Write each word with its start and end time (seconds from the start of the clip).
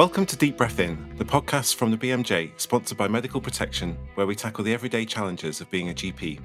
Welcome 0.00 0.24
to 0.24 0.36
Deep 0.36 0.56
Breath 0.56 0.80
In, 0.80 1.14
the 1.18 1.26
podcast 1.26 1.74
from 1.74 1.90
the 1.90 1.98
BMJ, 1.98 2.58
sponsored 2.58 2.96
by 2.96 3.06
Medical 3.06 3.38
Protection, 3.38 3.98
where 4.14 4.26
we 4.26 4.34
tackle 4.34 4.64
the 4.64 4.72
everyday 4.72 5.04
challenges 5.04 5.60
of 5.60 5.68
being 5.68 5.90
a 5.90 5.92
GP. 5.92 6.40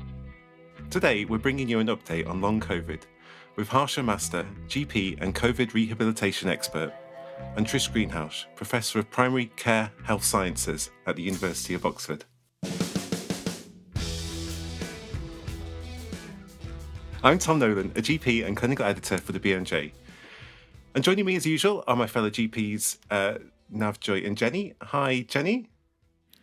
Today, 0.90 1.24
we're 1.24 1.38
bringing 1.38 1.70
you 1.70 1.80
an 1.80 1.88
update 1.88 2.28
on 2.28 2.42
long 2.42 2.60
COVID 2.60 3.04
with 3.56 3.70
Harsha 3.70 4.04
Master, 4.04 4.46
GP 4.68 5.22
and 5.22 5.34
COVID 5.34 5.74
rehabilitation 5.74 6.50
expert, 6.50 6.94
and 7.56 7.66
Trish 7.66 7.90
Greenhalgh, 7.90 8.44
Professor 8.58 9.00
of 9.00 9.10
Primary 9.10 9.46
Care 9.56 9.90
Health 10.04 10.26
Sciences 10.26 10.90
at 11.08 11.16
the 11.16 11.24
University 11.24 11.76
of 11.76 11.86
Oxford. 11.86 12.26
I'm 17.24 17.40
Tom 17.40 17.60
Nolan, 17.60 17.92
a 17.92 18.02
GP 18.02 18.46
and 18.46 18.58
clinical 18.58 18.86
editor 18.86 19.18
for 19.18 19.32
the 19.32 19.40
BMJ. 19.40 19.94
And 20.96 21.04
joining 21.04 21.26
me 21.26 21.36
as 21.36 21.46
usual 21.46 21.84
are 21.88 21.96
my 21.98 22.08
fellow 22.08 22.30
GPs, 22.30 23.00
uh, 23.12 23.40
Navjoyt 23.70 24.26
and 24.26 24.38
Jenny. 24.38 24.76
Hi, 24.82 25.26
Jenny. 25.28 25.68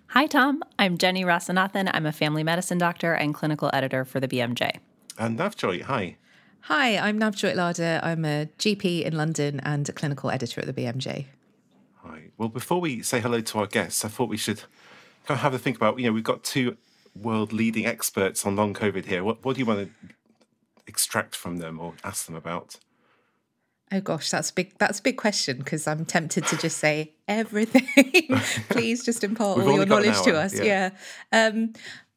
Hi, 0.08 0.26
Tom. 0.26 0.62
I'm 0.78 0.98
Jenny 0.98 1.24
Rasanathan. 1.24 1.90
I'm 1.94 2.04
a 2.04 2.12
family 2.12 2.44
medicine 2.44 2.76
doctor 2.76 3.14
and 3.14 3.32
clinical 3.32 3.70
editor 3.72 4.04
for 4.04 4.20
the 4.20 4.28
BMJ. 4.28 4.76
And 5.18 5.38
Navjoyt, 5.38 5.84
hi. 5.84 6.18
Hi, 6.60 6.98
I'm 6.98 7.18
Navjoyt 7.18 7.54
Ladher. 7.54 8.00
I'm 8.02 8.26
a 8.26 8.46
GP 8.58 9.04
in 9.04 9.16
London 9.16 9.58
and 9.60 9.88
a 9.88 9.92
clinical 9.92 10.30
editor 10.30 10.60
at 10.60 10.66
the 10.66 10.74
BMJ. 10.74 11.24
Hi. 12.04 12.24
Well, 12.36 12.50
before 12.50 12.78
we 12.78 13.00
say 13.00 13.20
hello 13.20 13.40
to 13.40 13.58
our 13.58 13.66
guests, 13.66 14.04
I 14.04 14.08
thought 14.08 14.28
we 14.28 14.36
should 14.36 14.64
kind 15.24 15.38
of 15.38 15.40
have 15.40 15.54
a 15.54 15.58
think 15.58 15.78
about, 15.78 15.98
you 15.98 16.04
know, 16.04 16.12
we've 16.12 16.22
got 16.22 16.44
two 16.44 16.76
world 17.16 17.54
leading 17.54 17.86
experts 17.86 18.44
on 18.44 18.56
long 18.56 18.74
COVID 18.74 19.06
here. 19.06 19.24
What, 19.24 19.42
what 19.46 19.54
do 19.54 19.60
you 19.60 19.66
want 19.66 19.88
to 19.88 20.14
extract 20.86 21.34
from 21.34 21.56
them 21.56 21.80
or 21.80 21.94
ask 22.04 22.26
them 22.26 22.36
about? 22.36 22.76
Oh 23.92 24.00
gosh, 24.00 24.30
that's 24.30 24.50
a 24.50 24.54
big 24.54 24.76
that's 24.78 25.00
a 25.00 25.02
big 25.02 25.18
question 25.18 25.58
because 25.58 25.86
I'm 25.86 26.06
tempted 26.06 26.46
to 26.46 26.56
just 26.56 26.78
say 26.78 27.12
everything. 27.28 27.86
Please 28.70 29.04
just 29.04 29.22
impart 29.22 29.58
all 29.58 29.74
your 29.74 29.86
knowledge 29.86 30.20
to 30.22 30.36
us. 30.36 30.58
Yeah. 30.58 30.90
yeah. 31.32 31.46
Um, 31.46 31.74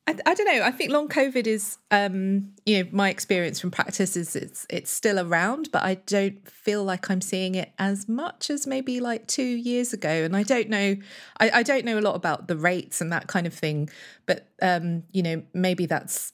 I, 0.07 0.15
I, 0.25 0.35
don't 0.35 0.45
know. 0.45 0.63
I 0.63 0.69
think 0.69 0.91
long 0.91 1.07
COVID 1.07 1.47
is, 1.47 1.79
um, 1.89 2.51
you 2.65 2.83
know, 2.83 2.89
my 2.91 3.09
experience 3.09 3.59
from 3.59 3.71
practice 3.71 4.15
is 4.15 4.35
it's 4.35 4.67
it's 4.69 4.91
still 4.91 5.19
around, 5.19 5.69
but 5.71 5.83
I 5.83 5.95
don't 5.95 6.47
feel 6.47 6.83
like 6.83 7.09
I'm 7.09 7.21
seeing 7.21 7.55
it 7.55 7.71
as 7.79 8.07
much 8.07 8.49
as 8.49 8.67
maybe 8.67 8.99
like 8.99 9.27
two 9.27 9.43
years 9.43 9.93
ago. 9.93 10.09
And 10.09 10.35
I 10.35 10.43
don't 10.43 10.69
know, 10.69 10.95
I, 11.39 11.49
I 11.49 11.63
don't 11.63 11.85
know 11.85 11.97
a 11.97 12.01
lot 12.01 12.15
about 12.15 12.47
the 12.47 12.55
rates 12.55 13.01
and 13.01 13.11
that 13.11 13.27
kind 13.27 13.47
of 13.47 13.53
thing. 13.53 13.89
But 14.27 14.47
um, 14.61 15.03
you 15.11 15.23
know, 15.23 15.43
maybe 15.53 15.87
that's 15.87 16.33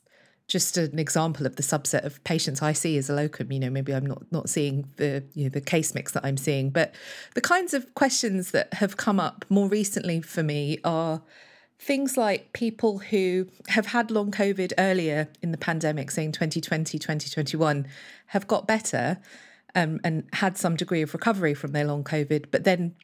just 0.52 0.78
an 0.78 1.00
example 1.00 1.46
of 1.46 1.56
the 1.56 1.64
subset 1.64 2.04
of 2.04 2.22
patients 2.24 2.62
I 2.62 2.74
see 2.74 2.98
as 2.98 3.10
a 3.10 3.14
locum. 3.14 3.52
You 3.52 3.60
know, 3.60 3.70
maybe 3.70 3.94
I'm 3.94 4.06
not 4.06 4.24
not 4.32 4.50
seeing 4.50 4.90
the 4.98 5.24
you 5.34 5.46
know 5.46 5.50
the 5.50 5.62
case 5.62 5.96
mix 5.96 6.12
that 6.12 6.26
I'm 6.26 6.38
seeing, 6.38 6.70
but 6.70 6.94
the 7.36 7.42
kinds 7.42 7.74
of 7.74 7.94
questions 7.96 8.52
that 8.52 8.74
have 8.76 8.98
come 8.98 9.20
up 9.20 9.46
more 9.50 9.68
recently 9.68 10.22
for 10.22 10.44
me 10.44 10.80
are 10.84 11.22
things 11.80 12.18
like 12.18 12.54
people 12.54 13.00
who 13.00 13.48
have 13.70 13.88
had 13.88 14.12
long 14.12 14.32
COVID 14.32 14.74
earlier 14.78 15.30
in 15.42 15.52
the 15.52 15.58
pandemic, 15.58 16.12
saying 16.12 16.32
2020, 16.34 17.00
2021, 17.00 17.88
have 18.28 18.46
got 18.46 18.68
better 18.68 19.18
um, 19.74 20.00
and 20.04 20.26
had 20.34 20.58
some 20.58 20.76
degree 20.76 21.02
of 21.02 21.14
recovery 21.14 21.54
from 21.54 21.72
their 21.72 21.86
long 21.86 22.04
COVID, 22.04 22.46
but 22.52 22.66
then 22.66 22.96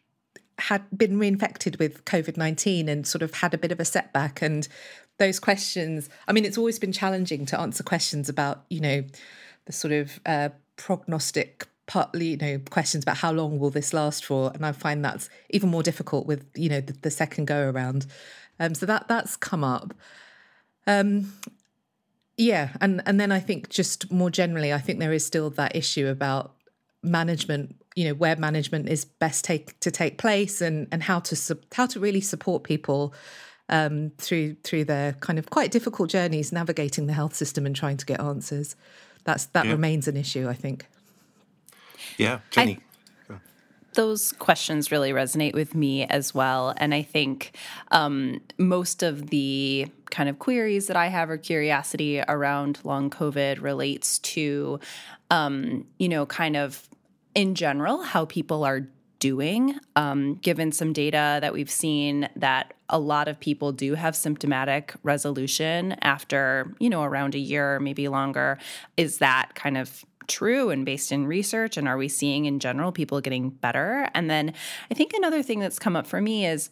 had 0.59 0.83
been 0.95 1.19
reinfected 1.19 1.79
with 1.79 2.03
COVID 2.05 2.35
19 2.35 2.89
and 2.89 3.05
sort 3.05 3.21
of 3.21 3.35
had 3.35 3.53
a 3.53 3.57
bit 3.57 3.71
of 3.71 3.79
a 3.79 3.85
setback 3.85 4.41
and 4.41 4.67
those 5.17 5.39
questions. 5.39 6.09
I 6.27 6.33
mean, 6.33 6.45
it's 6.45 6.57
always 6.57 6.79
been 6.79 6.91
challenging 6.91 7.45
to 7.47 7.59
answer 7.59 7.83
questions 7.83 8.29
about, 8.29 8.65
you 8.69 8.79
know, 8.79 9.03
the 9.65 9.73
sort 9.73 9.93
of 9.93 10.19
uh, 10.25 10.49
prognostic 10.75 11.67
partly 11.87 12.31
you 12.31 12.37
know 12.37 12.59
questions 12.69 13.05
about 13.05 13.15
how 13.15 13.31
long 13.31 13.59
will 13.59 13.69
this 13.69 13.93
last 13.93 14.25
for? 14.25 14.51
And 14.53 14.65
i 14.65 14.73
find 14.73 15.05
that's 15.05 15.29
even 15.49 15.69
more 15.69 15.83
difficult 15.83 16.27
with 16.27 16.45
you 16.53 16.67
know 16.67 16.81
the, 16.81 16.93
the 16.93 17.09
second 17.09 17.45
go 17.45 17.69
around. 17.69 18.05
Um, 18.59 18.75
so 18.75 18.85
that 18.85 19.07
that's 19.07 19.37
come 19.37 19.63
up. 19.63 19.93
Um, 20.85 21.31
yeah 22.37 22.69
and 22.79 23.01
and 23.05 23.19
then 23.19 23.31
i 23.31 23.39
think 23.39 23.67
just 23.67 24.11
more 24.11 24.29
generally 24.29 24.71
i 24.71 24.77
think 24.77 24.99
there 24.99 25.11
is 25.11 25.25
still 25.25 25.49
that 25.49 25.75
issue 25.75 26.07
about 26.07 26.53
management 27.01 27.75
you 27.95 28.05
know 28.05 28.13
where 28.13 28.35
management 28.35 28.87
is 28.87 29.03
best 29.05 29.43
take 29.43 29.77
to 29.79 29.89
take 29.89 30.17
place 30.17 30.61
and 30.61 30.87
and 30.91 31.03
how 31.03 31.19
to 31.19 31.57
how 31.73 31.87
to 31.87 31.99
really 31.99 32.21
support 32.21 32.63
people 32.63 33.13
um, 33.69 34.11
through 34.17 34.55
through 34.63 34.85
their 34.85 35.13
kind 35.13 35.39
of 35.39 35.49
quite 35.49 35.71
difficult 35.71 36.09
journeys 36.09 36.51
navigating 36.51 37.07
the 37.07 37.13
health 37.13 37.35
system 37.35 37.65
and 37.65 37.75
trying 37.75 37.97
to 37.97 38.05
get 38.05 38.19
answers. 38.19 38.75
That's 39.23 39.45
that 39.47 39.65
yeah. 39.65 39.71
remains 39.71 40.07
an 40.07 40.17
issue, 40.17 40.47
I 40.47 40.53
think. 40.53 40.87
Yeah, 42.17 42.39
Jenny. 42.51 42.79
I, 42.79 42.83
those 43.93 44.31
questions 44.33 44.91
really 44.91 45.11
resonate 45.11 45.55
with 45.55 45.73
me 45.73 46.05
as 46.05 46.33
well, 46.33 46.73
and 46.77 46.93
I 46.93 47.01
think 47.01 47.57
um, 47.89 48.41
most 48.57 49.01
of 49.01 49.31
the 49.31 49.87
kind 50.11 50.29
of 50.29 50.39
queries 50.39 50.87
that 50.87 50.95
I 50.95 51.07
have 51.07 51.29
or 51.29 51.37
curiosity 51.37 52.21
around 52.27 52.79
long 52.83 53.09
COVID 53.09 53.61
relates 53.61 54.19
to, 54.19 54.79
um, 55.31 55.85
you 55.97 56.07
know, 56.09 56.27
kind 56.27 56.55
of 56.55 56.87
in 57.33 57.55
general 57.55 58.03
how 58.03 58.25
people 58.25 58.63
are 58.63 58.87
doing, 59.19 59.75
um, 59.95 60.35
given 60.35 60.71
some 60.71 60.93
data 60.93 61.39
that 61.41 61.53
we've 61.53 61.71
seen 61.71 62.29
that 62.35 62.73
a 62.89 62.99
lot 62.99 63.27
of 63.27 63.39
people 63.39 63.71
do 63.71 63.95
have 63.95 64.15
symptomatic 64.15 64.93
resolution 65.03 65.93
after, 66.01 66.73
you 66.79 66.89
know, 66.89 67.03
around 67.03 67.35
a 67.35 67.39
year, 67.39 67.79
maybe 67.79 68.07
longer. 68.07 68.57
Is 68.95 69.17
that 69.17 69.55
kind 69.55 69.77
of 69.77 70.05
true 70.27 70.69
and 70.69 70.85
based 70.85 71.11
in 71.11 71.25
research? 71.25 71.77
And 71.77 71.87
are 71.87 71.97
we 71.97 72.07
seeing 72.07 72.45
in 72.45 72.59
general 72.59 72.91
people 72.91 73.21
getting 73.21 73.49
better? 73.49 74.09
And 74.13 74.29
then 74.29 74.53
I 74.91 74.93
think 74.93 75.13
another 75.13 75.41
thing 75.41 75.59
that's 75.59 75.79
come 75.79 75.95
up 75.95 76.07
for 76.07 76.21
me 76.21 76.45
is 76.45 76.69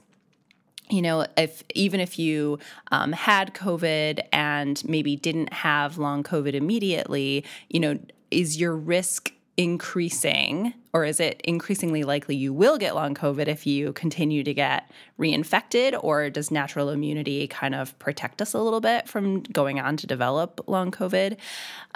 you 0.90 1.02
know, 1.02 1.26
if 1.36 1.64
even 1.74 2.00
if 2.00 2.20
you 2.20 2.60
um, 2.92 3.12
had 3.12 3.56
COVID 3.56 4.20
and 4.32 4.88
maybe 4.88 5.16
didn't 5.16 5.52
have 5.52 5.98
long 5.98 6.22
COVID 6.22 6.54
immediately, 6.54 7.44
you 7.70 7.80
know, 7.80 7.98
is 8.30 8.60
your 8.60 8.76
risk 8.76 9.34
increasing, 9.58 10.74
or 10.94 11.06
is 11.06 11.20
it 11.20 11.42
increasingly 11.44 12.04
likely 12.04 12.36
you 12.36 12.54
will 12.54 12.78
get 12.78 12.94
long 12.94 13.16
COVID 13.16 13.48
if 13.48 13.66
you 13.66 13.94
continue 13.94 14.44
to 14.44 14.54
get 14.54 14.92
reinfected, 15.20 15.98
or 16.04 16.30
does 16.30 16.52
natural 16.52 16.90
immunity 16.90 17.48
kind 17.48 17.74
of 17.74 17.98
protect 18.00 18.42
us 18.42 18.54
a 18.54 18.60
little 18.60 18.82
bit 18.82 19.08
from 19.08 19.42
going 19.44 19.80
on 19.80 19.96
to 19.98 20.08
develop 20.08 20.62
long 20.68 20.92
COVID? 20.92 21.38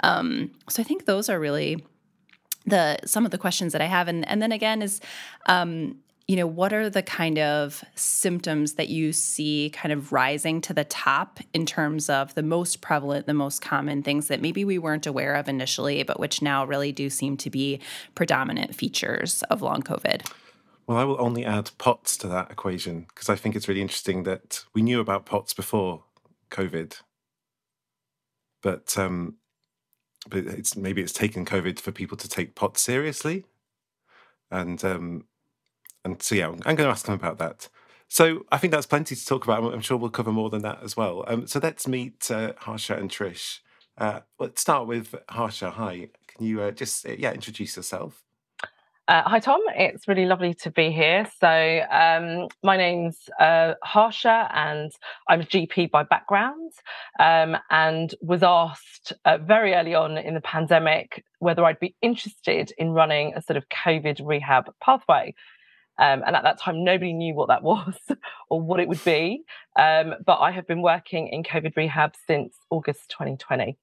Um, 0.02 0.52
so 0.68 0.80
I 0.80 0.84
think 0.84 1.04
those 1.04 1.28
are 1.28 1.38
really 1.38 1.84
the 2.66 2.98
some 3.04 3.24
of 3.24 3.30
the 3.30 3.38
questions 3.38 3.72
that 3.72 3.82
I 3.82 3.86
have, 3.86 4.08
and 4.08 4.26
and 4.28 4.40
then 4.40 4.52
again 4.52 4.80
is 4.80 5.00
um, 5.46 5.98
you 6.30 6.36
know, 6.36 6.46
what 6.46 6.72
are 6.72 6.88
the 6.88 7.02
kind 7.02 7.40
of 7.40 7.82
symptoms 7.96 8.74
that 8.74 8.88
you 8.88 9.12
see 9.12 9.68
kind 9.70 9.92
of 9.92 10.12
rising 10.12 10.60
to 10.60 10.72
the 10.72 10.84
top 10.84 11.40
in 11.52 11.66
terms 11.66 12.08
of 12.08 12.32
the 12.36 12.42
most 12.44 12.80
prevalent, 12.80 13.26
the 13.26 13.34
most 13.34 13.60
common 13.60 14.00
things 14.00 14.28
that 14.28 14.40
maybe 14.40 14.64
we 14.64 14.78
weren't 14.78 15.08
aware 15.08 15.34
of 15.34 15.48
initially, 15.48 16.04
but 16.04 16.20
which 16.20 16.40
now 16.40 16.64
really 16.64 16.92
do 16.92 17.10
seem 17.10 17.36
to 17.36 17.50
be 17.50 17.80
predominant 18.14 18.76
features 18.76 19.42
of 19.50 19.60
long 19.60 19.82
COVID? 19.82 20.24
Well, 20.86 20.98
I 20.98 21.02
will 21.02 21.20
only 21.20 21.44
add 21.44 21.72
POTS 21.78 22.16
to 22.18 22.28
that 22.28 22.48
equation 22.48 23.06
because 23.08 23.28
I 23.28 23.34
think 23.34 23.56
it's 23.56 23.66
really 23.66 23.82
interesting 23.82 24.22
that 24.22 24.62
we 24.72 24.82
knew 24.82 25.00
about 25.00 25.26
POTS 25.26 25.52
before 25.52 26.04
COVID, 26.52 27.00
but 28.62 28.96
um, 28.96 29.34
but 30.28 30.46
it's 30.46 30.76
maybe 30.76 31.02
it's 31.02 31.12
taken 31.12 31.44
COVID 31.44 31.80
for 31.80 31.90
people 31.90 32.16
to 32.18 32.28
take 32.28 32.54
POTS 32.54 32.82
seriously, 32.82 33.46
and 34.48 34.84
um, 34.84 35.24
and 36.04 36.22
so 36.22 36.34
yeah, 36.34 36.48
I'm 36.48 36.58
going 36.58 36.76
to 36.78 36.88
ask 36.88 37.06
them 37.06 37.14
about 37.14 37.38
that. 37.38 37.68
So 38.08 38.44
I 38.50 38.58
think 38.58 38.72
that's 38.72 38.86
plenty 38.86 39.14
to 39.14 39.24
talk 39.24 39.44
about. 39.44 39.72
I'm 39.72 39.80
sure 39.80 39.96
we'll 39.96 40.10
cover 40.10 40.32
more 40.32 40.50
than 40.50 40.62
that 40.62 40.82
as 40.82 40.96
well. 40.96 41.24
Um, 41.28 41.46
so 41.46 41.60
let's 41.62 41.86
meet 41.86 42.28
uh, 42.30 42.54
Harsha 42.58 42.96
and 42.96 43.08
Trish. 43.08 43.60
Uh, 43.96 44.20
let's 44.38 44.60
start 44.60 44.86
with 44.86 45.14
Harsha. 45.28 45.70
Hi, 45.70 46.08
can 46.26 46.46
you 46.46 46.62
uh, 46.62 46.70
just 46.70 47.06
uh, 47.06 47.12
yeah 47.18 47.32
introduce 47.32 47.76
yourself? 47.76 48.24
Uh, 49.06 49.22
hi 49.26 49.40
Tom, 49.40 49.60
it's 49.74 50.06
really 50.06 50.24
lovely 50.24 50.54
to 50.54 50.70
be 50.70 50.92
here. 50.92 51.26
So 51.40 51.82
um, 51.90 52.48
my 52.62 52.76
name's 52.76 53.28
uh, 53.40 53.74
Harsha, 53.82 54.48
and 54.54 54.92
I'm 55.28 55.40
a 55.40 55.44
GP 55.44 55.90
by 55.90 56.04
background, 56.04 56.72
um, 57.18 57.56
and 57.70 58.14
was 58.20 58.42
asked 58.42 59.12
very 59.42 59.74
early 59.74 59.94
on 59.94 60.16
in 60.16 60.34
the 60.34 60.40
pandemic 60.40 61.24
whether 61.40 61.64
I'd 61.64 61.80
be 61.80 61.94
interested 62.02 62.72
in 62.78 62.90
running 62.90 63.34
a 63.34 63.42
sort 63.42 63.56
of 63.56 63.68
COVID 63.68 64.20
rehab 64.24 64.72
pathway. 64.80 65.34
Um, 66.00 66.22
and 66.26 66.34
at 66.34 66.42
that 66.42 66.58
time, 66.58 66.82
nobody 66.82 67.12
knew 67.12 67.34
what 67.34 67.48
that 67.48 67.62
was 67.62 67.94
or 68.48 68.60
what 68.60 68.80
it 68.80 68.88
would 68.88 69.04
be. 69.04 69.42
Um, 69.78 70.14
but 70.24 70.38
I 70.38 70.50
have 70.50 70.66
been 70.66 70.82
working 70.82 71.28
in 71.28 71.42
COVID 71.42 71.76
rehab 71.76 72.14
since 72.26 72.56
August 72.70 73.10
2020. 73.10 73.78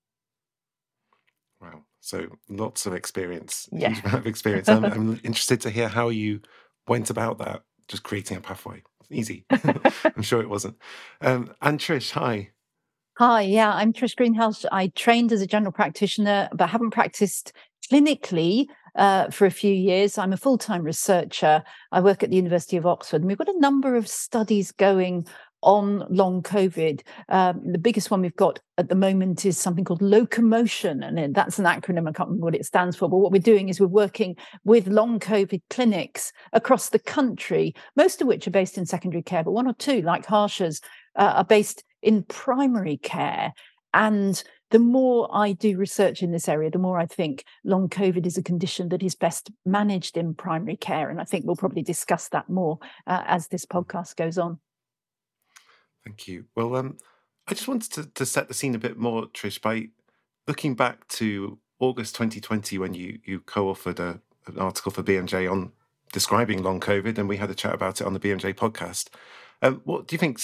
Wow. 1.62 1.84
So 2.02 2.28
lots 2.50 2.86
of 2.86 2.94
experience, 2.94 3.69
yeah. 3.72 3.90
huge 3.90 4.04
amount 4.04 4.18
of 4.18 4.28
experience. 4.28 4.68
I'm, 4.68 4.84
I'm 4.86 5.22
interested 5.24 5.62
to 5.62 5.69
hear 5.69 5.88
how 5.88 6.10
you 6.10 6.42
went 6.88 7.10
about 7.10 7.38
that, 7.38 7.62
just 7.88 8.04
creating 8.04 8.38
a 8.38 8.42
pathway. 8.42 8.81
Easy. 9.10 9.46
I'm 10.04 10.22
sure 10.22 10.42
it 10.42 10.50
wasn't. 10.50 10.75
Um, 11.22 11.54
and 11.62 11.80
Trish, 11.80 12.12
hi. 12.12 12.50
Hi, 13.18 13.42
yeah, 13.42 13.74
I'm 13.74 13.94
Trish 13.94 14.16
Greenhalgh. 14.16 14.66
I 14.72 14.88
trained 14.88 15.31
as 15.31 15.42
a 15.42 15.48
general 15.48 15.72
practitioner, 15.72 16.50
but 16.54 16.70
haven't 16.70 16.92
practiced 16.92 17.54
clinically 17.90 18.68
uh, 18.98 19.30
for 19.30 19.46
a 19.46 19.52
few 19.52 19.74
years. 19.74 20.18
I'm 20.18 20.34
a 20.34 20.38
full 20.38 20.58
time 20.58 20.84
researcher. 20.84 21.64
I 21.92 22.02
work 22.02 22.24
at 22.24 22.30
the 22.32 22.36
University 22.36 22.78
of 22.78 22.86
Oxford, 22.86 23.22
and 23.22 23.28
we've 23.28 23.38
got 23.38 23.48
a 23.48 23.60
number 23.60 23.96
of 23.96 24.08
studies 24.08 24.72
going 24.72 25.28
on 25.64 26.06
long 26.10 26.44
COVID. 26.44 27.02
Um, 27.30 27.62
the 27.72 27.80
biggest 27.80 28.12
one 28.12 28.22
we've 28.22 28.36
got 28.36 28.60
at 28.78 28.90
the 28.90 28.96
moment 28.96 29.46
is 29.46 29.58
something 29.58 29.84
called 29.84 30.02
locomotion, 30.02 31.04
and 31.04 31.34
that's 31.34 31.60
an 31.60 31.66
acronym. 31.66 32.08
I 32.08 32.12
can't 32.12 32.30
remember 32.30 32.46
what 32.46 32.56
it 32.56 32.66
stands 32.66 32.96
for, 32.96 33.10
but 33.10 33.18
what 33.18 33.32
we're 33.32 33.40
doing 33.40 33.70
is 33.70 33.80
we're 33.80 33.88
working 33.88 34.36
with 34.66 34.88
long 34.88 35.20
COVID 35.20 35.62
clinics 35.70 36.32
across 36.54 36.90
the 36.90 37.00
country, 37.00 37.74
most 37.96 38.22
of 38.22 38.28
which 38.28 38.48
are 38.48 38.52
based 38.52 38.78
in 38.78 38.86
secondary 38.86 39.24
care, 39.24 39.44
but 39.44 39.52
one 39.52 39.68
or 39.68 39.74
two, 39.74 40.02
like 40.02 40.26
Harsha's, 40.26 40.82
uh, 41.16 41.34
are 41.38 41.46
based 41.46 41.84
in 42.02 42.24
primary 42.24 42.98
care. 42.98 43.54
And 43.94 44.44
the 44.72 44.80
more 44.80 45.30
I 45.31 45.54
do 45.54 45.78
research 45.78 46.22
in 46.22 46.31
this 46.31 46.50
area, 46.50 46.69
the 46.69 46.78
more 46.78 47.00
I 47.00 47.06
think 47.06 47.46
long 47.64 47.88
COVID 47.88 48.25
is 48.25 48.38
a 48.38 48.44
condition 48.44 48.90
that 48.90 49.04
is 49.04 49.16
best 49.16 49.50
managed 49.66 50.18
in 50.18 50.34
primary 50.34 50.75
care. 50.75 51.10
And 51.10 51.22
I 51.22 51.24
think 51.24 51.46
we'll 51.46 51.56
probably 51.56 51.84
discuss 51.84 52.30
that 52.30 52.50
more 52.50 52.80
uh, 53.06 53.24
as 53.25 53.48
this 53.48 53.66
podcast 53.66 54.16
goes 54.16 54.38
on. 54.38 54.60
Thank 56.04 56.28
you. 56.28 56.46
Well, 56.56 56.75
um, 56.75 56.98
I 57.48 57.54
just 57.54 57.68
wanted 57.68 57.92
to, 57.94 58.06
to 58.14 58.25
set 58.25 58.48
the 58.48 58.54
scene 58.54 58.75
a 58.75 58.80
bit 58.80 58.98
more, 58.98 59.28
Trish, 59.28 59.62
by 59.62 59.90
looking 60.48 60.75
back 60.75 61.08
to 61.10 61.60
August 61.80 62.16
2020 62.16 62.78
when 62.78 62.94
you, 62.94 63.20
you 63.24 63.40
co 63.42 63.74
authored 63.74 64.00
a, 64.00 64.20
an 64.48 64.58
article 64.58 64.92
for 64.92 65.04
BMJ 65.04 65.50
on 65.50 65.72
describing 66.12 66.63
long 66.63 66.80
COVID, 66.80 67.18
and 67.18 67.28
we 67.28 67.38
had 67.38 67.50
a 67.50 67.56
chat 67.56 67.74
about 67.74 68.02
it 68.02 68.08
on 68.08 68.13
the 68.13 68.20
BMJ 68.20 68.54
podcast. 68.56 69.10
Um, 69.62 69.81
what 69.84 70.08
do 70.08 70.13
you 70.13 70.18
think 70.18 70.40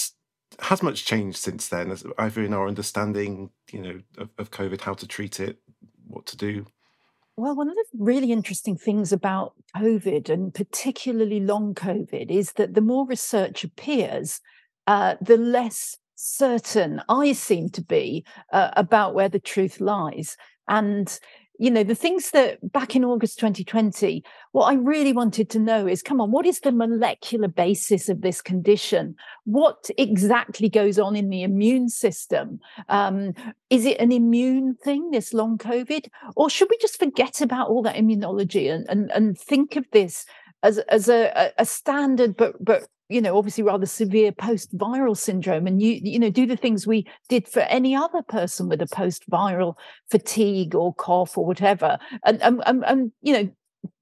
has 0.60 0.82
much 0.82 1.04
changed 1.04 1.38
since 1.38 1.68
then, 1.68 1.96
either 2.18 2.42
in 2.42 2.54
our 2.54 2.68
understanding, 2.68 3.50
you 3.72 3.80
know, 3.80 4.00
of, 4.18 4.30
of 4.38 4.50
COVID, 4.50 4.80
how 4.80 4.94
to 4.94 5.06
treat 5.06 5.40
it, 5.40 5.58
what 6.06 6.26
to 6.26 6.36
do? 6.36 6.66
Well, 7.36 7.56
one 7.56 7.68
of 7.68 7.74
the 7.74 7.84
really 7.98 8.30
interesting 8.30 8.76
things 8.76 9.12
about 9.12 9.54
COVID 9.76 10.28
and 10.28 10.54
particularly 10.54 11.40
long 11.40 11.74
COVID 11.74 12.30
is 12.30 12.52
that 12.52 12.74
the 12.74 12.80
more 12.80 13.06
research 13.06 13.64
appears, 13.64 14.40
uh, 14.86 15.16
the 15.20 15.36
less 15.36 15.96
certain 16.14 17.02
I 17.08 17.32
seem 17.32 17.70
to 17.70 17.82
be 17.82 18.24
uh, 18.52 18.70
about 18.76 19.14
where 19.14 19.28
the 19.28 19.40
truth 19.40 19.80
lies. 19.80 20.36
And 20.68 21.18
you 21.58 21.70
know 21.70 21.84
the 21.84 21.94
things 21.94 22.30
that 22.32 22.72
back 22.72 22.96
in 22.96 23.04
august 23.04 23.38
2020 23.38 24.24
what 24.52 24.66
i 24.66 24.74
really 24.74 25.12
wanted 25.12 25.48
to 25.50 25.58
know 25.58 25.86
is 25.86 26.02
come 26.02 26.20
on 26.20 26.30
what 26.30 26.46
is 26.46 26.60
the 26.60 26.72
molecular 26.72 27.48
basis 27.48 28.08
of 28.08 28.20
this 28.20 28.40
condition? 28.42 29.14
What 29.44 29.90
exactly 29.98 30.68
goes 30.68 30.98
on 30.98 31.16
in 31.16 31.30
the 31.30 31.42
immune 31.42 31.88
system? 31.88 32.60
Um, 32.88 33.34
is 33.70 33.84
it 33.84 33.98
an 34.00 34.12
immune 34.12 34.76
thing 34.82 35.10
this 35.10 35.32
long 35.32 35.58
covid? 35.58 36.08
Or 36.36 36.50
should 36.50 36.68
we 36.70 36.78
just 36.78 36.98
forget 36.98 37.40
about 37.40 37.68
all 37.68 37.82
that 37.82 37.96
immunology 37.96 38.72
and 38.72 38.86
and, 38.88 39.10
and 39.12 39.38
think 39.38 39.76
of 39.76 39.84
this 39.92 40.26
as 40.62 40.78
as 40.78 41.08
a, 41.08 41.52
a 41.58 41.66
standard 41.66 42.36
but 42.36 42.62
but 42.64 42.86
you 43.14 43.20
know 43.20 43.38
obviously 43.38 43.62
rather 43.62 43.86
severe 43.86 44.32
post 44.32 44.76
viral 44.76 45.16
syndrome 45.16 45.66
and 45.66 45.80
you 45.80 46.00
you 46.02 46.18
know 46.18 46.30
do 46.30 46.46
the 46.46 46.56
things 46.56 46.86
we 46.86 47.06
did 47.28 47.46
for 47.46 47.60
any 47.60 47.94
other 47.94 48.22
person 48.22 48.68
with 48.68 48.82
a 48.82 48.86
post 48.88 49.28
viral 49.30 49.74
fatigue 50.10 50.74
or 50.74 50.92
cough 50.94 51.38
or 51.38 51.46
whatever 51.46 51.96
and, 52.24 52.42
and 52.42 52.60
and, 52.66 52.84
and 52.84 53.12
you 53.22 53.32
know 53.32 53.48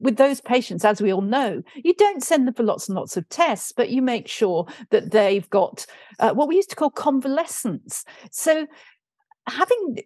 with 0.00 0.16
those 0.16 0.40
patients, 0.40 0.84
as 0.84 1.00
we 1.00 1.12
all 1.12 1.22
know, 1.22 1.62
you 1.76 1.94
don't 1.94 2.22
send 2.22 2.46
them 2.46 2.54
for 2.54 2.62
lots 2.62 2.88
and 2.88 2.96
lots 2.96 3.16
of 3.16 3.28
tests, 3.28 3.72
but 3.72 3.90
you 3.90 4.02
make 4.02 4.28
sure 4.28 4.66
that 4.90 5.10
they've 5.10 5.48
got 5.50 5.86
uh, 6.18 6.32
what 6.32 6.48
we 6.48 6.56
used 6.56 6.70
to 6.70 6.76
call 6.76 6.90
convalescence. 6.90 8.04
So 8.30 8.66
having 9.48 9.98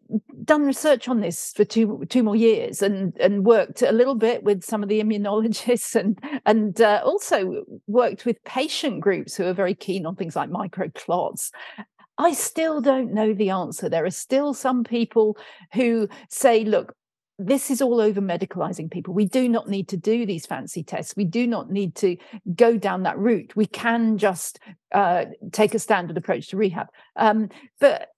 done 0.44 0.64
research 0.64 1.08
on 1.08 1.20
this 1.20 1.52
for 1.54 1.64
two 1.64 2.04
two 2.08 2.22
more 2.22 2.36
years 2.36 2.82
and 2.82 3.16
and 3.18 3.44
worked 3.44 3.82
a 3.82 3.92
little 3.92 4.14
bit 4.14 4.42
with 4.42 4.64
some 4.64 4.82
of 4.82 4.88
the 4.88 5.02
immunologists 5.02 5.94
and 5.94 6.18
and 6.46 6.80
uh, 6.80 7.02
also 7.04 7.64
worked 7.86 8.24
with 8.24 8.42
patient 8.44 9.00
groups 9.00 9.36
who 9.36 9.44
are 9.44 9.52
very 9.52 9.74
keen 9.74 10.06
on 10.06 10.16
things 10.16 10.36
like 10.36 10.50
microclots 10.50 11.50
I 12.18 12.32
still 12.32 12.80
don't 12.80 13.12
know 13.12 13.34
the 13.34 13.50
answer. 13.50 13.88
There 13.88 14.04
are 14.04 14.10
still 14.10 14.54
some 14.54 14.84
people 14.84 15.36
who 15.74 16.08
say, 16.30 16.64
look, 16.64 16.94
this 17.38 17.70
is 17.70 17.82
all 17.82 18.00
over 18.00 18.22
medicalizing 18.22 18.90
people. 18.90 19.12
We 19.12 19.26
do 19.26 19.48
not 19.48 19.68
need 19.68 19.88
to 19.88 19.98
do 19.98 20.24
these 20.24 20.46
fancy 20.46 20.82
tests. 20.82 21.14
We 21.16 21.26
do 21.26 21.46
not 21.46 21.70
need 21.70 21.94
to 21.96 22.16
go 22.54 22.78
down 22.78 23.02
that 23.02 23.18
route. 23.18 23.54
We 23.54 23.66
can 23.66 24.16
just 24.16 24.58
uh, 24.92 25.26
take 25.52 25.74
a 25.74 25.78
standard 25.78 26.16
approach 26.16 26.48
to 26.48 26.56
rehab. 26.56 26.86
Um, 27.16 27.50
but 27.78 28.08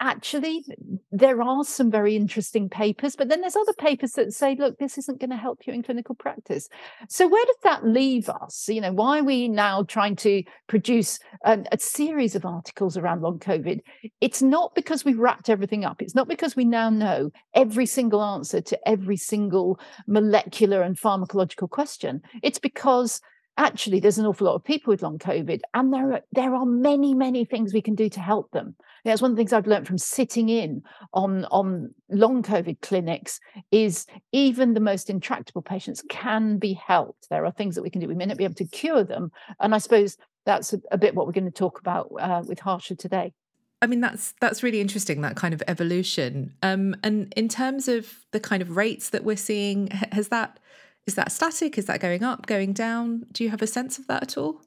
actually 0.00 0.64
there 1.10 1.40
are 1.42 1.64
some 1.64 1.90
very 1.90 2.16
interesting 2.16 2.68
papers 2.68 3.16
but 3.16 3.28
then 3.28 3.40
there's 3.40 3.56
other 3.56 3.72
papers 3.74 4.12
that 4.12 4.32
say 4.32 4.54
look 4.54 4.76
this 4.78 4.98
isn't 4.98 5.20
going 5.20 5.30
to 5.30 5.36
help 5.36 5.66
you 5.66 5.72
in 5.72 5.82
clinical 5.82 6.14
practice. 6.14 6.68
So 7.08 7.26
where 7.26 7.44
does 7.44 7.56
that 7.62 7.86
leave 7.86 8.28
us? 8.28 8.68
You 8.68 8.80
know 8.80 8.92
why 8.92 9.20
are 9.20 9.24
we 9.24 9.48
now 9.48 9.82
trying 9.84 10.16
to 10.16 10.42
produce 10.66 11.18
a, 11.44 11.64
a 11.72 11.78
series 11.78 12.34
of 12.34 12.44
articles 12.44 12.96
around 12.96 13.22
long 13.22 13.38
covid? 13.38 13.80
It's 14.20 14.42
not 14.42 14.74
because 14.74 15.04
we've 15.04 15.18
wrapped 15.18 15.48
everything 15.48 15.84
up. 15.84 16.02
It's 16.02 16.14
not 16.14 16.28
because 16.28 16.56
we 16.56 16.64
now 16.64 16.90
know 16.90 17.30
every 17.54 17.86
single 17.86 18.22
answer 18.22 18.60
to 18.60 18.88
every 18.88 19.16
single 19.16 19.80
molecular 20.06 20.82
and 20.82 20.96
pharmacological 20.96 21.70
question. 21.70 22.20
It's 22.42 22.58
because 22.58 23.20
actually 23.58 24.00
there's 24.00 24.18
an 24.18 24.26
awful 24.26 24.46
lot 24.46 24.54
of 24.54 24.64
people 24.64 24.90
with 24.90 25.02
long 25.02 25.18
covid 25.18 25.60
and 25.74 25.92
there 25.92 26.12
are 26.12 26.20
there 26.32 26.54
are 26.54 26.66
many 26.66 27.14
many 27.14 27.44
things 27.44 27.72
we 27.72 27.82
can 27.82 27.94
do 27.94 28.08
to 28.08 28.20
help 28.20 28.50
them. 28.52 28.74
That's 29.04 29.22
one 29.22 29.30
of 29.30 29.36
the 29.36 29.40
things 29.40 29.52
i've 29.52 29.66
learned 29.66 29.86
from 29.86 29.98
sitting 29.98 30.48
in 30.48 30.82
on 31.12 31.44
on 31.46 31.94
long 32.10 32.42
covid 32.42 32.80
clinics 32.82 33.40
is 33.70 34.06
even 34.32 34.74
the 34.74 34.80
most 34.80 35.08
intractable 35.10 35.62
patients 35.62 36.02
can 36.08 36.58
be 36.58 36.74
helped. 36.74 37.28
There 37.30 37.44
are 37.44 37.52
things 37.52 37.74
that 37.74 37.82
we 37.82 37.90
can 37.90 38.00
do. 38.00 38.08
We 38.08 38.14
may 38.14 38.26
not 38.26 38.36
be 38.36 38.44
able 38.44 38.54
to 38.54 38.66
cure 38.66 39.04
them 39.04 39.30
and 39.60 39.74
i 39.74 39.78
suppose 39.78 40.16
that's 40.44 40.72
a, 40.72 40.80
a 40.92 40.98
bit 40.98 41.14
what 41.14 41.26
we're 41.26 41.32
going 41.32 41.44
to 41.44 41.50
talk 41.50 41.78
about 41.80 42.10
uh, 42.18 42.42
with 42.46 42.60
harsha 42.60 42.94
today. 42.94 43.32
I 43.82 43.86
mean 43.86 44.00
that's 44.00 44.34
that's 44.40 44.62
really 44.62 44.80
interesting 44.80 45.20
that 45.20 45.36
kind 45.36 45.52
of 45.52 45.62
evolution. 45.68 46.54
Um, 46.62 46.96
and 47.02 47.32
in 47.36 47.48
terms 47.48 47.88
of 47.88 48.24
the 48.32 48.40
kind 48.40 48.62
of 48.62 48.76
rates 48.76 49.10
that 49.10 49.22
we're 49.22 49.36
seeing, 49.36 49.88
has 50.12 50.28
that 50.28 50.58
is 51.06 51.14
that 51.14 51.32
static? 51.32 51.78
Is 51.78 51.86
that 51.86 52.00
going 52.00 52.24
up, 52.24 52.46
going 52.46 52.72
down? 52.72 53.26
Do 53.32 53.44
you 53.44 53.50
have 53.50 53.62
a 53.62 53.66
sense 53.66 53.98
of 53.98 54.06
that 54.08 54.22
at 54.22 54.36
all? 54.36 54.60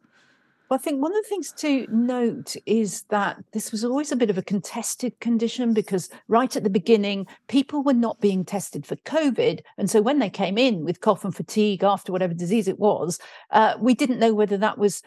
Well, 0.69 0.79
I 0.79 0.83
think 0.83 1.01
one 1.01 1.11
of 1.11 1.23
the 1.23 1.27
things 1.27 1.51
to 1.53 1.87
note 1.89 2.55
is 2.67 3.01
that 3.09 3.43
this 3.53 3.71
was 3.71 3.83
always 3.83 4.11
a 4.11 4.15
bit 4.15 4.29
of 4.29 4.37
a 4.37 4.43
contested 4.43 5.19
condition 5.19 5.73
because 5.73 6.09
right 6.27 6.55
at 6.55 6.63
the 6.63 6.69
beginning, 6.69 7.25
people 7.47 7.81
were 7.81 7.93
not 7.93 8.21
being 8.21 8.45
tested 8.45 8.85
for 8.85 8.95
COVID. 8.97 9.61
And 9.79 9.89
so 9.89 9.99
when 9.99 10.19
they 10.19 10.29
came 10.29 10.59
in 10.59 10.85
with 10.85 11.01
cough 11.01 11.25
and 11.25 11.35
fatigue 11.35 11.83
after 11.83 12.11
whatever 12.11 12.35
disease 12.35 12.67
it 12.67 12.77
was, 12.77 13.17
uh, 13.49 13.73
we 13.79 13.95
didn't 13.95 14.19
know 14.19 14.35
whether 14.35 14.57
that 14.57 14.77
was 14.77 15.01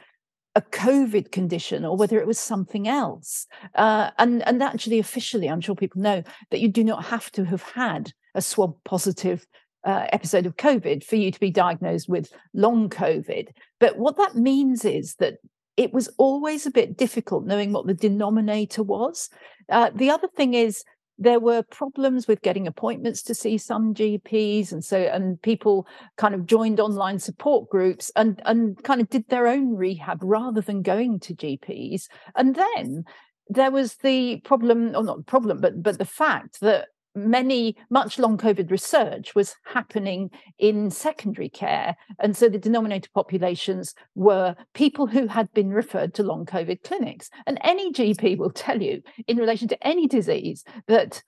a 0.57 0.63
COVID 0.63 1.31
condition 1.31 1.85
or 1.85 1.97
whether 1.97 2.19
it 2.19 2.27
was 2.27 2.41
something 2.41 2.89
else. 2.89 3.47
Uh, 3.77 4.11
and, 4.19 4.47
and 4.47 4.63
actually, 4.65 4.99
officially, 4.99 5.49
I'm 5.49 5.61
sure 5.61 5.77
people 5.77 6.03
know 6.03 6.25
that 6.51 6.61
you 6.61 6.69
do 6.69 6.83
not 6.83 7.05
have 7.05 7.31
to 7.33 7.45
have 7.45 7.63
had 7.63 8.13
a 8.35 8.43
swab 8.43 8.75
positive 8.85 9.47
uh, 9.85 10.07
episode 10.13 10.47
of 10.47 10.57
COVID 10.57 11.05
for 11.05 11.17
you 11.17 11.31
to 11.31 11.41
be 11.41 11.51
diagnosed 11.51 12.09
with 12.09 12.33
long 12.55 12.89
COVID. 12.89 13.49
But 13.81 13.99
what 13.99 14.17
that 14.17 14.37
means 14.37 14.85
is 14.85 15.17
that 15.17 15.35
it 15.77 15.93
was 15.93 16.09
always 16.19 16.67
a 16.67 16.71
bit 16.71 16.97
difficult 16.97 17.47
knowing 17.47 17.73
what 17.73 17.87
the 17.87 17.95
denominator 17.95 18.83
was. 18.83 19.31
Uh, 19.69 19.91
the 19.95 20.11
other 20.11 20.29
thing 20.29 20.55
is, 20.55 20.85
there 21.19 21.41
were 21.41 21.63
problems 21.63 22.27
with 22.27 22.43
getting 22.43 22.67
appointments 22.67 23.23
to 23.23 23.35
see 23.35 23.59
some 23.59 23.95
GPs, 23.95 24.73
and 24.73 24.85
so 24.85 24.99
and 24.99 25.41
people 25.43 25.87
kind 26.17 26.35
of 26.35 26.47
joined 26.47 26.81
online 26.81 27.19
support 27.19 27.69
groups 27.69 28.11
and 28.17 28.43
and 28.45 28.83
kind 28.83 29.01
of 29.01 29.09
did 29.09 29.29
their 29.29 29.47
own 29.47 29.77
rehab 29.77 30.19
rather 30.23 30.61
than 30.61 30.83
going 30.83 31.21
to 31.21 31.35
GPs. 31.35 32.09
And 32.35 32.55
then 32.55 33.05
there 33.49 33.71
was 33.71 33.97
the 33.97 34.41
problem, 34.41 34.97
or 34.97 35.05
not 35.05 35.27
problem, 35.27 35.61
but 35.61 35.83
but 35.83 35.99
the 35.99 36.05
fact 36.05 36.61
that 36.61 36.89
many 37.15 37.77
much 37.91 38.19
long 38.19 38.39
covid 38.39 38.71
research 38.71 39.35
was 39.35 39.55
happening 39.65 40.31
in 40.59 40.91
secondary 40.91 41.49
care 41.49 41.97
and 42.21 42.37
so 42.37 42.49
the 42.49 42.59
denominator 42.59 43.09
populations 43.15 43.95
were 44.15 44.55
people 44.75 45.07
who 45.07 45.27
had 45.27 45.53
been 45.53 45.71
referred 45.71 46.15
to 46.15 46.23
long 46.23 46.47
covid 46.47 46.83
clinics. 46.83 47.31
And 47.47 47.59
any 47.63 47.93
gp 47.93 48.39
will 48.39 48.51
tell 48.51 48.81
you 48.81 49.03
in 49.27 49.37
relation 49.37 49.69
to 49.69 49.87
any 49.87 50.07
disease 50.07 50.65
that 50.87 51.23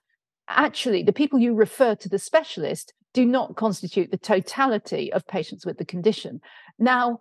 actually 0.48 1.02
the 1.02 1.12
people 1.12 1.38
you 1.38 1.54
refer 1.54 1.94
to 1.94 2.08
the 2.08 2.18
specialist 2.18 2.92
do 3.12 3.24
not 3.24 3.56
constitute 3.56 4.10
the 4.10 4.18
totality 4.18 5.12
of 5.12 5.26
patients 5.26 5.64
with 5.64 5.78
the 5.78 5.84
condition. 5.84 6.40
Now 6.78 7.20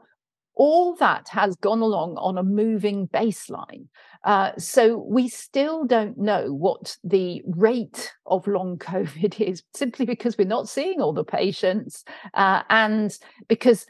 all 0.56 0.96
that 0.96 1.28
has 1.30 1.56
gone 1.58 1.82
along 1.82 2.18
on 2.18 2.38
a 2.38 2.44
moving 2.44 3.08
baseline. 3.08 3.88
Uh, 4.24 4.52
so 4.58 4.98
we 4.98 5.28
still 5.28 5.84
don't 5.84 6.18
know 6.18 6.54
what 6.54 6.96
the 7.04 7.42
rate 7.46 8.14
of 8.26 8.48
long 8.48 8.78
COVID 8.80 9.42
is, 9.42 9.64
simply 9.74 10.06
because 10.06 10.38
we're 10.38 10.46
not 10.46 10.70
seeing 10.70 11.02
all 11.02 11.14
the 11.14 11.24
patients 11.24 12.06
uh, 12.34 12.64
and 12.70 13.18
because 13.48 13.86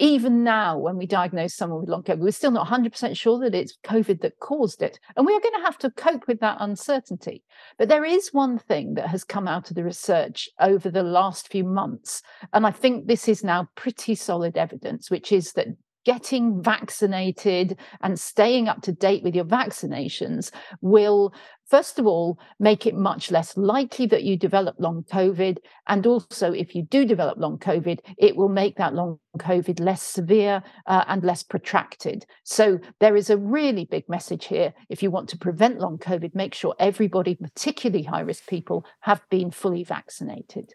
even 0.00 0.42
now, 0.42 0.78
when 0.78 0.96
we 0.96 1.06
diagnose 1.06 1.54
someone 1.54 1.80
with 1.80 1.90
long 1.90 2.02
COVID, 2.02 2.20
we're 2.20 2.32
still 2.32 2.50
not 2.50 2.66
100% 2.66 3.16
sure 3.16 3.38
that 3.40 3.54
it's 3.54 3.76
COVID 3.84 4.22
that 4.22 4.38
caused 4.40 4.80
it. 4.80 4.98
And 5.14 5.26
we 5.26 5.34
are 5.34 5.40
going 5.40 5.54
to 5.54 5.66
have 5.66 5.76
to 5.78 5.90
cope 5.90 6.26
with 6.26 6.40
that 6.40 6.56
uncertainty. 6.58 7.44
But 7.78 7.90
there 7.90 8.04
is 8.04 8.30
one 8.32 8.58
thing 8.58 8.94
that 8.94 9.08
has 9.08 9.24
come 9.24 9.46
out 9.46 9.68
of 9.68 9.76
the 9.76 9.84
research 9.84 10.48
over 10.58 10.90
the 10.90 11.02
last 11.02 11.48
few 11.48 11.64
months. 11.64 12.22
And 12.54 12.66
I 12.66 12.70
think 12.70 13.06
this 13.06 13.28
is 13.28 13.44
now 13.44 13.68
pretty 13.74 14.14
solid 14.14 14.56
evidence, 14.56 15.10
which 15.10 15.32
is 15.32 15.52
that 15.52 15.66
getting 16.04 16.62
vaccinated 16.62 17.76
and 18.02 18.18
staying 18.18 18.68
up 18.68 18.82
to 18.82 18.92
date 18.92 19.22
with 19.22 19.34
your 19.34 19.44
vaccinations 19.44 20.50
will 20.80 21.32
first 21.66 21.98
of 21.98 22.06
all 22.06 22.38
make 22.58 22.86
it 22.86 22.94
much 22.94 23.30
less 23.30 23.56
likely 23.56 24.06
that 24.06 24.24
you 24.24 24.36
develop 24.36 24.74
long 24.78 25.04
covid. 25.04 25.58
And 25.86 26.06
also 26.06 26.52
if 26.52 26.74
you 26.74 26.82
do 26.82 27.04
develop 27.04 27.38
long 27.38 27.58
covid 27.58 28.00
it 28.18 28.36
will 28.36 28.48
make 28.48 28.76
that 28.76 28.94
long 28.94 29.18
covid 29.38 29.80
less 29.80 30.02
severe 30.02 30.62
uh, 30.86 31.04
and 31.06 31.22
less 31.22 31.42
protracted. 31.42 32.24
So 32.44 32.78
there 32.98 33.16
is 33.16 33.30
a 33.30 33.38
really 33.38 33.84
big 33.84 34.08
message 34.08 34.46
here. 34.46 34.74
If 34.88 35.02
you 35.02 35.10
want 35.10 35.28
to 35.30 35.38
prevent 35.38 35.80
long 35.80 35.98
covid 35.98 36.34
make 36.34 36.54
sure 36.54 36.74
everybody 36.78 37.34
particularly 37.34 38.04
high 38.04 38.20
risk 38.20 38.46
people 38.48 38.84
have 39.00 39.22
been 39.30 39.50
fully 39.50 39.84
vaccinated 39.84 40.74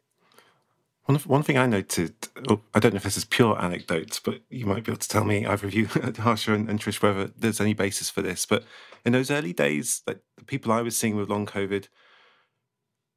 one, 1.05 1.17
one 1.19 1.43
thing 1.43 1.57
I 1.57 1.67
noted, 1.67 2.15
oh, 2.49 2.61
I 2.73 2.79
don't 2.79 2.93
know 2.93 2.97
if 2.97 3.03
this 3.03 3.17
is 3.17 3.25
pure 3.25 3.61
anecdotes, 3.61 4.19
but 4.19 4.41
you 4.49 4.65
might 4.65 4.83
be 4.83 4.91
able 4.91 4.99
to 4.99 5.07
tell 5.07 5.23
me, 5.23 5.45
either 5.45 5.67
of 5.67 5.73
you, 5.73 5.87
Harsha 6.17 6.53
and, 6.53 6.67
and 6.67 6.79
Trish, 6.79 7.01
whether 7.01 7.27
there's 7.27 7.61
any 7.61 7.75
basis 7.75 8.09
for 8.09 8.23
this. 8.23 8.45
But 8.45 8.63
in 9.05 9.13
those 9.13 9.29
early 9.29 9.53
days, 9.53 10.01
like 10.07 10.21
the 10.37 10.43
people 10.43 10.71
I 10.71 10.81
was 10.81 10.97
seeing 10.97 11.15
with 11.15 11.29
long 11.29 11.45
COVID, 11.45 11.89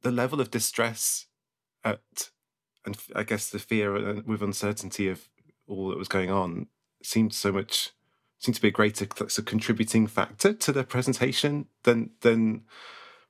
the 0.03 0.11
level 0.11 0.39
of 0.39 0.51
distress 0.51 1.25
at, 1.83 2.29
and 2.85 2.95
I 3.15 3.23
guess 3.23 3.49
the 3.49 3.57
fear 3.57 4.21
with 4.21 4.43
uncertainty 4.43 5.09
of 5.09 5.27
all 5.67 5.89
that 5.89 5.97
was 5.97 6.07
going 6.07 6.29
on 6.29 6.67
seemed 7.01 7.33
so 7.33 7.51
much, 7.51 7.89
seemed 8.37 8.55
to 8.55 8.61
be 8.61 8.67
a 8.67 8.71
greater 8.71 9.05
a 9.05 9.41
contributing 9.41 10.05
factor 10.05 10.53
to 10.53 10.71
the 10.71 10.83
presentation 10.83 11.65
than 11.83 12.11
than 12.21 12.63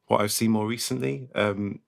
what 0.07 0.21
I've 0.21 0.31
seen 0.31 0.51
more 0.51 0.67
recently, 0.67 1.29
um, 1.33 1.79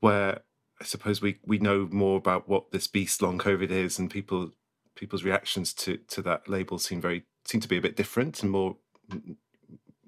where 0.00 0.40
I 0.80 0.84
suppose 0.84 1.20
we 1.20 1.38
we 1.44 1.58
know 1.58 1.88
more 1.90 2.16
about 2.16 2.48
what 2.48 2.70
this 2.70 2.86
beast 2.86 3.22
long 3.22 3.38
COVID 3.38 3.70
is, 3.70 3.98
and 3.98 4.10
people 4.10 4.52
people's 4.94 5.24
reactions 5.24 5.72
to 5.74 5.98
to 6.08 6.22
that 6.22 6.48
label 6.48 6.78
seem 6.78 7.00
very 7.00 7.24
seem 7.44 7.60
to 7.60 7.68
be 7.68 7.76
a 7.76 7.80
bit 7.80 7.96
different 7.96 8.42
and 8.42 8.50
more 8.50 8.76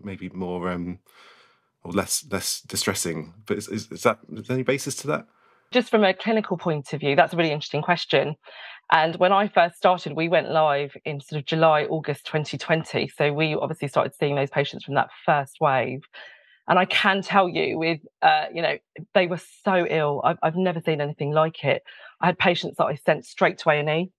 maybe 0.02 0.28
more 0.30 0.68
um 0.68 0.98
or 1.84 1.92
less 1.92 2.24
less 2.30 2.60
distressing. 2.60 3.34
But 3.46 3.58
is, 3.58 3.68
is, 3.68 3.90
is 3.90 4.02
that 4.02 4.18
is 4.32 4.46
there 4.46 4.54
any 4.54 4.62
basis 4.62 4.94
to 4.96 5.06
that? 5.08 5.26
Just 5.72 5.90
from 5.90 6.04
a 6.04 6.14
clinical 6.14 6.58
point 6.58 6.92
of 6.92 7.00
view, 7.00 7.16
that's 7.16 7.32
a 7.32 7.36
really 7.36 7.50
interesting 7.50 7.82
question. 7.82 8.36
And 8.90 9.16
when 9.16 9.32
I 9.32 9.48
first 9.48 9.76
started, 9.76 10.14
we 10.14 10.28
went 10.28 10.50
live 10.50 10.94
in 11.06 11.20
sort 11.20 11.38
of 11.40 11.46
July, 11.46 11.84
August 11.84 12.26
2020. 12.26 13.08
So 13.08 13.32
we 13.32 13.54
obviously 13.54 13.88
started 13.88 14.14
seeing 14.14 14.34
those 14.34 14.50
patients 14.50 14.84
from 14.84 14.94
that 14.94 15.08
first 15.24 15.56
wave. 15.60 16.02
And 16.68 16.78
I 16.78 16.84
can 16.84 17.22
tell 17.22 17.48
you, 17.48 17.78
with 17.78 18.00
uh, 18.22 18.46
you 18.54 18.62
know, 18.62 18.78
they 19.14 19.26
were 19.26 19.40
so 19.64 19.86
ill. 19.88 20.20
I've, 20.24 20.38
I've 20.42 20.56
never 20.56 20.80
seen 20.80 21.00
anything 21.00 21.32
like 21.32 21.64
it. 21.64 21.82
I 22.20 22.26
had 22.26 22.38
patients 22.38 22.76
that 22.78 22.84
I 22.84 22.94
sent 22.94 23.24
straight 23.24 23.58
to 23.58 23.70
A 23.70 23.80
and 23.80 23.88
E. 23.88 24.12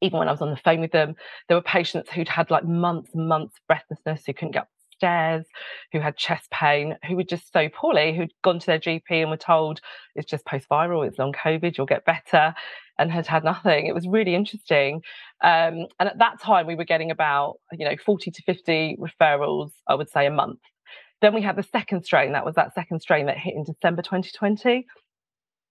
Even 0.00 0.18
when 0.18 0.28
I 0.28 0.32
was 0.32 0.42
on 0.42 0.50
the 0.50 0.56
phone 0.56 0.80
with 0.80 0.92
them, 0.92 1.14
there 1.48 1.56
were 1.56 1.62
patients 1.62 2.10
who'd 2.10 2.28
had 2.28 2.50
like 2.50 2.64
months 2.64 3.10
months 3.14 3.58
breathlessness, 3.66 4.24
who 4.26 4.34
couldn't 4.34 4.52
get 4.52 4.68
upstairs, 4.90 5.46
who 5.92 6.00
had 6.00 6.16
chest 6.16 6.50
pain, 6.50 6.96
who 7.06 7.16
were 7.16 7.24
just 7.24 7.52
so 7.52 7.68
poorly, 7.70 8.14
who'd 8.14 8.32
gone 8.42 8.58
to 8.58 8.66
their 8.66 8.78
GP 8.78 9.02
and 9.10 9.30
were 9.30 9.36
told 9.38 9.80
it's 10.14 10.30
just 10.30 10.44
post-viral, 10.44 11.06
it's 11.06 11.18
long 11.18 11.32
COVID, 11.32 11.76
you'll 11.76 11.86
get 11.86 12.04
better, 12.04 12.54
and 12.98 13.10
had 13.10 13.26
had 13.26 13.44
nothing. 13.44 13.86
It 13.86 13.94
was 13.94 14.06
really 14.06 14.34
interesting. 14.34 15.02
Um, 15.42 15.86
and 15.98 16.08
at 16.08 16.18
that 16.18 16.40
time, 16.40 16.66
we 16.66 16.74
were 16.74 16.84
getting 16.84 17.10
about 17.10 17.56
you 17.72 17.86
know 17.86 17.96
40 18.04 18.30
to 18.30 18.42
50 18.42 18.98
referrals, 19.00 19.70
I 19.88 19.94
would 19.94 20.10
say, 20.10 20.26
a 20.26 20.30
month 20.30 20.60
then 21.24 21.34
we 21.34 21.42
had 21.42 21.56
the 21.56 21.62
second 21.62 22.04
strain. 22.04 22.32
That 22.32 22.44
was 22.44 22.54
that 22.56 22.74
second 22.74 23.00
strain 23.00 23.26
that 23.26 23.38
hit 23.38 23.54
in 23.54 23.64
December 23.64 24.02
2020. 24.02 24.86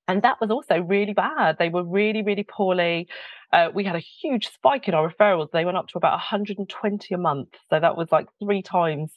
And 0.08 0.22
that 0.24 0.42
was 0.42 0.52
also 0.52 0.82
really 0.82 1.14
bad. 1.14 1.58
They 1.58 1.70
were 1.70 1.84
really, 1.84 2.24
really 2.24 2.44
poorly. 2.44 3.08
Uh, 3.54 3.70
we 3.74 3.86
had 3.86 3.96
a 3.96 4.00
huge 4.00 4.50
spike 4.50 4.88
in 4.88 4.94
our 4.94 5.10
referrals. 5.10 5.52
They 5.52 5.64
went 5.64 5.78
up 5.78 5.88
to 5.90 5.98
about 5.98 6.14
120 6.14 7.14
a 7.14 7.18
month. 7.18 7.50
So 7.70 7.80
that 7.80 7.96
was 7.96 8.12
like 8.12 8.28
three 8.44 8.62
times 8.62 9.12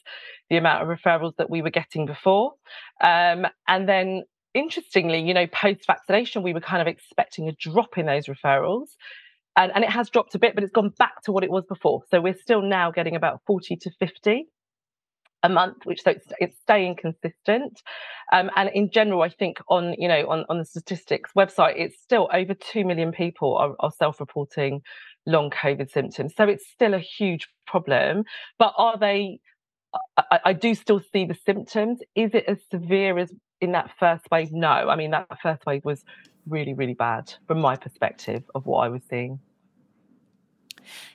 the 0.49 0.57
amount 0.57 0.83
of 0.83 0.97
referrals 0.97 1.35
that 1.37 1.49
we 1.49 1.61
were 1.61 1.71
getting 1.71 2.05
before. 2.05 2.53
Um, 3.03 3.47
and 3.67 3.89
then 3.89 4.23
interestingly, 4.53 5.19
you 5.19 5.33
know, 5.33 5.47
post 5.47 5.85
vaccination, 5.87 6.43
we 6.43 6.53
were 6.53 6.61
kind 6.61 6.81
of 6.81 6.87
expecting 6.87 7.49
a 7.49 7.51
drop 7.53 7.97
in 7.97 8.05
those 8.05 8.27
referrals. 8.27 8.95
And, 9.57 9.71
and, 9.73 9.83
it 9.83 9.89
has 9.89 10.11
dropped 10.11 10.35
a 10.35 10.39
bit, 10.39 10.53
but 10.53 10.63
it's 10.63 10.71
gone 10.71 10.93
back 10.99 11.23
to 11.23 11.31
what 11.31 11.43
it 11.43 11.49
was 11.49 11.65
before. 11.65 12.03
So 12.11 12.21
we're 12.21 12.37
still 12.37 12.61
now 12.61 12.91
getting 12.91 13.15
about 13.15 13.41
40 13.47 13.75
to 13.77 13.91
50 13.99 14.45
a 15.43 15.49
month, 15.49 15.85
which 15.85 16.03
so 16.03 16.11
it's, 16.11 16.25
it's 16.39 16.59
staying 16.59 16.95
consistent. 16.95 17.81
Um, 18.31 18.49
and 18.55 18.69
in 18.73 18.89
general, 18.91 19.21
I 19.21 19.29
think 19.29 19.57
on 19.69 19.93
you 19.97 20.07
know 20.07 20.27
on, 20.29 20.45
on 20.49 20.57
the 20.57 20.65
statistics 20.65 21.31
website, 21.35 21.73
it's 21.77 22.01
still 22.01 22.29
over 22.33 22.53
two 22.53 22.85
million 22.85 23.11
people 23.11 23.55
are, 23.57 23.75
are 23.79 23.91
self-reporting 23.91 24.81
long 25.25 25.49
COVID 25.49 25.91
symptoms. 25.91 26.33
So 26.35 26.45
it's 26.45 26.67
still 26.67 26.93
a 26.93 26.99
huge 26.99 27.47
problem. 27.65 28.23
But 28.57 28.73
are 28.77 28.97
they? 28.97 29.39
I, 30.17 30.39
I 30.45 30.53
do 30.53 30.75
still 30.75 31.01
see 31.13 31.25
the 31.25 31.37
symptoms. 31.45 31.99
Is 32.15 32.31
it 32.33 32.45
as 32.47 32.57
severe 32.69 33.17
as 33.17 33.31
in 33.61 33.71
that 33.71 33.91
first 33.99 34.25
wave? 34.31 34.51
No. 34.51 34.67
I 34.67 34.95
mean 34.95 35.11
that 35.11 35.27
first 35.41 35.65
wave 35.65 35.85
was 35.85 36.03
really 36.47 36.73
really 36.73 36.93
bad 36.93 37.33
from 37.45 37.59
my 37.59 37.75
perspective 37.75 38.43
of 38.55 38.65
what 38.65 38.79
I 38.79 38.89
was 38.89 39.01
seeing. 39.09 39.39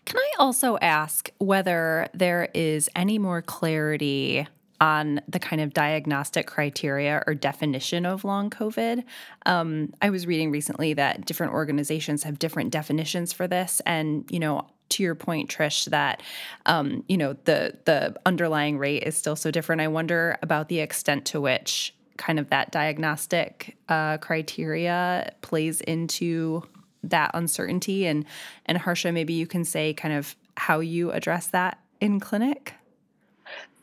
Can 0.05 0.19
I 0.19 0.31
also 0.39 0.79
ask 0.79 1.31
whether 1.39 2.09
there 2.15 2.49
is 2.55 2.89
any 2.95 3.19
more 3.19 3.43
clarity 3.43 4.47
on 4.83 5.21
the 5.29 5.39
kind 5.39 5.63
of 5.63 5.73
diagnostic 5.73 6.49
criteria 6.49 7.23
or 7.29 7.35
definition 7.35 8.05
of 8.05 8.25
long 8.25 8.51
COVID. 8.51 9.05
Um, 9.47 9.95
I 10.03 10.11
was 10.11 10.27
reading 10.27 10.51
recently 10.51 10.93
that 10.95 11.25
different 11.25 11.53
organizations 11.53 12.25
have 12.25 12.41
different 12.41 12.73
definitions 12.73 13.33
for 13.33 13.47
this, 13.47 13.81
and 13.87 14.29
you 14.29 14.41
know, 14.41 14.67
to 14.89 15.05
your 15.05 15.15
point, 15.15 15.49
Trish, 15.49 15.85
that 15.91 16.21
um, 16.67 17.05
you 17.07 17.17
know 17.17 17.35
the 17.45 17.79
the 17.85 18.17
underlying 18.27 18.77
rate 18.77 19.05
is 19.05 19.17
still 19.17 19.37
so 19.37 19.53
different. 19.53 19.83
I 19.83 19.89
wonder 19.89 20.37
about 20.43 20.69
the 20.69 20.81
extent 20.81 21.27
to 21.27 21.41
which 21.41 21.95
kind 22.17 22.41
of 22.41 22.51
that 22.51 22.73
diagnostic 22.73 23.77
uh, 23.89 24.19
criteria 24.19 25.33
plays 25.43 25.81
into 25.81 26.63
that 27.03 27.31
uncertainty. 27.35 28.07
And 28.07 28.25
and 28.67 28.79
Harsha 28.79 29.13
maybe 29.13 29.33
you 29.33 29.47
can 29.47 29.65
say 29.65 29.95
kind 29.95 30.15
of 30.15 30.37
how 30.57 30.81
you 30.81 31.13
address 31.13 31.49
that 31.49 31.79
in 32.01 32.21
clinic. 32.21 32.75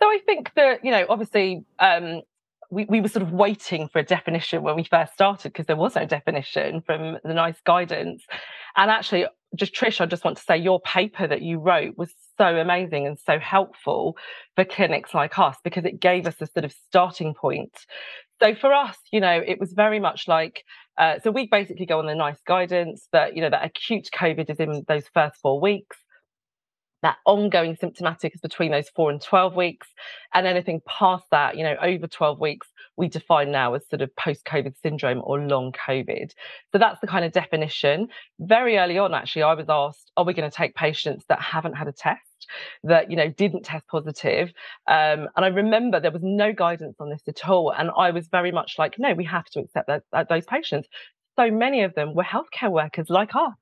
So 0.01 0.07
I 0.07 0.19
think 0.25 0.53
that 0.55 0.83
you 0.83 0.91
know 0.91 1.05
obviously 1.09 1.63
um, 1.79 2.21
we, 2.71 2.85
we 2.85 3.01
were 3.01 3.07
sort 3.07 3.23
of 3.23 3.31
waiting 3.31 3.87
for 3.87 3.99
a 3.99 4.03
definition 4.03 4.61
when 4.61 4.75
we 4.75 4.83
first 4.83 5.13
started 5.13 5.51
because 5.51 5.65
there 5.65 5.75
was 5.75 5.95
no 5.95 6.05
definition 6.05 6.81
from 6.81 7.17
the 7.23 7.33
NICE 7.33 7.59
guidance. 7.65 8.23
And 8.77 8.91
actually 8.91 9.25
just 9.55 9.73
Trish 9.73 9.99
I 9.99 10.05
just 10.05 10.23
want 10.23 10.37
to 10.37 10.43
say 10.43 10.57
your 10.57 10.79
paper 10.81 11.27
that 11.27 11.41
you 11.41 11.57
wrote 11.57 11.97
was 11.97 12.13
so 12.37 12.57
amazing 12.57 13.07
and 13.07 13.17
so 13.19 13.39
helpful 13.39 14.15
for 14.55 14.63
clinics 14.63 15.13
like 15.13 15.39
us 15.39 15.57
because 15.63 15.85
it 15.85 15.99
gave 15.99 16.27
us 16.27 16.35
a 16.39 16.45
sort 16.45 16.65
of 16.65 16.71
starting 16.71 17.33
point. 17.33 17.73
So 18.41 18.53
for 18.53 18.71
us 18.73 18.97
you 19.11 19.19
know 19.19 19.41
it 19.45 19.59
was 19.59 19.73
very 19.73 19.99
much 19.99 20.27
like 20.27 20.63
uh, 20.97 21.19
so 21.19 21.31
we 21.31 21.47
basically 21.47 21.85
go 21.85 21.99
on 21.99 22.05
the 22.05 22.15
NICE 22.15 22.41
guidance 22.45 23.07
that 23.13 23.35
you 23.35 23.41
know 23.41 23.49
that 23.49 23.65
acute 23.65 24.09
COVID 24.13 24.49
is 24.49 24.59
in 24.59 24.83
those 24.87 25.07
first 25.13 25.37
four 25.41 25.59
weeks. 25.59 25.97
That 27.01 27.17
ongoing 27.25 27.77
symptomatic 27.79 28.35
is 28.35 28.41
between 28.41 28.71
those 28.71 28.89
four 28.89 29.09
and 29.09 29.21
12 29.21 29.55
weeks. 29.55 29.87
And 30.33 30.45
anything 30.45 30.81
past 30.85 31.23
that, 31.31 31.55
you 31.55 31.63
know, 31.63 31.77
over 31.81 32.07
12 32.07 32.41
weeks, 32.41 32.67
we 32.97 33.07
define 33.07 33.51
now 33.51 33.73
as 33.73 33.87
sort 33.87 34.01
of 34.01 34.13
post 34.17 34.43
COVID 34.43 34.73
syndrome 34.83 35.21
or 35.23 35.39
long 35.39 35.71
COVID. 35.71 36.31
So 36.73 36.77
that's 36.77 36.99
the 36.99 37.07
kind 37.07 37.23
of 37.23 37.31
definition. 37.31 38.09
Very 38.41 38.77
early 38.77 38.97
on, 38.97 39.13
actually, 39.13 39.43
I 39.43 39.53
was 39.53 39.69
asked, 39.69 40.11
are 40.17 40.25
we 40.25 40.33
going 40.33 40.49
to 40.49 40.55
take 40.55 40.75
patients 40.75 41.23
that 41.29 41.41
haven't 41.41 41.75
had 41.75 41.87
a 41.87 41.93
test? 41.93 42.28
That 42.83 43.09
you 43.09 43.17
know 43.17 43.29
didn't 43.29 43.63
test 43.63 43.87
positive 43.87 44.49
um, 44.87 45.27
and 45.35 45.45
i 45.45 45.47
remember 45.47 45.99
there 45.99 46.11
was 46.11 46.23
no 46.23 46.53
guidance 46.53 46.95
on 46.99 47.09
this 47.09 47.21
at 47.27 47.47
all 47.47 47.71
and 47.71 47.89
i 47.97 48.11
was 48.11 48.27
very 48.27 48.51
much 48.51 48.75
like 48.77 48.95
no 48.99 49.13
we 49.13 49.23
have 49.23 49.45
to 49.45 49.59
accept 49.59 49.87
that, 49.87 50.03
that 50.11 50.29
those 50.29 50.45
patients. 50.45 50.87
So 51.37 51.49
many 51.49 51.83
of 51.83 51.95
them 51.95 52.15
were 52.15 52.23
healthcare 52.23 52.69
workers 52.69 53.09
like 53.09 53.33
us 53.33 53.53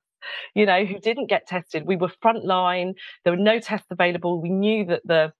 you 0.54 0.66
know 0.66 0.84
who 0.84 0.98
didn't 0.98 1.28
get 1.28 1.46
tested. 1.46 1.86
We 1.86 1.96
were 1.96 2.10
frontline 2.22 2.94
there 3.24 3.32
were 3.32 3.42
no 3.42 3.60
tests 3.60 3.86
available. 3.90 4.40
We 4.40 4.50
knew 4.50 4.84
that 4.86 5.02
the 5.04 5.32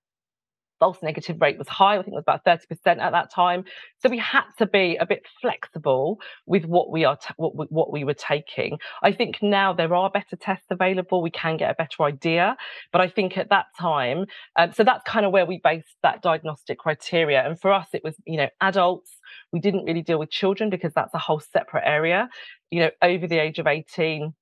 false 0.79 0.99
negative 1.03 1.41
rate 1.41 1.59
was 1.59 1.69
high. 1.69 1.95
I 1.95 2.03
think 2.03 2.09
it 2.09 2.15
was 2.15 2.23
about 2.23 2.45
30% 2.45 3.01
at 3.01 3.13
that 3.13 3.33
time. 3.33 3.65
So 4.01 4.09
we 4.09 4.19
had 4.19 4.45
to 4.59 4.67
be 4.67 4.97
a 4.97 5.07
bit 5.07 5.25
flexible 5.41 6.21
with 6.47 6.65
what 6.65 6.91
we 6.91 7.05
are 7.05 7.17
t- 7.17 7.35
what, 7.37 7.57
we, 7.57 7.67
what 7.67 7.93
we 7.93 8.05
were 8.05 8.15
taking. 8.15 8.79
I 9.03 9.13
think 9.13 9.39
now 9.43 9.73
there 9.73 9.95
are 9.95 10.11
better 10.11 10.37
tests 10.37 10.67
available. 10.71 11.23
We 11.23 11.31
can 11.31 11.57
get 11.57 11.71
a 11.71 11.75
better 11.75 12.03
idea. 12.03 12.57
But 12.93 13.01
I 13.01 13.09
think 13.09 13.37
at 13.37 13.51
that 13.51 13.67
time, 13.79 14.27
um, 14.57 14.73
so 14.73 14.85
that's 14.85 15.03
kind 15.05 15.27
of 15.27 15.33
where 15.33 15.47
we 15.47 15.61
based 15.63 15.97
that 16.03 16.23
diagnostic 16.23 16.79
criteria. 16.79 17.45
And 17.47 17.61
for 17.61 17.73
us, 17.73 17.89
it 17.93 18.03
was, 18.05 18.15
you 18.27 18.37
know, 18.37 18.49
adults. 18.61 19.13
We 19.53 19.61
didn't 19.61 19.85
really 19.85 20.03
deal 20.03 20.19
with 20.19 20.31
children 20.31 20.71
because 20.71 20.93
that's 20.95 21.15
a 21.15 21.19
whole 21.19 21.41
separate 21.41 21.85
area. 21.85 22.29
You 22.71 22.81
know, 22.81 22.91
over 23.03 23.27
the 23.27 23.39
age 23.39 23.59
of 23.59 23.67
18, 23.67 24.35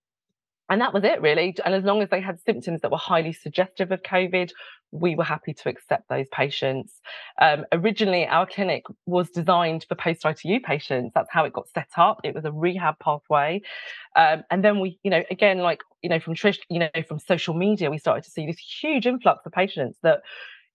and 0.69 0.81
that 0.81 0.93
was 0.93 1.05
it 1.05 1.21
really. 1.21 1.55
And 1.65 1.75
as 1.75 1.85
long 1.85 2.03
as 2.03 2.11
they 2.11 2.21
had 2.21 2.41
symptoms 2.41 2.81
that 2.81 2.91
were 2.91 2.97
highly 2.97 3.33
suggestive 3.33 3.93
of 3.93 4.03
covid 4.03 4.51
we 4.93 5.15
were 5.15 5.25
happy 5.25 5.53
to 5.53 5.69
accept 5.69 6.09
those 6.09 6.27
patients. 6.33 7.01
Um, 7.41 7.65
originally 7.73 8.27
our 8.27 8.47
clinic 8.47 8.85
was 9.07 9.31
designed 9.31 9.85
for 9.89 9.95
post 9.95 10.25
itu 10.25 10.61
patients. 10.61 11.13
That's 11.15 11.31
how 11.31 11.45
it 11.45 11.53
got 11.53 11.69
set 11.69 11.89
up. 11.97 12.21
It 12.25 12.35
was 12.35 12.45
a 12.45 12.53
rehab 12.53 12.99
pathway. 12.99 13.63
Um, 14.15 14.45
and 14.51 14.65
then 14.65 14.81
we 14.81 14.99
you 15.03 15.11
know 15.11 15.23
again 15.31 15.59
like 15.59 15.81
you 16.03 16.11
know 16.11 16.21
from 16.21 16.35
trish 16.35 16.59
you 16.69 16.79
know 16.79 16.89
from 17.07 17.19
social 17.19 17.55
media 17.55 17.91
we 17.91 17.99
started 17.99 18.25
to 18.25 18.31
see 18.31 18.47
this 18.47 18.59
huge 18.59 19.07
influx 19.07 19.45
of 19.45 19.53
patients 19.53 19.99
that 20.03 20.21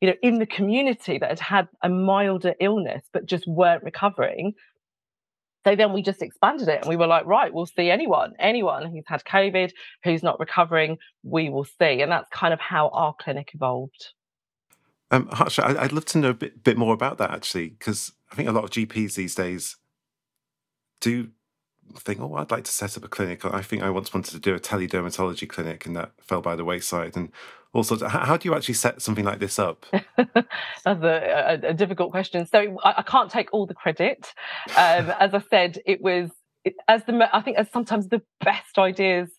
you 0.01 0.09
know 0.09 0.15
in 0.21 0.39
the 0.39 0.45
community 0.45 1.17
that 1.17 1.29
had 1.29 1.39
had 1.39 1.67
a 1.83 1.89
milder 1.89 2.53
illness 2.59 3.03
but 3.13 3.25
just 3.25 3.47
weren't 3.47 3.83
recovering 3.83 4.53
so 5.63 5.75
then 5.75 5.93
we 5.93 6.01
just 6.01 6.21
expanded 6.21 6.67
it 6.67 6.81
and 6.81 6.89
we 6.89 6.95
were 6.95 7.07
like, 7.07 7.25
right, 7.25 7.53
we'll 7.53 7.65
see 7.65 7.91
anyone, 7.91 8.33
anyone 8.39 8.91
who's 8.91 9.03
had 9.07 9.23
COVID, 9.23 9.71
who's 10.03 10.23
not 10.23 10.39
recovering, 10.39 10.97
we 11.23 11.49
will 11.49 11.65
see. 11.65 12.01
And 12.01 12.11
that's 12.11 12.29
kind 12.29 12.53
of 12.53 12.59
how 12.59 12.89
our 12.89 13.13
clinic 13.13 13.51
evolved. 13.53 14.13
Um, 15.11 15.27
Harsha, 15.31 15.65
I'd 15.65 15.91
love 15.91 16.05
to 16.05 16.17
know 16.17 16.29
a 16.29 16.33
bit, 16.33 16.63
bit 16.63 16.77
more 16.77 16.93
about 16.93 17.17
that 17.17 17.31
actually, 17.31 17.69
because 17.69 18.11
I 18.31 18.35
think 18.35 18.47
a 18.47 18.53
lot 18.53 18.63
of 18.63 18.69
GPs 18.69 19.15
these 19.15 19.35
days 19.35 19.77
do 21.01 21.29
think, 21.99 22.19
oh, 22.19 22.33
I'd 22.35 22.51
like 22.51 22.63
to 22.65 22.71
set 22.71 22.97
up 22.97 23.03
a 23.03 23.07
clinic. 23.07 23.45
I 23.45 23.61
think 23.61 23.83
I 23.83 23.89
once 23.89 24.13
wanted 24.13 24.31
to 24.31 24.39
do 24.39 24.55
a 24.55 24.59
teledermatology 24.59 25.47
clinic 25.47 25.85
and 25.85 25.95
that 25.95 26.11
fell 26.21 26.41
by 26.41 26.55
the 26.55 26.65
wayside. 26.65 27.15
And 27.15 27.31
all 27.73 27.83
sorts 27.83 28.03
of, 28.03 28.11
how 28.11 28.37
do 28.37 28.49
you 28.49 28.55
actually 28.55 28.73
set 28.73 29.01
something 29.01 29.25
like 29.25 29.39
this 29.39 29.57
up? 29.57 29.85
That's 30.17 31.03
a, 31.03 31.59
a, 31.63 31.69
a, 31.69 31.73
difficult 31.73 32.11
question. 32.11 32.45
So 32.45 32.77
I, 32.83 32.95
I, 32.97 33.01
can't 33.01 33.31
take 33.31 33.53
all 33.53 33.65
the 33.65 33.73
credit. 33.73 34.33
Um, 34.71 35.11
as 35.19 35.33
I 35.33 35.41
said, 35.49 35.79
it 35.85 36.01
was 36.01 36.29
as 36.87 37.03
the 37.05 37.29
I 37.33 37.41
think 37.41 37.57
as 37.57 37.71
sometimes 37.71 38.09
the 38.09 38.21
best 38.41 38.77
ideas 38.77 39.29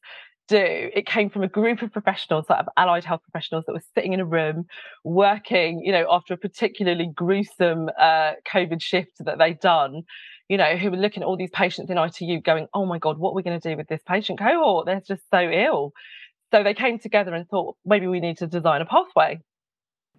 do. 0.49 0.91
It 0.95 1.07
came 1.07 1.31
from 1.31 1.43
a 1.43 1.49
group 1.49 1.83
of 1.83 1.93
professionals, 1.93 2.47
sort 2.47 2.61
of 2.61 2.69
allied 2.77 3.05
health 3.05 3.23
professionals, 3.23 3.65
that 3.67 3.73
were 3.73 3.83
sitting 3.95 4.13
in 4.13 4.21
a 4.21 4.25
room 4.25 4.67
working. 5.05 5.83
You 5.85 5.93
know, 5.93 6.07
after 6.11 6.35
a 6.35 6.37
particularly 6.37 7.11
gruesome 7.15 7.91
uh, 7.99 8.33
COVID 8.47 8.81
shift 8.81 9.25
that 9.25 9.39
they'd 9.39 9.61
done. 9.61 10.03
You 10.53 10.59
know, 10.59 10.77
who 10.77 10.91
were 10.91 10.99
looking 10.99 11.23
at 11.23 11.27
all 11.27 11.39
these 11.39 11.51
patients 11.51 11.91
in 11.91 11.97
ITU, 11.97 12.43
going, 12.43 12.69
"Oh 12.75 12.85
my 12.85 12.99
God, 12.99 13.17
what 13.17 13.31
are 13.31 13.35
we 13.35 13.43
going 13.43 13.59
to 13.59 13.71
do 13.71 13.75
with 13.75 13.89
this 13.89 14.03
patient 14.07 14.39
cohort? 14.39 14.85
They're 14.85 15.01
just 15.01 15.23
so 15.31 15.41
ill." 15.41 15.95
So 16.51 16.63
they 16.63 16.75
came 16.75 16.99
together 16.99 17.35
and 17.35 17.49
thought 17.49 17.77
maybe 17.87 18.07
we 18.07 18.21
need 18.21 18.37
to 18.37 18.47
design 18.47 18.83
a 18.83 18.85
pathway. 18.85 19.41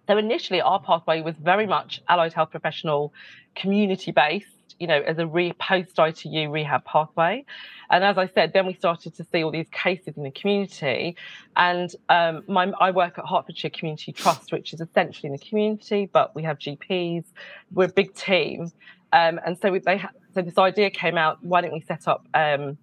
So 0.08 0.18
initially, 0.18 0.60
our 0.60 0.80
pathway 0.80 1.20
was 1.20 1.36
very 1.36 1.68
much 1.68 2.02
allied 2.08 2.32
health 2.32 2.50
professional, 2.50 3.14
community 3.54 4.10
based, 4.10 4.76
you 4.80 4.88
know, 4.88 5.00
as 5.00 5.18
a 5.18 5.26
re- 5.28 5.52
post 5.52 5.96
ITU 5.98 6.50
rehab 6.50 6.84
pathway. 6.84 7.44
And 7.88 8.02
as 8.02 8.18
I 8.18 8.26
said, 8.26 8.52
then 8.52 8.66
we 8.66 8.74
started 8.74 9.14
to 9.14 9.24
see 9.30 9.44
all 9.44 9.52
these 9.52 9.68
cases 9.70 10.16
in 10.16 10.24
the 10.24 10.32
community. 10.32 11.16
And 11.56 11.94
um, 12.08 12.42
my, 12.48 12.72
I 12.80 12.90
work 12.90 13.18
at 13.18 13.24
Hertfordshire 13.24 13.70
Community 13.70 14.10
Trust, 14.10 14.50
which 14.50 14.74
is 14.74 14.80
essentially 14.80 15.28
in 15.28 15.32
the 15.32 15.46
community, 15.46 16.10
but 16.12 16.34
we 16.34 16.42
have 16.42 16.58
GPs. 16.58 17.24
We're 17.72 17.84
a 17.84 17.92
big 17.92 18.14
team. 18.14 18.72
Um, 19.12 19.38
and 19.46 19.56
so 19.56 19.78
they 19.78 20.02
so 20.34 20.42
this 20.42 20.58
idea 20.58 20.90
came 20.90 21.16
out. 21.16 21.38
Why 21.42 21.60
don't 21.60 21.72
we 21.72 21.80
set 21.80 22.08
up 22.08 22.26
um, 22.34 22.76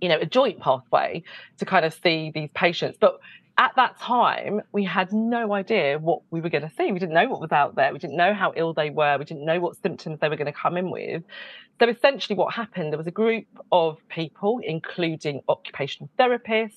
you 0.00 0.08
know 0.08 0.18
a 0.20 0.26
joint 0.26 0.60
pathway 0.60 1.22
to 1.58 1.64
kind 1.64 1.84
of 1.84 1.94
see 1.94 2.30
these 2.34 2.50
patients? 2.54 2.98
But 3.00 3.18
at 3.58 3.72
that 3.76 3.98
time 3.98 4.60
we 4.72 4.84
had 4.84 5.12
no 5.12 5.54
idea 5.54 5.98
what 5.98 6.20
we 6.30 6.40
were 6.40 6.50
going 6.50 6.68
to 6.68 6.72
see. 6.76 6.92
We 6.92 6.98
didn't 6.98 7.14
know 7.14 7.28
what 7.28 7.40
was 7.40 7.52
out 7.52 7.74
there. 7.74 7.92
We 7.92 7.98
didn't 7.98 8.16
know 8.16 8.34
how 8.34 8.52
ill 8.54 8.74
they 8.74 8.90
were. 8.90 9.16
We 9.18 9.24
didn't 9.24 9.44
know 9.44 9.60
what 9.60 9.80
symptoms 9.80 10.18
they 10.20 10.28
were 10.28 10.36
going 10.36 10.52
to 10.52 10.52
come 10.52 10.76
in 10.76 10.90
with. 10.90 11.22
So 11.80 11.88
essentially 11.88 12.36
what 12.36 12.54
happened 12.54 12.92
there 12.92 12.98
was 12.98 13.06
a 13.06 13.12
group 13.12 13.46
of 13.72 13.98
people 14.08 14.60
including 14.62 15.42
occupational 15.48 16.10
therapists 16.18 16.72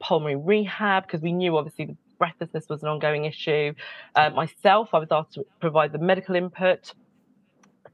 pulmonary 0.00 0.36
rehab 0.36 1.06
because 1.06 1.20
we 1.20 1.32
knew 1.32 1.56
obviously 1.56 1.86
the 1.86 1.96
breathlessness 2.18 2.68
was 2.68 2.82
an 2.82 2.88
ongoing 2.88 3.24
issue. 3.24 3.72
Uh, 4.14 4.30
myself 4.30 4.90
i 4.92 4.98
was 4.98 5.08
asked 5.10 5.32
to 5.32 5.44
provide 5.60 5.92
the 5.92 5.98
medical 5.98 6.34
input 6.34 6.92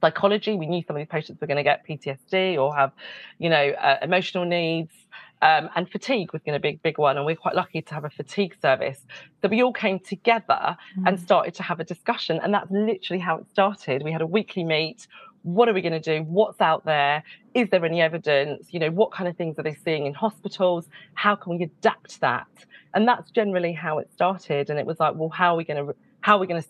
psychology. 0.00 0.54
We 0.56 0.66
knew 0.66 0.82
some 0.86 0.96
of 0.96 1.00
these 1.00 1.08
patients 1.08 1.40
were 1.40 1.46
going 1.46 1.56
to 1.56 1.62
get 1.62 1.86
PTSD 1.86 2.58
or 2.58 2.74
have, 2.74 2.92
you 3.38 3.48
know, 3.48 3.70
uh, 3.70 3.98
emotional 4.02 4.44
needs. 4.44 4.92
Um, 5.42 5.70
and 5.74 5.90
fatigue 5.90 6.34
was 6.34 6.42
going 6.42 6.52
to 6.52 6.60
be 6.60 6.68
a 6.70 6.80
big 6.82 6.98
one. 6.98 7.16
And 7.16 7.24
we're 7.24 7.36
quite 7.36 7.54
lucky 7.54 7.80
to 7.80 7.94
have 7.94 8.04
a 8.04 8.10
fatigue 8.10 8.56
service. 8.60 9.06
So 9.40 9.48
we 9.48 9.62
all 9.62 9.72
came 9.72 9.98
together 9.98 10.76
mm. 10.98 11.06
and 11.06 11.18
started 11.18 11.54
to 11.54 11.62
have 11.62 11.80
a 11.80 11.84
discussion. 11.84 12.40
And 12.42 12.52
that's 12.52 12.70
literally 12.70 13.20
how 13.20 13.38
it 13.38 13.46
started. 13.50 14.02
We 14.02 14.12
had 14.12 14.20
a 14.20 14.26
weekly 14.26 14.64
meet. 14.64 15.06
What 15.42 15.70
are 15.70 15.72
we 15.72 15.80
going 15.80 15.98
to 15.98 16.18
do? 16.18 16.24
What's 16.24 16.60
out 16.60 16.84
there? 16.84 17.22
Is 17.54 17.70
there 17.70 17.82
any 17.84 18.02
evidence? 18.02 18.68
You 18.70 18.80
know, 18.80 18.90
what 18.90 19.12
kind 19.12 19.28
of 19.28 19.36
things 19.36 19.58
are 19.58 19.62
they 19.62 19.74
seeing 19.74 20.04
in 20.04 20.12
hospitals? 20.12 20.86
How 21.14 21.36
can 21.36 21.56
we 21.56 21.64
adapt 21.64 22.20
that? 22.20 22.46
And 22.92 23.08
that's 23.08 23.30
generally 23.30 23.72
how 23.72 23.98
it 23.98 24.12
started. 24.12 24.68
And 24.68 24.78
it 24.78 24.84
was 24.84 25.00
like, 25.00 25.14
well, 25.14 25.30
how 25.30 25.54
are 25.54 25.56
we 25.56 25.64
going 25.64 25.86
to 25.86 25.94
how 26.20 26.36
are 26.36 26.40
we 26.40 26.46
going 26.46 26.62
to 26.62 26.68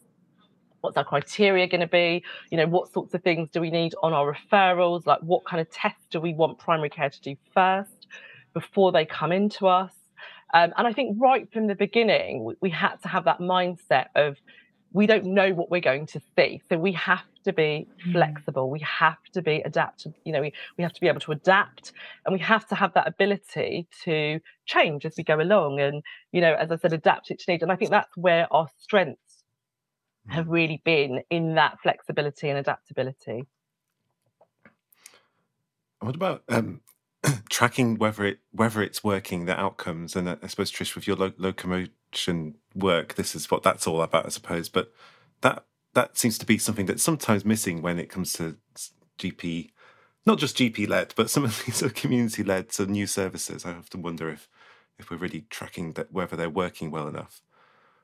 what's 0.80 0.96
our 0.96 1.04
criteria 1.04 1.66
going 1.66 1.80
to 1.80 1.86
be? 1.86 2.24
You 2.50 2.58
know 2.58 2.66
what 2.66 2.92
sorts 2.92 3.14
of 3.14 3.22
things 3.22 3.48
do 3.50 3.60
we 3.60 3.70
need 3.70 3.94
on 4.02 4.12
our 4.12 4.34
referrals? 4.34 5.06
Like 5.06 5.20
what 5.20 5.44
kind 5.44 5.60
of 5.60 5.70
tests 5.70 6.06
do 6.10 6.20
we 6.20 6.34
want 6.34 6.58
primary 6.58 6.90
care 6.90 7.10
to 7.10 7.20
do 7.20 7.36
first 7.54 8.06
before 8.52 8.92
they 8.92 9.04
come 9.04 9.32
into 9.32 9.66
us? 9.66 9.92
Um, 10.52 10.72
and 10.76 10.84
i 10.88 10.92
think 10.92 11.16
right 11.20 11.48
from 11.52 11.68
the 11.68 11.76
beginning 11.76 12.42
we, 12.42 12.54
we 12.60 12.70
had 12.70 12.96
to 13.02 13.08
have 13.08 13.24
that 13.26 13.38
mindset 13.38 14.06
of 14.16 14.36
we 14.92 15.06
don't 15.06 15.24
know 15.24 15.52
what 15.52 15.70
we're 15.70 15.80
going 15.80 16.06
to 16.06 16.20
see. 16.36 16.60
So 16.68 16.76
we 16.76 16.92
have 16.92 17.22
to 17.44 17.52
be 17.52 17.86
mm. 18.04 18.12
flexible. 18.12 18.70
We 18.70 18.80
have 18.80 19.18
to 19.32 19.42
be 19.42 19.62
adaptable 19.64 20.16
you 20.24 20.32
know 20.32 20.40
we, 20.40 20.52
we 20.76 20.82
have 20.82 20.92
to 20.92 21.00
be 21.00 21.08
able 21.08 21.20
to 21.20 21.32
adapt 21.32 21.92
and 22.26 22.32
we 22.32 22.38
have 22.40 22.66
to 22.68 22.74
have 22.74 22.92
that 22.94 23.06
ability 23.06 23.86
to 24.04 24.40
change 24.66 25.06
as 25.06 25.14
we 25.16 25.24
go 25.24 25.40
along 25.40 25.80
and 25.80 26.02
you 26.32 26.40
know 26.40 26.54
as 26.54 26.70
i 26.70 26.76
said 26.76 26.92
adapt 26.92 27.30
it 27.30 27.38
to 27.38 27.50
need. 27.50 27.62
And 27.62 27.72
i 27.72 27.76
think 27.76 27.90
that's 27.90 28.16
where 28.16 28.46
our 28.52 28.68
strengths 28.78 29.29
have 30.30 30.48
really 30.48 30.80
been 30.84 31.22
in 31.30 31.54
that 31.56 31.80
flexibility 31.82 32.48
and 32.48 32.58
adaptability. 32.58 33.46
What 36.00 36.14
about 36.14 36.44
um, 36.48 36.80
tracking 37.50 37.98
whether 37.98 38.24
it 38.24 38.38
whether 38.52 38.82
it's 38.82 39.04
working, 39.04 39.44
the 39.44 39.58
outcomes, 39.58 40.16
and 40.16 40.28
uh, 40.28 40.36
I 40.42 40.46
suppose 40.46 40.70
Trish, 40.70 40.94
with 40.94 41.06
your 41.06 41.16
lo- 41.16 41.32
locomotion 41.36 42.56
work, 42.74 43.14
this 43.14 43.34
is 43.34 43.50
what 43.50 43.62
that's 43.62 43.86
all 43.86 44.02
about, 44.02 44.26
I 44.26 44.30
suppose. 44.30 44.68
But 44.68 44.92
that 45.42 45.64
that 45.94 46.16
seems 46.16 46.38
to 46.38 46.46
be 46.46 46.58
something 46.58 46.86
that's 46.86 47.02
sometimes 47.02 47.44
missing 47.44 47.82
when 47.82 47.98
it 47.98 48.08
comes 48.08 48.32
to 48.34 48.56
GP, 49.18 49.70
not 50.24 50.38
just 50.38 50.56
GP 50.56 50.88
led, 50.88 51.12
but 51.16 51.28
some 51.28 51.44
of 51.44 51.62
these 51.66 51.82
are 51.82 51.90
community 51.90 52.42
led, 52.42 52.72
so 52.72 52.84
new 52.84 53.06
services. 53.06 53.66
I 53.66 53.72
often 53.72 54.02
wonder 54.02 54.30
if 54.30 54.48
if 54.98 55.10
we're 55.10 55.16
really 55.16 55.46
tracking 55.50 55.94
that 55.94 56.12
whether 56.12 56.36
they're 56.36 56.48
working 56.48 56.90
well 56.90 57.08
enough. 57.08 57.42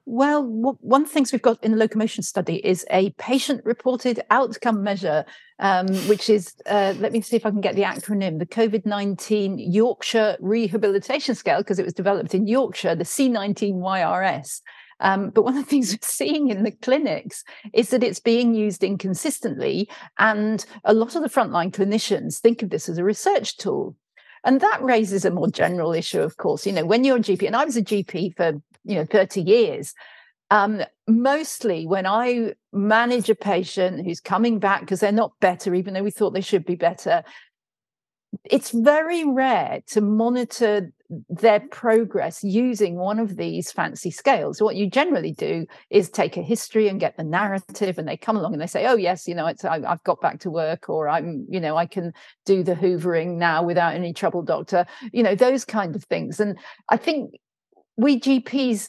Well, 0.08 0.44
one 0.44 1.02
of 1.02 1.08
the 1.08 1.12
things 1.12 1.32
we've 1.32 1.42
got 1.42 1.62
in 1.64 1.72
the 1.72 1.76
locomotion 1.76 2.22
study 2.22 2.64
is 2.64 2.86
a 2.92 3.10
patient 3.18 3.62
reported 3.64 4.20
outcome 4.30 4.84
measure, 4.84 5.24
um, 5.58 5.88
which 6.06 6.30
is, 6.30 6.54
uh, 6.66 6.94
let 7.00 7.10
me 7.10 7.20
see 7.20 7.34
if 7.34 7.44
I 7.44 7.50
can 7.50 7.60
get 7.60 7.74
the 7.74 7.82
acronym, 7.82 8.38
the 8.38 8.46
COVID 8.46 8.86
19 8.86 9.58
Yorkshire 9.58 10.36
Rehabilitation 10.38 11.34
Scale, 11.34 11.58
because 11.58 11.80
it 11.80 11.84
was 11.84 11.92
developed 11.92 12.36
in 12.36 12.46
Yorkshire, 12.46 12.94
the 12.94 13.02
C19YRS. 13.02 14.60
Um, 15.00 15.30
but 15.30 15.42
one 15.42 15.56
of 15.56 15.64
the 15.64 15.68
things 15.68 15.90
we're 15.92 15.98
seeing 16.02 16.50
in 16.50 16.62
the 16.62 16.70
clinics 16.70 17.42
is 17.72 17.90
that 17.90 18.04
it's 18.04 18.20
being 18.20 18.54
used 18.54 18.84
inconsistently. 18.84 19.90
And 20.18 20.64
a 20.84 20.94
lot 20.94 21.16
of 21.16 21.22
the 21.22 21.28
frontline 21.28 21.72
clinicians 21.72 22.38
think 22.38 22.62
of 22.62 22.70
this 22.70 22.88
as 22.88 22.98
a 22.98 23.04
research 23.04 23.56
tool. 23.56 23.96
And 24.44 24.60
that 24.60 24.82
raises 24.82 25.24
a 25.24 25.30
more 25.30 25.48
general 25.48 25.92
issue, 25.92 26.20
of 26.20 26.36
course. 26.36 26.66
You 26.66 26.72
know, 26.72 26.84
when 26.84 27.04
you're 27.04 27.16
a 27.16 27.20
GP, 27.20 27.46
and 27.46 27.56
I 27.56 27.64
was 27.64 27.76
a 27.76 27.82
GP 27.82 28.36
for 28.36 28.52
you 28.84 28.94
know 28.94 29.04
30 29.04 29.42
years 29.42 29.94
um, 30.50 30.82
mostly 31.08 31.86
when 31.86 32.06
I 32.06 32.54
manage 32.72 33.28
a 33.28 33.34
patient 33.34 34.04
who's 34.04 34.20
coming 34.20 34.58
back 34.58 34.80
because 34.80 35.00
they're 35.00 35.12
not 35.12 35.32
better, 35.40 35.74
even 35.74 35.94
though 35.94 36.02
we 36.02 36.10
thought 36.10 36.30
they 36.30 36.40
should 36.40 36.64
be 36.64 36.76
better, 36.76 37.24
it's 38.44 38.70
very 38.70 39.24
rare 39.24 39.80
to 39.88 40.00
monitor 40.00 40.92
their 41.28 41.60
mm-hmm. 41.60 41.68
progress 41.68 42.42
using 42.42 42.96
one 42.96 43.18
of 43.18 43.36
these 43.36 43.70
fancy 43.70 44.10
scales. 44.10 44.60
What 44.60 44.76
you 44.76 44.88
generally 44.90 45.32
do 45.32 45.66
is 45.90 46.10
take 46.10 46.36
a 46.36 46.42
history 46.42 46.88
and 46.88 46.98
get 46.98 47.16
the 47.16 47.24
narrative, 47.24 47.98
and 47.98 48.08
they 48.08 48.16
come 48.16 48.36
along 48.36 48.52
and 48.52 48.62
they 48.62 48.66
say, 48.66 48.86
"Oh 48.86 48.96
yes, 48.96 49.28
you 49.28 49.34
know, 49.34 49.46
it's 49.46 49.64
I, 49.64 49.80
have 49.80 50.02
got 50.04 50.20
back 50.20 50.40
to 50.40 50.50
work, 50.50 50.88
or 50.88 51.08
I'm, 51.08 51.46
you 51.48 51.60
know, 51.60 51.76
I 51.76 51.86
can 51.86 52.12
do 52.44 52.62
the 52.62 52.74
hoovering 52.74 53.36
now 53.36 53.62
without 53.62 53.94
any 53.94 54.12
trouble, 54.12 54.42
doctor." 54.42 54.86
You 55.12 55.22
know, 55.22 55.34
those 55.34 55.64
kind 55.64 55.94
of 55.94 56.04
things. 56.04 56.40
And 56.40 56.58
I 56.88 56.96
think 56.96 57.34
we 57.96 58.20
GPs 58.20 58.88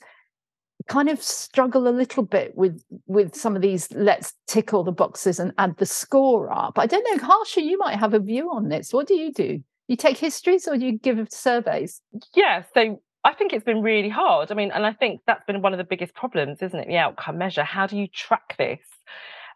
kind 0.87 1.09
of 1.09 1.21
struggle 1.21 1.87
a 1.87 1.89
little 1.89 2.23
bit 2.23 2.55
with 2.55 2.81
with 3.07 3.35
some 3.35 3.55
of 3.55 3.61
these 3.61 3.91
let's 3.91 4.33
tick 4.47 4.73
all 4.73 4.83
the 4.83 4.91
boxes 4.91 5.39
and 5.39 5.53
add 5.57 5.75
the 5.77 5.85
score 5.85 6.51
up. 6.51 6.77
I 6.79 6.85
don't 6.85 7.05
know, 7.11 7.25
Harsha, 7.25 7.61
you 7.61 7.77
might 7.77 7.97
have 7.97 8.13
a 8.13 8.19
view 8.19 8.51
on 8.51 8.69
this. 8.69 8.93
What 8.93 9.07
do 9.07 9.15
you 9.15 9.31
do? 9.31 9.63
You 9.87 9.95
take 9.95 10.17
histories 10.17 10.67
or 10.67 10.77
do 10.77 10.85
you 10.85 10.97
give 10.97 11.25
surveys? 11.31 12.01
Yeah, 12.35 12.63
so 12.73 13.01
I 13.23 13.33
think 13.33 13.53
it's 13.53 13.65
been 13.65 13.81
really 13.81 14.09
hard. 14.09 14.51
I 14.51 14.55
mean, 14.55 14.71
and 14.71 14.85
I 14.85 14.93
think 14.93 15.21
that's 15.27 15.45
been 15.45 15.61
one 15.61 15.73
of 15.73 15.77
the 15.77 15.83
biggest 15.83 16.13
problems, 16.13 16.61
isn't 16.61 16.79
it? 16.79 16.87
The 16.87 16.97
outcome 16.97 17.37
measure. 17.37 17.63
How 17.63 17.87
do 17.87 17.97
you 17.97 18.07
track 18.07 18.55
this? 18.57 18.79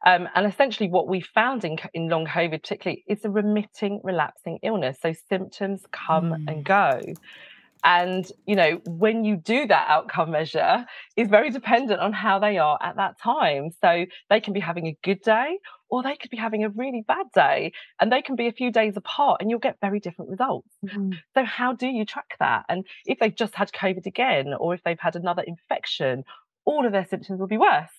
Um, 0.05 0.27
and 0.35 0.47
essentially, 0.47 0.89
what 0.89 1.07
we 1.07 1.21
found 1.21 1.63
in, 1.63 1.77
in 1.93 2.09
long 2.09 2.25
COVID, 2.25 2.63
particularly, 2.63 3.03
is 3.07 3.23
a 3.23 3.29
remitting, 3.29 4.01
relapsing 4.03 4.59
illness. 4.63 4.97
So 5.01 5.13
symptoms 5.29 5.85
come 5.91 6.31
mm. 6.31 6.51
and 6.51 6.65
go. 6.65 7.01
And, 7.83 8.29
you 8.45 8.55
know, 8.55 8.81
when 8.85 9.23
you 9.23 9.35
do 9.35 9.67
that 9.67 9.87
outcome 9.89 10.31
measure, 10.31 10.85
is 11.17 11.27
very 11.29 11.49
dependent 11.49 11.99
on 11.99 12.13
how 12.13 12.39
they 12.39 12.57
are 12.57 12.77
at 12.81 12.95
that 12.97 13.19
time. 13.19 13.71
So 13.81 14.05
they 14.29 14.39
can 14.39 14.53
be 14.53 14.59
having 14.59 14.87
a 14.87 14.97
good 15.03 15.21
day 15.21 15.57
or 15.89 16.03
they 16.03 16.15
could 16.15 16.29
be 16.29 16.37
having 16.37 16.63
a 16.63 16.69
really 16.69 17.03
bad 17.07 17.25
day 17.33 17.73
and 17.99 18.11
they 18.11 18.21
can 18.21 18.35
be 18.35 18.47
a 18.47 18.51
few 18.51 18.71
days 18.71 18.95
apart 18.95 19.41
and 19.41 19.49
you'll 19.49 19.59
get 19.59 19.77
very 19.81 19.99
different 19.99 20.31
results. 20.31 20.69
Mm-hmm. 20.85 21.11
So, 21.35 21.43
how 21.43 21.73
do 21.73 21.87
you 21.87 22.05
track 22.05 22.35
that? 22.39 22.65
And 22.69 22.85
if 23.05 23.19
they've 23.19 23.35
just 23.35 23.55
had 23.55 23.71
COVID 23.71 24.05
again 24.05 24.53
or 24.53 24.73
if 24.73 24.83
they've 24.83 24.99
had 24.99 25.15
another 25.15 25.43
infection, 25.43 26.23
all 26.65 26.85
of 26.85 26.91
their 26.91 27.05
symptoms 27.05 27.39
will 27.39 27.47
be 27.47 27.57
worse 27.57 27.89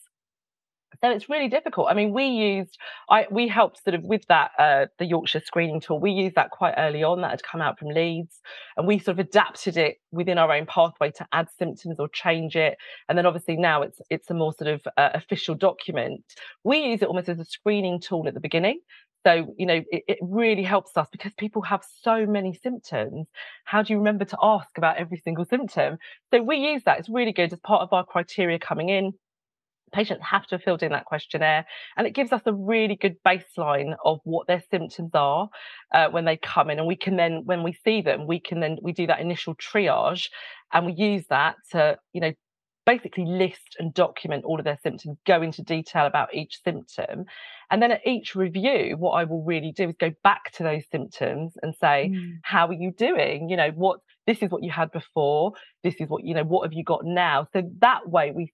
so 1.03 1.11
it's 1.11 1.29
really 1.29 1.49
difficult. 1.49 1.88
I 1.91 1.95
mean 1.95 2.12
we 2.12 2.27
used 2.27 2.79
i 3.09 3.27
we 3.31 3.49
helped 3.49 3.83
sort 3.83 3.95
of 3.95 4.03
with 4.05 4.25
that 4.29 4.51
uh, 4.59 4.87
the 4.99 5.07
yorkshire 5.07 5.41
screening 5.45 5.81
tool 5.81 6.01
we 6.01 6.11
used 6.11 6.37
that 6.37 6.51
quite 6.51 6.75
early 6.77 7.03
on 7.03 7.21
that 7.23 7.31
had 7.31 7.43
come 7.43 7.61
out 7.61 7.79
from 7.79 7.88
leeds 7.88 8.41
and 8.77 8.87
we 8.87 8.99
sort 8.99 9.19
of 9.19 9.27
adapted 9.27 9.77
it 9.77 9.97
within 10.11 10.38
our 10.38 10.53
own 10.53 10.67
pathway 10.67 11.11
to 11.11 11.27
add 11.33 11.49
symptoms 11.59 11.99
or 11.99 12.09
change 12.09 12.57
it. 12.57 12.77
And 13.09 13.19
then 13.19 13.27
obviously 13.27 13.57
now 13.57 13.83
it's 13.83 14.01
it's 14.11 14.31
a 14.31 14.35
more 14.35 14.53
sort 14.53 14.71
of 14.71 14.87
uh, 14.97 15.11
official 15.15 15.55
document. 15.55 16.23
We 16.65 16.79
use 16.79 17.03
it 17.03 17.09
almost 17.09 17.29
as 17.29 17.41
a 17.41 17.45
screening 17.45 18.01
tool 18.01 18.29
at 18.29 18.35
the 18.35 18.41
beginning. 18.41 18.81
So, 19.25 19.55
you 19.57 19.67
know, 19.67 19.83
it, 19.93 20.03
it, 20.09 20.19
really 20.21 20.65
helps 20.65 20.97
us 20.97 21.07
because 21.12 21.33
people 21.38 21.62
have 21.62 21.85
so 22.03 22.27
many 22.27 22.59
symptoms. 22.61 23.29
How 23.65 23.81
do 23.81 23.93
you 23.93 23.99
remember 23.99 24.25
to 24.25 24.37
ask 24.43 24.77
about 24.77 24.97
every 24.97 25.19
single 25.19 25.45
symptom? 25.45 25.99
So, 26.33 26.43
we 26.43 26.57
use 26.57 26.83
that. 26.87 26.99
It's 26.99 27.09
really 27.09 27.31
good. 27.31 27.53
As 27.53 27.61
part 27.61 27.83
of 27.83 27.93
our 27.93 28.05
criteria 28.05 28.59
coming 28.59 28.88
in 28.88 29.12
patients 29.93 30.23
have 30.25 30.47
to 30.47 30.57
have 30.57 30.63
filled 30.63 30.83
in 30.83 30.93
that 30.93 31.05
questionnaire 31.05 31.65
and 31.97 32.07
it 32.07 32.15
gives 32.15 32.33
us 32.33 32.43
a 32.47 32.53
really 32.53 32.97
good 32.97 33.17
baseline 33.27 33.95
of 34.05 34.21
what 34.25 34.47
their 34.47 34.63
symptoms 34.71 35.11
are 35.15 35.49
uh, 35.95 36.09
when 36.09 36.25
they 36.25 36.37
come 36.37 36.71
in 36.71 36.79
and 36.79 36.87
we 36.89 36.97
can 36.97 37.17
then 37.17 37.43
when 37.45 37.63
we 37.63 37.73
see 37.85 38.03
them 38.03 38.27
we 38.27 38.41
can 38.41 38.61
then 38.61 38.79
we 38.83 38.93
do 38.93 39.07
that 39.07 39.21
initial 39.21 39.55
triage 39.57 40.29
and 40.73 40.87
we 40.87 40.93
use 40.93 41.25
that 41.29 41.57
to 41.71 41.97
you 42.13 42.21
know 42.21 42.33
basically 42.85 43.25
list 43.25 43.77
and 43.79 43.95
document 43.95 44.45
all 44.45 44.59
of 44.59 44.65
their 44.65 44.79
symptoms 44.83 45.17
go 45.25 45.41
into 45.41 45.63
detail 45.63 46.07
about 46.07 46.35
each 46.35 46.59
symptom 46.65 47.25
and 47.71 47.81
then 47.81 47.93
at 47.93 48.01
each 48.05 48.35
review 48.35 48.97
what 48.99 49.13
i 49.13 49.25
will 49.25 49.45
really 49.45 49.73
do 49.73 49.89
is 49.89 49.95
go 50.01 50.11
back 50.25 50.51
to 50.53 50.63
those 50.63 50.83
symptoms 50.91 51.53
and 51.63 51.75
say 51.77 52.11
mm. 52.13 52.33
how 52.43 52.67
are 52.67 52.73
you 52.73 52.93
doing 52.97 53.49
you 53.49 53.57
know 53.57 53.71
what 53.75 54.01
this 54.27 54.43
is 54.43 54.51
what 54.51 54.65
you 54.65 54.71
had 54.71 54.91
before 54.91 55.53
this 55.85 55.95
is 56.01 56.09
what 56.09 56.25
you 56.25 56.35
know 56.35 56.43
what 56.43 56.65
have 56.65 56.73
you 56.73 56.83
got 56.83 57.05
now 57.05 57.47
so 57.53 57.63
that 57.81 58.09
way 58.09 58.33
we 58.35 58.53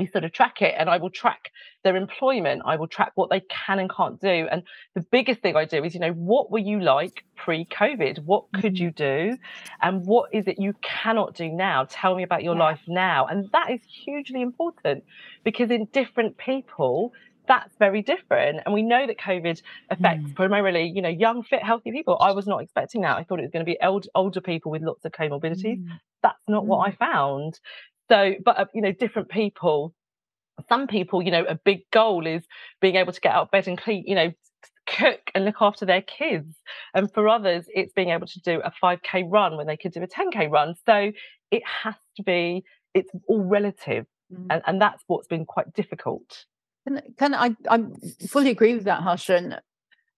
we 0.00 0.06
sort 0.06 0.24
of 0.24 0.32
track 0.32 0.62
it 0.62 0.74
and 0.78 0.88
I 0.88 0.96
will 0.96 1.10
track 1.10 1.52
their 1.84 1.94
employment. 1.94 2.62
I 2.64 2.76
will 2.76 2.88
track 2.88 3.12
what 3.16 3.28
they 3.28 3.40
can 3.40 3.78
and 3.78 3.90
can't 3.90 4.18
do. 4.18 4.48
And 4.50 4.62
the 4.94 5.02
biggest 5.02 5.42
thing 5.42 5.56
I 5.56 5.66
do 5.66 5.84
is, 5.84 5.92
you 5.92 6.00
know, 6.00 6.12
what 6.12 6.50
were 6.50 6.58
you 6.58 6.80
like 6.80 7.24
pre 7.36 7.66
COVID? 7.66 8.24
What 8.24 8.46
could 8.54 8.76
mm-hmm. 8.76 8.84
you 8.84 8.90
do? 8.92 9.36
And 9.82 10.06
what 10.06 10.30
is 10.32 10.48
it 10.48 10.58
you 10.58 10.74
cannot 10.80 11.34
do 11.34 11.50
now? 11.50 11.86
Tell 11.88 12.16
me 12.16 12.22
about 12.22 12.42
your 12.42 12.54
yeah. 12.54 12.62
life 12.62 12.80
now. 12.88 13.26
And 13.26 13.50
that 13.52 13.70
is 13.70 13.80
hugely 13.84 14.40
important 14.40 15.04
because 15.44 15.70
in 15.70 15.84
different 15.92 16.38
people, 16.38 17.12
that's 17.46 17.76
very 17.78 18.00
different. 18.00 18.60
And 18.64 18.72
we 18.72 18.82
know 18.82 19.06
that 19.06 19.18
COVID 19.18 19.60
affects 19.90 20.30
mm. 20.30 20.34
primarily, 20.34 20.84
you 20.94 21.02
know, 21.02 21.08
young, 21.08 21.42
fit, 21.42 21.62
healthy 21.62 21.90
people. 21.90 22.16
I 22.20 22.32
was 22.32 22.46
not 22.46 22.62
expecting 22.62 23.02
that. 23.02 23.16
I 23.16 23.24
thought 23.24 23.40
it 23.40 23.42
was 23.42 23.50
going 23.50 23.66
to 23.66 23.70
be 23.70 23.76
old, 23.82 24.06
older 24.14 24.40
people 24.40 24.70
with 24.70 24.82
lots 24.82 25.04
of 25.04 25.12
comorbidities. 25.12 25.82
Mm. 25.82 25.88
That's 26.22 26.38
not 26.48 26.64
mm. 26.64 26.68
what 26.68 26.88
I 26.88 26.92
found. 26.92 27.58
So, 28.10 28.34
but 28.44 28.58
uh, 28.58 28.64
you 28.74 28.82
know, 28.82 28.92
different 28.92 29.28
people. 29.28 29.94
Some 30.68 30.86
people, 30.86 31.22
you 31.22 31.30
know, 31.30 31.44
a 31.44 31.54
big 31.54 31.90
goal 31.90 32.26
is 32.26 32.42
being 32.82 32.96
able 32.96 33.12
to 33.14 33.20
get 33.20 33.32
out 33.32 33.42
of 33.44 33.50
bed 33.50 33.66
and 33.66 33.78
clean, 33.78 34.04
you 34.06 34.14
know, 34.14 34.30
cook 34.86 35.20
and 35.34 35.44
look 35.44 35.56
after 35.60 35.86
their 35.86 36.02
kids. 36.02 36.56
And 36.94 37.10
for 37.12 37.28
others, 37.28 37.64
it's 37.68 37.92
being 37.92 38.10
able 38.10 38.26
to 38.26 38.40
do 38.40 38.60
a 38.62 38.72
5K 38.82 39.24
run 39.28 39.56
when 39.56 39.66
they 39.66 39.76
could 39.76 39.92
do 39.92 40.02
a 40.02 40.06
10K 40.06 40.50
run. 40.50 40.74
So 40.84 41.12
it 41.50 41.62
has 41.64 41.94
to 42.16 42.22
be, 42.22 42.64
it's 42.94 43.10
all 43.26 43.42
relative. 43.42 44.06
Mm. 44.32 44.46
And, 44.50 44.62
and 44.66 44.82
that's 44.82 45.02
what's 45.06 45.28
been 45.28 45.46
quite 45.46 45.72
difficult. 45.72 46.44
Can, 46.86 47.00
can 47.18 47.34
I, 47.34 47.56
I 47.68 47.84
fully 48.28 48.50
agree 48.50 48.74
with 48.74 48.84
that, 48.84 49.02
Harsha. 49.02 49.36
And 49.36 49.60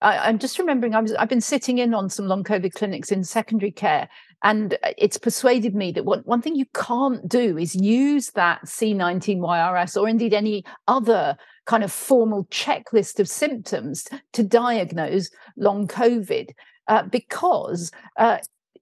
I, 0.02 0.28
am 0.28 0.38
just 0.38 0.58
remembering 0.58 0.94
I 0.94 1.00
was, 1.00 1.12
I've 1.14 1.28
been 1.28 1.40
sitting 1.40 1.78
in 1.78 1.94
on 1.94 2.10
some 2.10 2.26
long 2.26 2.42
COVID 2.44 2.74
clinics 2.74 3.12
in 3.12 3.24
secondary 3.24 3.70
care, 3.70 4.08
and 4.42 4.76
it's 4.98 5.16
persuaded 5.16 5.74
me 5.74 5.92
that 5.92 6.04
one, 6.04 6.20
one 6.20 6.42
thing 6.42 6.56
you 6.56 6.66
can't 6.74 7.26
do 7.28 7.56
is 7.56 7.74
use 7.74 8.30
that 8.32 8.64
C19YRS 8.64 10.00
or 10.00 10.08
indeed 10.08 10.34
any 10.34 10.64
other 10.88 11.36
kind 11.66 11.84
of 11.84 11.92
formal 11.92 12.44
checklist 12.46 13.20
of 13.20 13.28
symptoms 13.28 14.08
to 14.32 14.42
diagnose 14.42 15.30
long 15.56 15.86
COVID. 15.86 16.50
Uh, 16.88 17.04
because 17.04 17.92
uh, 18.16 18.38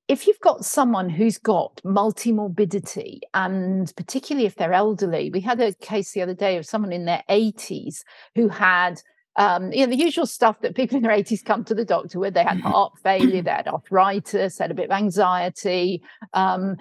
if 0.09 0.27
you've 0.27 0.41
got 0.41 0.65
someone 0.65 1.11
who's 1.11 1.37
got 1.37 1.81
multimorbidity, 1.85 3.21
and 3.35 3.93
particularly 3.97 4.47
if 4.47 4.57
they're 4.57 4.73
elderly, 4.73 5.31
we 5.31 5.41
had 5.41 5.61
a 5.61 5.75
case 5.75 6.13
the 6.13 6.23
other 6.23 6.35
day 6.35 6.57
of 6.57 6.65
someone 6.65 6.93
in 6.93 7.05
their 7.05 7.23
80s 7.29 8.03
who 8.35 8.49
had 8.49 9.03
um, 9.41 9.73
you 9.73 9.87
know, 9.87 9.91
the 9.91 9.97
usual 9.97 10.27
stuff 10.27 10.61
that 10.61 10.77
people 10.77 10.99
in 10.99 11.03
their 11.03 11.17
80s 11.17 11.43
come 11.43 11.65
to 11.65 11.75
the 11.75 11.85
doctor 11.85 12.21
with. 12.21 12.35
They 12.35 12.45
had 12.45 12.59
mm-hmm. 12.59 12.69
heart 12.69 12.93
failure, 13.03 13.41
they 13.41 13.51
had 13.51 13.69
arthritis, 13.69 14.59
had 14.59 14.71
a 14.71 14.75
bit 14.75 14.85
of 14.85 14.91
anxiety, 14.91 16.03
um, 16.35 16.77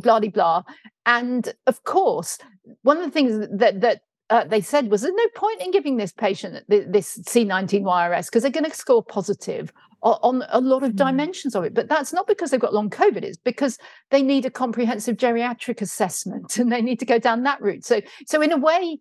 blah, 0.00 0.20
blah, 0.20 0.30
blah. 0.30 0.62
And 1.06 1.52
of 1.66 1.82
course, 1.82 2.38
one 2.82 2.98
of 2.98 3.04
the 3.04 3.10
things 3.10 3.48
that, 3.58 3.80
that 3.80 4.02
uh, 4.30 4.44
they 4.44 4.60
said 4.60 4.92
was 4.92 5.02
there's 5.02 5.12
no 5.12 5.26
point 5.34 5.60
in 5.60 5.72
giving 5.72 5.96
this 5.96 6.12
patient 6.12 6.64
this 6.68 7.18
C19YRS 7.18 8.26
because 8.26 8.42
they're 8.42 8.52
going 8.52 8.70
to 8.70 8.76
score 8.76 9.02
positive 9.02 9.72
on 10.04 10.44
a 10.50 10.60
lot 10.60 10.82
of 10.82 10.92
mm. 10.92 10.96
dimensions 10.96 11.56
of 11.56 11.64
it. 11.64 11.74
But 11.74 11.88
that's 11.88 12.12
not 12.12 12.26
because 12.26 12.50
they've 12.50 12.60
got 12.60 12.74
long 12.74 12.90
COVID, 12.90 13.22
it's 13.22 13.38
because 13.38 13.78
they 14.10 14.22
need 14.22 14.44
a 14.44 14.50
comprehensive 14.50 15.16
geriatric 15.16 15.80
assessment 15.80 16.56
and 16.58 16.70
they 16.70 16.82
need 16.82 17.00
to 17.00 17.06
go 17.06 17.18
down 17.18 17.42
that 17.42 17.60
route. 17.60 17.84
So, 17.84 18.02
so 18.26 18.40
in 18.40 18.52
a 18.52 18.58
way, 18.58 18.98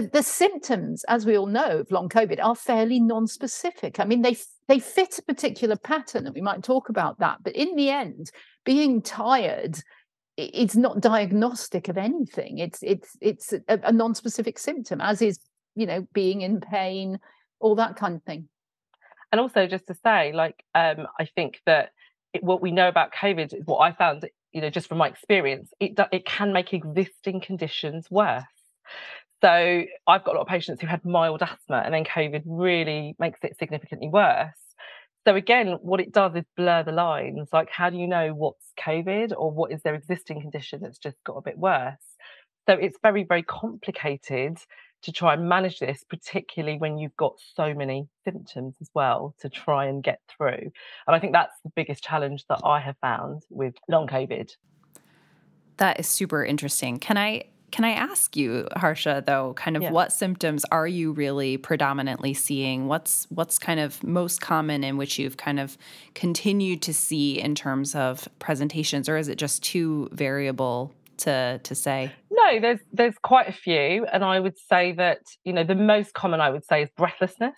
the 0.00 0.22
symptoms, 0.22 1.04
as 1.08 1.26
we 1.26 1.36
all 1.36 1.46
know, 1.46 1.80
of 1.80 1.90
long 1.90 2.08
COVID 2.08 2.42
are 2.42 2.54
fairly 2.54 2.98
non-specific. 2.98 4.00
I 4.00 4.04
mean, 4.04 4.22
they 4.22 4.36
they 4.68 4.78
fit 4.78 5.18
a 5.18 5.22
particular 5.22 5.76
pattern, 5.76 6.26
and 6.26 6.34
we 6.34 6.40
might 6.40 6.62
talk 6.62 6.88
about 6.88 7.18
that. 7.18 7.42
But 7.42 7.54
in 7.54 7.76
the 7.76 7.90
end, 7.90 8.30
being 8.64 9.02
tired 9.02 9.82
it's 10.36 10.76
not 10.76 11.00
diagnostic 11.00 11.88
of 11.88 11.98
anything. 11.98 12.58
It's 12.58 12.82
it's 12.82 13.16
it's 13.20 13.52
a, 13.52 13.62
a 13.68 13.92
non-specific 13.92 14.58
symptom, 14.58 15.00
as 15.00 15.20
is 15.20 15.38
you 15.74 15.86
know 15.86 16.06
being 16.12 16.40
in 16.40 16.60
pain, 16.60 17.18
all 17.60 17.74
that 17.76 17.96
kind 17.96 18.16
of 18.16 18.22
thing. 18.22 18.48
And 19.30 19.40
also, 19.40 19.66
just 19.66 19.86
to 19.86 19.94
say, 20.04 20.32
like, 20.32 20.62
um, 20.74 21.06
I 21.18 21.24
think 21.24 21.60
that 21.64 21.90
it, 22.34 22.42
what 22.42 22.60
we 22.60 22.70
know 22.70 22.88
about 22.88 23.12
COVID 23.14 23.54
is 23.54 23.64
what 23.64 23.78
I 23.78 23.92
found, 23.92 24.28
you 24.52 24.60
know, 24.60 24.68
just 24.70 24.88
from 24.88 24.98
my 24.98 25.08
experience, 25.08 25.70
it 25.80 25.98
it 26.10 26.24
can 26.24 26.52
make 26.52 26.72
existing 26.72 27.40
conditions 27.40 28.10
worse. 28.10 28.44
So 29.42 29.84
I've 30.06 30.24
got 30.24 30.34
a 30.34 30.38
lot 30.38 30.42
of 30.42 30.46
patients 30.46 30.80
who 30.80 30.86
had 30.86 31.04
mild 31.04 31.42
asthma 31.42 31.82
and 31.84 31.92
then 31.92 32.04
COVID 32.04 32.42
really 32.46 33.16
makes 33.18 33.40
it 33.42 33.58
significantly 33.58 34.08
worse. 34.08 34.54
So 35.26 35.34
again, 35.34 35.78
what 35.82 36.00
it 36.00 36.12
does 36.12 36.34
is 36.36 36.44
blur 36.56 36.84
the 36.84 36.92
lines. 36.92 37.48
Like, 37.52 37.68
how 37.68 37.90
do 37.90 37.96
you 37.96 38.06
know 38.06 38.34
what's 38.34 38.72
COVID 38.78 39.32
or 39.36 39.50
what 39.50 39.72
is 39.72 39.82
their 39.82 39.94
existing 39.94 40.40
condition 40.40 40.80
that's 40.82 40.98
just 40.98 41.16
got 41.24 41.34
a 41.34 41.42
bit 41.42 41.58
worse? 41.58 41.98
So 42.68 42.74
it's 42.74 42.98
very, 43.02 43.24
very 43.24 43.42
complicated 43.42 44.58
to 45.02 45.12
try 45.12 45.34
and 45.34 45.48
manage 45.48 45.80
this, 45.80 46.04
particularly 46.08 46.78
when 46.78 46.96
you've 46.96 47.16
got 47.16 47.34
so 47.54 47.74
many 47.74 48.06
symptoms 48.24 48.74
as 48.80 48.88
well 48.94 49.34
to 49.40 49.48
try 49.48 49.86
and 49.86 50.02
get 50.02 50.20
through. 50.28 50.70
And 51.06 51.16
I 51.16 51.18
think 51.18 51.32
that's 51.32 51.54
the 51.64 51.72
biggest 51.74 52.04
challenge 52.04 52.44
that 52.48 52.60
I 52.64 52.78
have 52.78 52.96
found 53.00 53.42
with 53.50 53.74
long 53.88 54.06
COVID. 54.06 54.54
That 55.78 55.98
is 55.98 56.06
super 56.06 56.44
interesting. 56.44 56.98
Can 56.98 57.18
I 57.18 57.44
can 57.72 57.86
I 57.86 57.92
ask 57.92 58.36
you, 58.36 58.68
Harsha, 58.76 59.24
though, 59.26 59.54
kind 59.54 59.76
of 59.76 59.82
yeah. 59.82 59.90
what 59.90 60.12
symptoms 60.12 60.62
are 60.70 60.86
you 60.86 61.10
really 61.12 61.56
predominantly 61.56 62.34
seeing? 62.34 62.86
What's 62.86 63.26
what's 63.30 63.58
kind 63.58 63.80
of 63.80 64.02
most 64.04 64.40
common 64.42 64.84
in 64.84 64.98
which 64.98 65.18
you've 65.18 65.38
kind 65.38 65.58
of 65.58 65.78
continued 66.14 66.82
to 66.82 66.94
see 66.94 67.40
in 67.40 67.54
terms 67.54 67.94
of 67.94 68.28
presentations, 68.38 69.08
or 69.08 69.16
is 69.16 69.28
it 69.28 69.38
just 69.38 69.64
too 69.64 70.08
variable 70.12 70.92
to 71.18 71.60
to 71.64 71.74
say? 71.74 72.12
No, 72.30 72.60
there's 72.60 72.80
there's 72.92 73.16
quite 73.22 73.48
a 73.48 73.52
few, 73.52 74.06
and 74.12 74.22
I 74.22 74.38
would 74.38 74.58
say 74.58 74.92
that 74.92 75.20
you 75.44 75.54
know 75.54 75.64
the 75.64 75.74
most 75.74 76.12
common 76.12 76.40
I 76.40 76.50
would 76.50 76.66
say 76.66 76.82
is 76.82 76.90
breathlessness. 76.96 77.56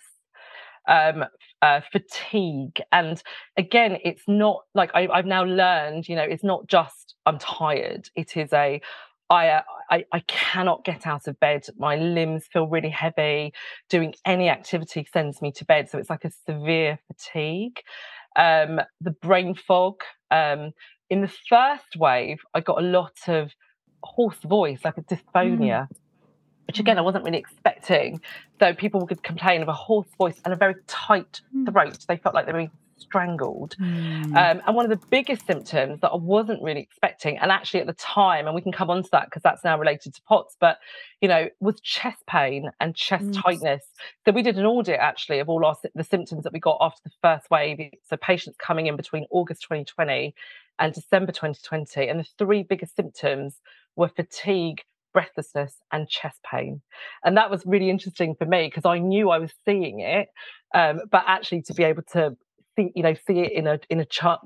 Um, 0.87 1.25
uh, 1.63 1.81
fatigue. 1.91 2.79
And 2.93 3.23
again, 3.57 3.97
it's 4.05 4.25
not 4.29 4.65
like 4.75 4.91
I, 4.93 5.09
I've 5.09 5.25
now 5.25 5.45
learned, 5.45 6.11
you 6.11 6.15
know, 6.15 6.23
it's 6.23 6.45
not 6.45 6.67
just 6.67 7.15
I'm 7.25 7.39
tired. 7.39 8.11
It 8.15 8.37
is 8.37 8.53
a 8.53 8.83
I, 9.31 9.49
uh, 9.49 9.63
I, 9.91 10.05
I 10.13 10.21
cannot 10.21 10.85
get 10.85 11.07
out 11.07 11.27
of 11.27 11.39
bed. 11.41 11.67
My 11.79 11.97
limbs 11.97 12.47
feel 12.53 12.67
really 12.67 12.91
heavy. 12.91 13.53
Doing 13.89 14.15
any 14.25 14.49
activity 14.49 15.07
sends 15.13 15.41
me 15.41 15.53
to 15.53 15.65
bed, 15.65 15.89
so 15.89 15.99
it's 15.99 16.11
like 16.11 16.25
a 16.25 16.31
severe 16.47 16.99
fatigue. 17.07 17.81
Um, 18.37 18.81
the 19.01 19.11
brain 19.11 19.55
fog. 19.55 20.03
Um, 20.31 20.73
in 21.11 21.21
the 21.21 21.33
first 21.49 21.97
wave, 21.97 22.39
I 22.55 22.61
got 22.61 22.83
a 22.83 22.87
lot 22.87 23.17
of 23.29 23.53
hoarse 24.03 24.41
voice, 24.45 24.81
like 24.85 24.99
a 24.99 25.03
dysphonia. 25.03 25.89
Mm. 25.89 25.89
Which 26.67 26.81
again, 26.81 26.99
I 26.99 27.03
wasn't 27.03 27.25
really 27.25 27.39
expecting. 27.39 28.23
So 28.59 28.73
people 28.73 29.07
would 29.07 29.23
complain 29.23 29.61
of 29.61 29.69
a 29.69 29.75
hoarse 29.75 30.09
voice 30.17 30.41
and 30.45 30.55
a 30.55 30.57
very 30.57 30.77
tight 30.87 31.43
mm. 31.55 31.71
throat. 31.71 31.99
They 32.09 32.17
felt 32.17 32.35
like 32.35 32.47
they 32.47 32.53
were 32.53 32.59
being 32.59 32.71
strangled. 32.97 33.77
Mm. 33.79 34.37
Um, 34.37 34.63
and 34.67 34.77
one 34.77 34.91
of 34.91 34.99
the 34.99 35.07
biggest 35.09 35.47
symptoms 35.47 36.01
that 36.01 36.11
I 36.11 36.17
wasn't 36.17 36.63
really 36.63 36.81
expecting, 36.81 37.39
and 37.39 37.51
actually 37.51 37.81
at 37.81 37.87
the 37.87 37.95
time, 37.95 38.47
and 38.47 38.55
we 38.55 38.61
can 38.61 38.73
come 38.73 38.91
on 38.91 39.03
to 39.03 39.09
that 39.13 39.27
because 39.27 39.43
that's 39.43 39.65
now 39.65 39.79
related 39.79 40.15
to 40.15 40.23
POTS, 40.23 40.57
but 40.61 40.79
you 41.21 41.29
know, 41.29 41.49
was 41.61 41.81
chest 41.81 42.23
pain 42.27 42.71
and 42.81 42.95
chest 42.95 43.27
mm. 43.27 43.43
tightness. 43.43 43.85
So 44.25 44.33
we 44.33 44.43
did 44.43 44.59
an 44.59 44.67
audit 44.67 44.99
actually 44.99 45.41
of 45.41 45.49
all 45.49 45.65
our 45.65 45.77
the 45.95 46.05
symptoms 46.05 46.45
that 46.45 46.53
we 46.53 46.61
got 46.61 46.79
after 46.81 47.01
the 47.05 47.13
first 47.23 47.51
wave. 47.51 47.79
So 48.09 48.17
patients 48.17 48.57
coming 48.59 48.87
in 48.87 48.97
between 48.97 49.27
August 49.31 49.63
2020 49.63 50.35
and 50.79 50.93
December 50.93 51.33
2020, 51.33 52.09
and 52.09 52.21
the 52.21 52.27
three 52.39 52.63
biggest 52.63 52.97
symptoms 52.97 53.61
were 53.97 54.09
fatigue, 54.09 54.83
breathlessness 55.15 55.77
and 55.93 56.09
chest 56.09 56.41
pain 56.43 56.83
and 57.25 57.37
that 57.37 57.49
was 57.49 57.65
really 57.65 57.89
interesting 57.89 58.35
for 58.35 58.45
me 58.45 58.67
because 58.67 58.85
i 58.85 58.99
knew 58.99 59.31
i 59.31 59.39
was 59.39 59.53
seeing 59.65 60.01
it 60.01 60.29
um, 60.75 61.03
but 61.11 61.23
actually 61.29 61.63
to 61.63 61.73
be 61.73 61.85
able 61.85 62.03
to 62.03 62.37
see 62.77 62.93
you 62.95 63.03
know 63.03 63.15
see 63.27 63.41
it 63.41 63.53
in 63.53 63.67
a 63.67 63.79
in 63.91 64.01
a 64.01 64.05
chart 64.05 64.41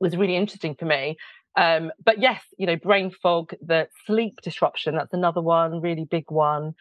was 0.00 0.16
really 0.16 0.36
interesting 0.36 0.74
for 0.74 0.84
me. 0.84 1.16
Um, 1.54 1.92
but 2.02 2.18
yes 2.18 2.42
you 2.56 2.66
know 2.66 2.76
brain 2.76 3.10
fog 3.10 3.52
the 3.60 3.86
sleep 4.06 4.40
disruption 4.42 4.96
that's 4.96 5.12
another 5.12 5.42
one 5.42 5.80
really 5.82 6.06
big 6.06 6.24
one. 6.28 6.74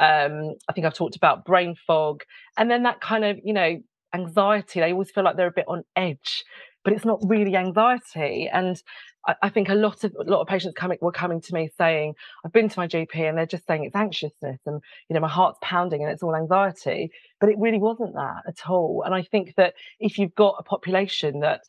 Um, 0.00 0.54
i 0.68 0.72
think 0.72 0.84
i've 0.84 0.94
talked 0.94 1.16
about 1.16 1.44
brain 1.44 1.76
fog. 1.86 2.22
And 2.58 2.70
then 2.70 2.82
that 2.82 3.00
kind 3.00 3.24
of 3.24 3.38
you 3.44 3.52
know 3.52 3.80
anxiety 4.14 4.80
they 4.80 4.92
always 4.92 5.10
feel 5.10 5.24
like 5.24 5.36
they're 5.36 5.46
a 5.46 5.52
bit 5.52 5.68
on 5.68 5.84
edge 5.94 6.44
but 6.86 6.92
it's 6.92 7.04
not 7.04 7.18
really 7.26 7.56
anxiety. 7.56 8.48
And 8.50 8.80
I, 9.42 9.48
think 9.48 9.68
a 9.68 9.74
lot 9.74 10.04
of 10.04 10.14
a 10.14 10.22
lot 10.22 10.40
of 10.40 10.46
patients 10.46 10.74
coming 10.76 10.98
were 11.00 11.12
coming 11.12 11.40
to 11.40 11.54
me 11.54 11.68
saying, 11.76 12.14
I've 12.44 12.52
been 12.52 12.68
to 12.68 12.78
my 12.78 12.86
GP 12.86 13.28
and 13.28 13.36
they're 13.36 13.46
just 13.46 13.66
saying 13.66 13.84
it's 13.84 13.96
anxiousness 13.96 14.60
and 14.66 14.80
you 15.08 15.14
know 15.14 15.20
my 15.20 15.28
heart's 15.28 15.58
pounding 15.62 16.02
and 16.02 16.12
it's 16.12 16.22
all 16.22 16.36
anxiety. 16.36 17.10
But 17.40 17.50
it 17.50 17.58
really 17.58 17.78
wasn't 17.78 18.14
that 18.14 18.42
at 18.46 18.68
all. 18.68 19.02
And 19.04 19.14
I 19.14 19.22
think 19.22 19.54
that 19.56 19.74
if 19.98 20.18
you've 20.18 20.34
got 20.34 20.56
a 20.58 20.62
population 20.62 21.40
that 21.40 21.62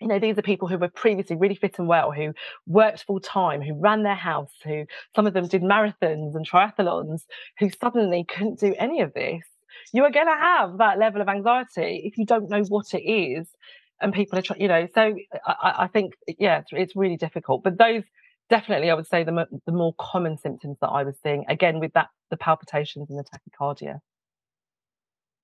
you 0.00 0.08
know, 0.08 0.18
these 0.18 0.36
are 0.36 0.42
people 0.42 0.66
who 0.66 0.78
were 0.78 0.88
previously 0.88 1.36
really 1.36 1.54
fit 1.54 1.78
and 1.78 1.86
well, 1.86 2.10
who 2.10 2.34
worked 2.66 3.04
full 3.04 3.20
time, 3.20 3.62
who 3.62 3.74
ran 3.74 4.02
their 4.02 4.16
house, 4.16 4.52
who 4.64 4.84
some 5.14 5.28
of 5.28 5.32
them 5.32 5.46
did 5.46 5.62
marathons 5.62 6.34
and 6.34 6.48
triathlons, 6.48 7.22
who 7.60 7.70
suddenly 7.80 8.24
couldn't 8.24 8.58
do 8.58 8.74
any 8.78 9.00
of 9.00 9.14
this. 9.14 9.44
You 9.92 10.02
are 10.02 10.10
going 10.10 10.26
to 10.26 10.32
have 10.32 10.78
that 10.78 10.98
level 10.98 11.22
of 11.22 11.28
anxiety 11.28 12.02
if 12.04 12.18
you 12.18 12.26
don't 12.26 12.50
know 12.50 12.64
what 12.64 12.92
it 12.94 13.02
is 13.02 13.48
and 14.02 14.12
people 14.12 14.38
are 14.38 14.42
trying, 14.42 14.60
you 14.60 14.68
know. 14.68 14.86
So 14.94 15.14
I, 15.46 15.74
I 15.78 15.86
think, 15.86 16.14
yeah, 16.38 16.58
it's, 16.58 16.70
it's, 16.72 16.96
really 16.96 17.16
difficult. 17.16 17.62
But 17.62 17.78
those 17.78 18.02
definitely, 18.50 18.90
I 18.90 18.94
would 18.94 19.06
say, 19.06 19.24
the 19.24 19.46
the 19.66 19.72
more 19.72 19.94
common 19.98 20.36
symptoms 20.38 20.76
that 20.80 20.88
I 20.88 21.04
was 21.04 21.16
seeing, 21.22 21.44
again 21.48 21.80
with 21.80 21.92
that 21.94 22.08
the 22.30 22.36
palpitations 22.36 23.08
and 23.10 23.18
the 23.18 23.24
tachycardia. 23.24 24.00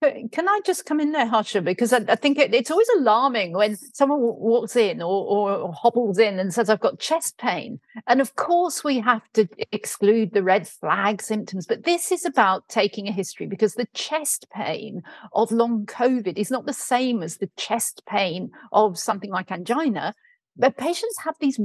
Can 0.00 0.48
I 0.48 0.60
just 0.64 0.86
come 0.86 1.00
in 1.00 1.10
there, 1.10 1.26
Harsha? 1.26 1.60
Because 1.60 1.92
I, 1.92 1.98
I 2.08 2.14
think 2.14 2.38
it, 2.38 2.54
it's 2.54 2.70
always 2.70 2.88
alarming 2.98 3.52
when 3.52 3.76
someone 3.76 4.20
walks 4.20 4.76
in 4.76 5.02
or, 5.02 5.24
or, 5.24 5.72
hobbles 5.72 6.18
in 6.18 6.38
and 6.38 6.54
says, 6.54 6.70
I've 6.70 6.78
got 6.78 7.00
chest 7.00 7.36
pain. 7.36 7.80
And 8.06 8.20
of 8.20 8.36
course, 8.36 8.84
we 8.84 9.00
have 9.00 9.22
to 9.32 9.48
exclude 9.72 10.32
the 10.32 10.44
red 10.44 10.68
flag 10.68 11.20
symptoms, 11.20 11.66
but 11.66 11.84
this 11.84 12.12
is 12.12 12.24
about 12.24 12.68
taking 12.68 13.08
a 13.08 13.12
history 13.12 13.46
because 13.46 13.74
the 13.74 13.88
chest 13.92 14.46
pain 14.52 15.02
of 15.32 15.50
long 15.50 15.84
COVID 15.86 16.38
is 16.38 16.50
not 16.50 16.66
the 16.66 16.72
same 16.72 17.20
as 17.24 17.38
the 17.38 17.50
chest 17.56 18.02
pain 18.06 18.52
of 18.70 18.98
something 18.98 19.30
like 19.30 19.50
angina. 19.50 20.14
But 20.56 20.76
patients 20.76 21.18
have 21.24 21.34
these 21.40 21.58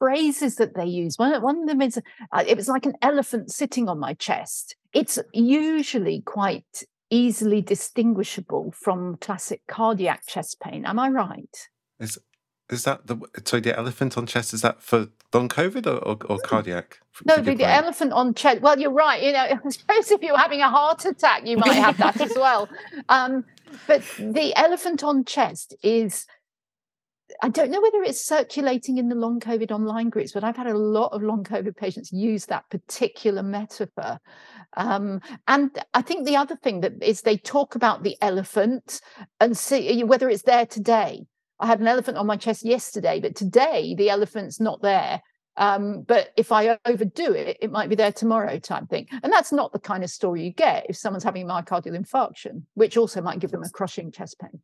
phrases 0.00 0.56
that 0.56 0.74
they 0.74 0.86
use. 0.86 1.16
One, 1.16 1.40
one 1.40 1.60
of 1.60 1.68
them 1.68 1.80
is, 1.80 1.96
uh, 2.32 2.44
it 2.44 2.56
was 2.56 2.66
like 2.66 2.86
an 2.86 2.94
elephant 3.02 3.52
sitting 3.52 3.88
on 3.88 4.00
my 4.00 4.14
chest. 4.14 4.74
It's 4.92 5.20
usually 5.32 6.22
quite 6.22 6.84
easily 7.12 7.60
distinguishable 7.60 8.72
from 8.72 9.18
classic 9.18 9.60
cardiac 9.68 10.26
chest 10.26 10.58
pain. 10.60 10.86
Am 10.86 10.98
I 10.98 11.08
right? 11.08 11.68
Is 12.00 12.18
is 12.70 12.84
that 12.84 13.06
the 13.06 13.18
so 13.44 13.60
the 13.60 13.76
elephant 13.76 14.16
on 14.16 14.26
chest? 14.26 14.54
Is 14.54 14.62
that 14.62 14.82
for 14.82 15.08
long 15.34 15.48
COVID 15.48 15.86
or, 15.86 15.98
or, 15.98 16.16
or 16.24 16.38
cardiac? 16.38 17.00
No, 17.26 17.36
the, 17.36 17.54
the 17.54 17.68
elephant 17.68 18.12
on 18.12 18.32
chest. 18.32 18.62
Well, 18.62 18.80
you're 18.80 18.90
right. 18.90 19.22
You 19.22 19.32
know, 19.32 19.40
I 19.64 19.68
suppose 19.68 20.10
if 20.10 20.22
you're 20.22 20.38
having 20.38 20.62
a 20.62 20.70
heart 20.70 21.04
attack, 21.04 21.46
you 21.46 21.58
might 21.58 21.74
have 21.74 21.98
that 21.98 22.20
as 22.20 22.32
well. 22.34 22.68
Um, 23.08 23.44
but 23.86 24.02
the 24.18 24.52
elephant 24.54 25.02
on 25.02 25.24
chest 25.24 25.74
is 25.82 26.26
I 27.42 27.48
don't 27.48 27.70
know 27.70 27.80
whether 27.80 28.02
it's 28.02 28.24
circulating 28.24 28.98
in 28.98 29.08
the 29.08 29.14
long 29.14 29.40
COVID 29.40 29.70
online 29.70 30.10
groups, 30.10 30.32
but 30.32 30.44
I've 30.44 30.56
had 30.56 30.66
a 30.66 30.76
lot 30.76 31.12
of 31.12 31.22
long 31.22 31.44
COVID 31.44 31.76
patients 31.76 32.12
use 32.12 32.46
that 32.46 32.68
particular 32.70 33.42
metaphor. 33.42 34.18
Um, 34.76 35.20
and 35.48 35.70
I 35.94 36.02
think 36.02 36.26
the 36.26 36.36
other 36.36 36.56
thing 36.56 36.80
that 36.80 37.02
is 37.02 37.22
they 37.22 37.36
talk 37.36 37.74
about 37.74 38.02
the 38.02 38.16
elephant 38.20 39.00
and 39.40 39.56
see 39.56 40.02
whether 40.04 40.28
it's 40.28 40.42
there 40.42 40.66
today. 40.66 41.26
I 41.60 41.66
had 41.66 41.80
an 41.80 41.86
elephant 41.86 42.16
on 42.16 42.26
my 42.26 42.36
chest 42.36 42.64
yesterday, 42.64 43.20
but 43.20 43.36
today 43.36 43.94
the 43.96 44.10
elephant's 44.10 44.60
not 44.60 44.82
there. 44.82 45.22
Um, 45.56 46.02
but 46.08 46.30
if 46.36 46.50
I 46.50 46.78
overdo 46.86 47.32
it, 47.32 47.58
it 47.60 47.70
might 47.70 47.90
be 47.90 47.94
there 47.94 48.12
tomorrow, 48.12 48.58
type 48.58 48.88
thing. 48.88 49.06
And 49.22 49.32
that's 49.32 49.52
not 49.52 49.72
the 49.72 49.78
kind 49.78 50.02
of 50.02 50.10
story 50.10 50.44
you 50.44 50.52
get 50.52 50.86
if 50.88 50.96
someone's 50.96 51.24
having 51.24 51.46
myocardial 51.46 51.96
infarction, 51.96 52.62
which 52.74 52.96
also 52.96 53.20
might 53.20 53.38
give 53.38 53.50
them 53.50 53.62
a 53.62 53.68
crushing 53.68 54.10
chest 54.10 54.38
pain. 54.40 54.60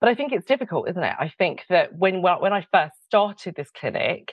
But 0.00 0.08
I 0.08 0.14
think 0.14 0.32
it's 0.32 0.46
difficult, 0.46 0.88
isn't 0.88 1.02
it? 1.02 1.14
I 1.18 1.30
think 1.38 1.64
that 1.68 1.94
when 1.94 2.22
when 2.22 2.52
I 2.52 2.66
first 2.72 2.94
started 3.04 3.54
this 3.54 3.70
clinic, 3.70 4.32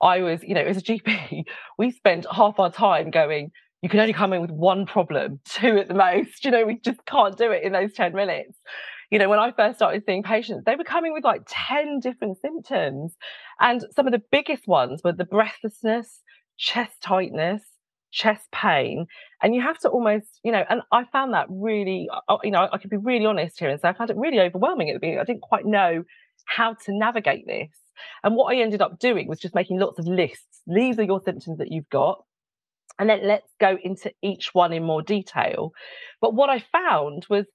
I 0.00 0.20
was, 0.20 0.42
you 0.42 0.54
know, 0.54 0.62
as 0.62 0.76
a 0.76 0.82
GP, 0.82 1.44
we 1.78 1.90
spent 1.90 2.26
half 2.30 2.58
our 2.58 2.70
time 2.70 3.10
going, 3.10 3.50
you 3.82 3.88
can 3.88 4.00
only 4.00 4.12
come 4.12 4.32
in 4.32 4.40
with 4.40 4.50
one 4.50 4.86
problem, 4.86 5.40
two 5.48 5.76
at 5.78 5.88
the 5.88 5.94
most. 5.94 6.44
You 6.44 6.50
know, 6.50 6.64
we 6.64 6.78
just 6.78 7.04
can't 7.06 7.36
do 7.36 7.50
it 7.50 7.62
in 7.62 7.72
those 7.72 7.92
10 7.92 8.14
minutes. 8.14 8.58
You 9.10 9.18
know, 9.18 9.28
when 9.28 9.38
I 9.38 9.52
first 9.52 9.76
started 9.76 10.02
seeing 10.04 10.22
patients, 10.22 10.64
they 10.66 10.74
were 10.74 10.84
coming 10.84 11.12
with 11.12 11.24
like 11.24 11.42
10 11.46 12.00
different 12.00 12.38
symptoms. 12.40 13.14
And 13.60 13.84
some 13.94 14.06
of 14.06 14.12
the 14.12 14.22
biggest 14.32 14.66
ones 14.66 15.02
were 15.04 15.12
the 15.12 15.24
breathlessness, 15.24 16.22
chest 16.56 16.94
tightness, 17.02 17.62
chest 18.16 18.50
pain 18.50 19.06
and 19.42 19.54
you 19.54 19.60
have 19.60 19.78
to 19.78 19.88
almost 19.88 20.40
you 20.42 20.50
know 20.50 20.64
and 20.70 20.80
i 20.92 21.04
found 21.12 21.34
that 21.34 21.46
really 21.50 22.08
uh, 22.28 22.38
you 22.42 22.50
know 22.50 22.66
i 22.72 22.78
could 22.78 22.88
be 22.88 22.96
really 22.96 23.26
honest 23.26 23.58
here 23.58 23.68
and 23.68 23.80
say 23.80 23.88
i 23.88 23.92
found 23.92 24.08
it 24.08 24.16
really 24.16 24.40
overwhelming 24.40 24.88
at 24.88 24.94
the 24.94 25.00
beginning 25.00 25.20
i 25.20 25.24
didn't 25.24 25.42
quite 25.42 25.66
know 25.66 26.02
how 26.46 26.72
to 26.72 26.96
navigate 26.96 27.46
this 27.46 27.68
and 28.24 28.34
what 28.34 28.54
i 28.54 28.58
ended 28.58 28.80
up 28.80 28.98
doing 28.98 29.28
was 29.28 29.38
just 29.38 29.54
making 29.54 29.78
lots 29.78 29.98
of 29.98 30.06
lists 30.06 30.62
these 30.66 30.98
are 30.98 31.02
your 31.02 31.20
symptoms 31.24 31.58
that 31.58 31.70
you've 31.70 31.88
got 31.90 32.24
and 32.98 33.08
then 33.08 33.20
let's 33.26 33.52
go 33.60 33.76
into 33.82 34.10
each 34.22 34.50
one 34.52 34.72
in 34.72 34.82
more 34.82 35.02
detail 35.02 35.72
but 36.20 36.34
what 36.34 36.50
i 36.50 36.58
found 36.72 37.26
was 37.28 37.46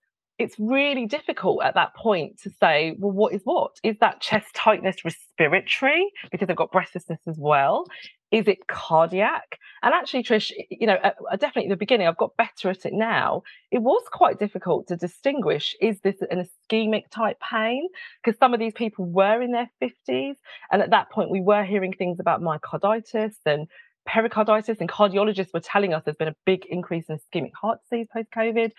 it's 0.41 0.55
really 0.57 1.05
difficult 1.05 1.63
at 1.63 1.75
that 1.75 1.95
point 1.95 2.39
to 2.41 2.49
say, 2.59 2.95
well, 2.97 3.11
what 3.11 3.31
is 3.33 3.41
what? 3.43 3.73
Is 3.83 3.95
that 4.01 4.21
chest 4.21 4.47
tightness 4.55 5.05
respiratory 5.05 6.11
because 6.31 6.47
they've 6.47 6.57
got 6.57 6.71
breathlessness 6.71 7.19
as 7.27 7.37
well? 7.37 7.85
Is 8.31 8.47
it 8.47 8.65
cardiac? 8.67 9.59
And 9.83 9.93
actually, 9.93 10.23
Trish, 10.23 10.51
you 10.69 10.87
know, 10.87 10.97
definitely 11.33 11.65
at 11.65 11.69
the 11.69 11.75
beginning, 11.75 12.07
I've 12.07 12.17
got 12.17 12.35
better 12.37 12.69
at 12.69 12.85
it 12.85 12.93
now. 12.93 13.43
It 13.71 13.83
was 13.83 14.03
quite 14.11 14.39
difficult 14.39 14.87
to 14.87 14.95
distinguish 14.95 15.75
is 15.79 15.99
this 15.99 16.15
an 16.31 16.47
ischemic 16.47 17.09
type 17.11 17.37
pain? 17.39 17.87
Because 18.23 18.39
some 18.39 18.53
of 18.53 18.59
these 18.59 18.73
people 18.73 19.05
were 19.05 19.41
in 19.41 19.51
their 19.51 19.69
50s. 19.81 20.35
And 20.71 20.81
at 20.81 20.89
that 20.89 21.11
point, 21.11 21.29
we 21.29 21.41
were 21.41 21.63
hearing 21.63 21.93
things 21.93 22.19
about 22.19 22.41
myocarditis 22.41 23.35
and 23.45 23.67
pericarditis, 24.05 24.77
and 24.79 24.89
cardiologists 24.89 25.53
were 25.53 25.59
telling 25.59 25.93
us 25.93 26.03
there's 26.03 26.17
been 26.17 26.27
a 26.27 26.35
big 26.45 26.65
increase 26.65 27.05
in 27.09 27.17
ischemic 27.17 27.51
heart 27.59 27.79
disease 27.89 28.07
post 28.11 28.29
COVID. 28.35 28.71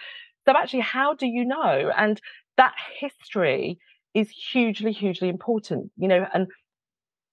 So, 0.46 0.54
actually, 0.56 0.80
how 0.80 1.14
do 1.14 1.26
you 1.26 1.44
know? 1.44 1.90
And 1.96 2.20
that 2.56 2.74
history 2.98 3.78
is 4.14 4.28
hugely, 4.30 4.92
hugely 4.92 5.28
important, 5.28 5.90
you 5.96 6.08
know, 6.08 6.26
and 6.34 6.48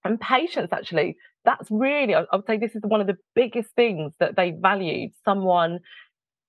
and 0.03 0.19
patients 0.19 0.71
actually 0.71 1.17
that's 1.45 1.69
really 1.69 2.15
I 2.15 2.23
would 2.31 2.45
say 2.45 2.57
this 2.57 2.75
is 2.75 2.81
one 2.83 3.01
of 3.01 3.07
the 3.07 3.17
biggest 3.35 3.71
things 3.75 4.13
that 4.19 4.35
they 4.35 4.51
valued 4.51 5.11
someone 5.25 5.79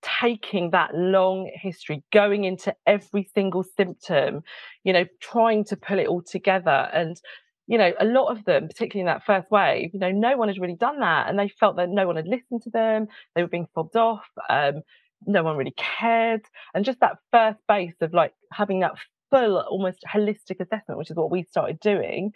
taking 0.01 0.71
that 0.71 0.95
long 0.95 1.49
history 1.53 2.03
going 2.11 2.43
into 2.43 2.73
every 2.87 3.29
single 3.35 3.63
symptom 3.63 4.41
you 4.83 4.93
know 4.93 5.05
trying 5.21 5.63
to 5.65 5.77
pull 5.77 5.99
it 5.99 6.07
all 6.07 6.23
together 6.23 6.89
and 6.93 7.21
you 7.67 7.77
know 7.77 7.91
a 7.99 8.05
lot 8.05 8.27
of 8.27 8.43
them 8.45 8.67
particularly 8.67 9.01
in 9.01 9.05
that 9.05 9.25
first 9.25 9.49
wave 9.51 9.91
you 9.93 9.99
know 9.99 10.11
no 10.11 10.35
one 10.37 10.47
had 10.47 10.57
really 10.57 10.75
done 10.75 10.99
that 10.99 11.29
and 11.29 11.37
they 11.37 11.49
felt 11.59 11.75
that 11.75 11.89
no 11.89 12.07
one 12.07 12.15
had 12.15 12.27
listened 12.27 12.61
to 12.61 12.69
them 12.69 13.07
they 13.35 13.41
were 13.41 13.47
being 13.47 13.67
fobbed 13.73 13.95
off 13.95 14.25
um, 14.49 14.81
no 15.25 15.43
one 15.43 15.55
really 15.55 15.75
cared 15.77 16.41
and 16.73 16.85
just 16.85 16.99
that 16.99 17.17
first 17.31 17.59
base 17.67 17.93
of 18.01 18.13
like 18.13 18.33
having 18.51 18.79
that 18.79 18.93
full 19.29 19.57
almost 19.57 20.03
holistic 20.11 20.59
assessment 20.59 20.97
which 20.97 21.09
is 21.09 21.15
what 21.15 21.31
we 21.31 21.43
started 21.43 21.79
doing 21.79 22.31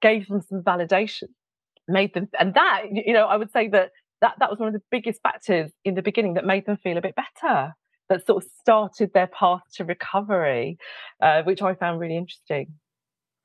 gave 0.00 0.26
them 0.28 0.42
some 0.42 0.62
validation 0.62 1.28
made 1.86 2.12
them 2.14 2.28
and 2.38 2.54
that 2.54 2.82
you 2.90 3.12
know 3.12 3.26
i 3.26 3.36
would 3.36 3.52
say 3.52 3.68
that 3.68 3.90
that 4.20 4.34
that 4.38 4.50
was 4.50 4.58
one 4.58 4.68
of 4.68 4.74
the 4.74 4.82
biggest 4.90 5.20
factors 5.22 5.70
in 5.84 5.94
the 5.94 6.02
beginning 6.02 6.34
that 6.34 6.44
made 6.44 6.66
them 6.66 6.76
feel 6.76 6.96
a 6.96 7.02
bit 7.02 7.14
better 7.14 7.74
that 8.08 8.26
sort 8.26 8.42
of 8.42 8.50
started 8.58 9.12
their 9.12 9.28
path 9.28 9.62
to 9.72 9.84
recovery 9.84 10.78
uh, 11.22 11.42
which 11.42 11.62
i 11.62 11.74
found 11.74 12.00
really 12.00 12.16
interesting 12.16 12.72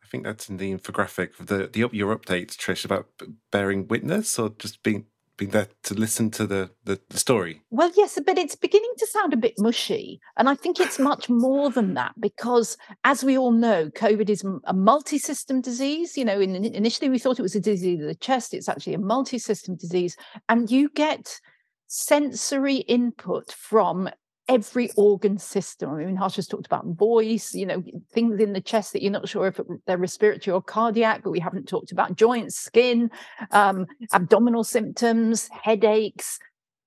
i 0.06 0.10
think 0.10 0.24
that's 0.24 0.50
in 0.50 0.58
the 0.58 0.74
infographic 0.74 1.36
the, 1.38 1.68
the 1.68 1.90
your 1.92 2.16
updates 2.16 2.56
trish 2.56 2.86
about 2.86 3.08
bearing 3.52 3.88
witness 3.88 4.38
or 4.38 4.50
just 4.60 4.84
being 4.84 5.06
being 5.38 5.52
there 5.52 5.68
to 5.84 5.94
listen 5.94 6.32
to 6.32 6.48
the, 6.48 6.72
the, 6.84 7.00
the 7.10 7.20
story. 7.20 7.62
Well, 7.70 7.92
yes, 7.96 8.18
but 8.26 8.38
it's 8.38 8.56
beginning 8.56 8.92
to 8.98 9.08
sound 9.08 9.34
a 9.34 9.38
bit 9.38 9.56
mushy. 9.58 10.20
And 10.38 10.48
I 10.48 10.56
think 10.56 10.80
it's 10.80 11.00
much 11.12 11.30
more 11.30 11.70
than 11.70 11.94
that 11.96 12.14
because, 12.20 12.78
as 13.04 13.24
we 13.24 13.38
all 13.38 13.52
know, 13.52 13.90
COVID 13.90 14.30
is 14.30 14.44
a 14.66 14.74
multi 14.74 15.18
system 15.18 15.62
disease. 15.62 16.18
You 16.18 16.26
know, 16.26 16.40
in, 16.40 16.56
initially 16.56 17.10
we 17.10 17.20
thought 17.20 17.40
it 17.40 17.44
was 17.44 17.56
a 17.56 17.62
disease 17.62 18.02
of 18.02 18.08
the 18.08 18.16
chest, 18.16 18.54
it's 18.54 18.70
actually 18.70 18.94
a 18.94 19.00
multi 19.00 19.40
system 19.40 19.76
disease. 19.76 20.16
And 20.50 20.72
you 20.72 20.90
get 20.90 21.40
sensory 21.88 22.78
input 22.78 23.52
from 23.52 24.10
every 24.48 24.90
organ 24.96 25.38
system. 25.38 25.90
I 25.90 25.98
mean, 25.98 26.16
Harsh 26.16 26.34
Harsha's 26.34 26.48
talked 26.48 26.66
about 26.66 26.86
voice, 26.86 27.54
you 27.54 27.66
know, 27.66 27.84
things 28.14 28.40
in 28.40 28.54
the 28.54 28.62
chest 28.62 28.94
that 28.94 29.02
you're 29.02 29.12
not 29.12 29.28
sure 29.28 29.48
if 29.48 29.60
they're 29.88 29.98
respiratory 29.98 30.54
or 30.54 30.62
cardiac, 30.62 31.24
but 31.24 31.32
we 31.32 31.40
haven't 31.40 31.68
talked 31.68 31.92
about 31.92 32.16
joints, 32.16 32.56
skin, 32.56 33.10
um, 33.52 33.86
abdominal 34.14 34.64
symptoms, 34.64 35.50
headaches. 35.50 36.40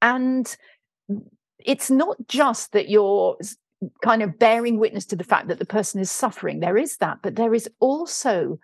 And 0.03 0.57
it's 1.59 1.90
not 1.90 2.16
just 2.29 2.73
that 2.73 2.88
you're 2.88 3.37
kind 4.03 4.23
of 4.23 4.38
bearing 4.38 4.79
witness 4.79 5.05
to 5.07 5.16
the 5.16 5.25
fact 5.25 5.49
that 5.49 5.59
the 5.59 5.66
person 5.66 6.01
is 6.01 6.11
suffering. 6.11 6.61
There 6.61 6.77
is 6.77 6.97
that, 6.99 7.18
but 7.23 7.37
there 7.37 7.55
is 7.55 7.68
also 7.81 8.59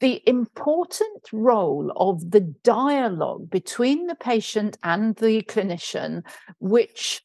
the 0.00 0.22
important 0.26 1.28
role 1.32 1.92
of 1.96 2.30
the 2.30 2.40
dialogue 2.40 3.50
between 3.50 4.06
the 4.06 4.14
patient 4.14 4.78
and 4.82 5.16
the 5.16 5.42
clinician, 5.42 6.22
which 6.60 7.22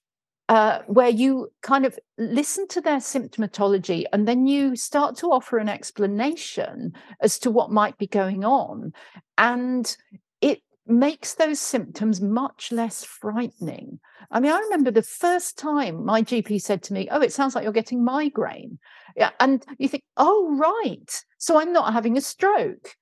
uh, 0.49 0.79
where 0.87 1.09
you 1.09 1.51
kind 1.61 1.85
of 1.85 1.97
listen 2.17 2.67
to 2.69 2.81
their 2.81 2.97
symptomatology 2.97 4.05
and 4.13 4.27
then 4.27 4.47
you 4.47 4.75
start 4.75 5.17
to 5.17 5.27
offer 5.27 5.57
an 5.57 5.69
explanation 5.69 6.93
as 7.19 7.37
to 7.39 7.51
what 7.51 7.71
might 7.71 7.97
be 7.97 8.07
going 8.07 8.45
on. 8.45 8.93
And 9.37 9.95
it 10.39 10.61
makes 10.85 11.33
those 11.33 11.59
symptoms 11.59 12.21
much 12.21 12.71
less 12.71 13.03
frightening. 13.03 13.99
I 14.31 14.39
mean, 14.39 14.51
I 14.51 14.59
remember 14.59 14.89
the 14.91 15.03
first 15.03 15.57
time 15.57 16.05
my 16.05 16.21
GP 16.21 16.61
said 16.61 16.81
to 16.83 16.93
me, 16.93 17.09
Oh, 17.11 17.21
it 17.21 17.33
sounds 17.33 17.53
like 17.53 17.63
you're 17.63 17.73
getting 17.73 18.03
migraine. 18.03 18.79
Yeah. 19.15 19.31
And 19.39 19.65
you 19.77 19.89
think, 19.89 20.03
Oh, 20.15 20.55
right. 20.57 21.23
So 21.37 21.59
I'm 21.59 21.73
not 21.73 21.93
having 21.93 22.17
a 22.17 22.21
stroke 22.21 22.95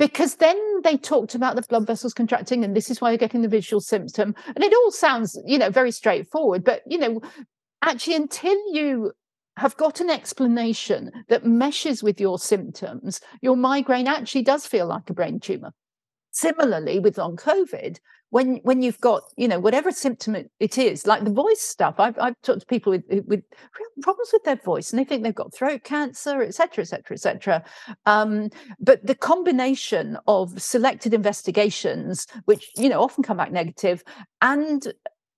because 0.00 0.36
then 0.36 0.80
they 0.82 0.96
talked 0.96 1.34
about 1.34 1.56
the 1.56 1.62
blood 1.68 1.86
vessels 1.86 2.14
contracting 2.14 2.64
and 2.64 2.74
this 2.74 2.90
is 2.90 3.02
why 3.02 3.10
you're 3.10 3.18
getting 3.18 3.42
the 3.42 3.48
visual 3.48 3.82
symptom. 3.82 4.34
And 4.46 4.64
it 4.64 4.72
all 4.72 4.90
sounds 4.90 5.38
you 5.46 5.58
know 5.58 5.68
very 5.70 5.92
straightforward 5.92 6.64
but 6.64 6.80
you 6.86 6.98
know 6.98 7.20
actually 7.82 8.16
until 8.16 8.56
you 8.72 9.12
have 9.58 9.76
got 9.76 10.00
an 10.00 10.08
explanation 10.08 11.10
that 11.28 11.44
meshes 11.44 12.02
with 12.02 12.18
your 12.18 12.38
symptoms 12.38 13.20
your 13.42 13.56
migraine 13.56 14.08
actually 14.08 14.42
does 14.42 14.66
feel 14.66 14.86
like 14.86 15.10
a 15.10 15.14
brain 15.14 15.38
tumor. 15.38 15.72
Similarly 16.32 16.98
with 16.98 17.18
long 17.18 17.36
covid 17.36 17.98
when 18.30 18.56
when 18.62 18.82
you've 18.82 19.00
got 19.00 19.22
you 19.36 19.46
know 19.46 19.60
whatever 19.60 19.90
symptom 19.90 20.34
it, 20.34 20.50
it 20.58 20.78
is 20.78 21.06
like 21.06 21.24
the 21.24 21.30
voice 21.30 21.60
stuff. 21.60 21.96
I've, 21.98 22.18
I've 22.18 22.40
talked 22.42 22.60
to 22.60 22.66
people 22.66 22.92
with 22.92 23.04
with 23.26 23.42
real 23.78 23.88
problems 24.02 24.30
with 24.32 24.44
their 24.44 24.56
voice 24.56 24.90
and 24.90 24.98
they 24.98 25.04
think 25.04 25.22
they've 25.22 25.34
got 25.34 25.52
throat 25.52 25.84
cancer 25.84 26.42
etc 26.42 26.82
etc 26.82 27.14
etc 27.14 27.64
but 28.80 29.04
the 29.06 29.14
combination 29.14 30.16
of 30.26 30.60
selected 30.60 31.12
investigations 31.12 32.26
which 32.44 32.70
you 32.76 32.88
know 32.88 33.02
often 33.02 33.22
come 33.22 33.36
back 33.36 33.52
negative 33.52 34.02
and 34.40 34.92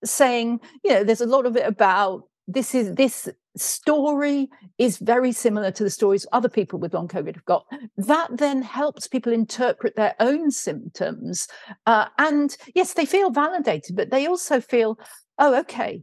saying 0.04 0.60
you 0.84 0.92
know 0.92 1.04
there's 1.04 1.20
a 1.20 1.26
lot 1.26 1.46
of 1.46 1.56
it 1.56 1.66
about 1.66 2.24
this 2.48 2.74
is 2.74 2.94
this 2.94 3.28
story 3.56 4.48
is 4.78 4.98
very 4.98 5.32
similar 5.32 5.70
to 5.70 5.82
the 5.82 5.90
stories 5.90 6.26
other 6.32 6.48
people 6.48 6.78
with 6.78 6.94
long 6.94 7.08
COVID 7.08 7.34
have 7.34 7.44
got. 7.44 7.66
That 7.96 8.36
then 8.36 8.62
helps 8.62 9.06
people 9.08 9.32
interpret 9.32 9.96
their 9.96 10.14
own 10.20 10.50
symptoms. 10.50 11.48
Uh, 11.86 12.06
and 12.18 12.56
yes, 12.74 12.94
they 12.94 13.06
feel 13.06 13.30
validated, 13.30 13.96
but 13.96 14.10
they 14.10 14.26
also 14.26 14.60
feel, 14.60 14.98
oh, 15.38 15.58
okay, 15.60 16.02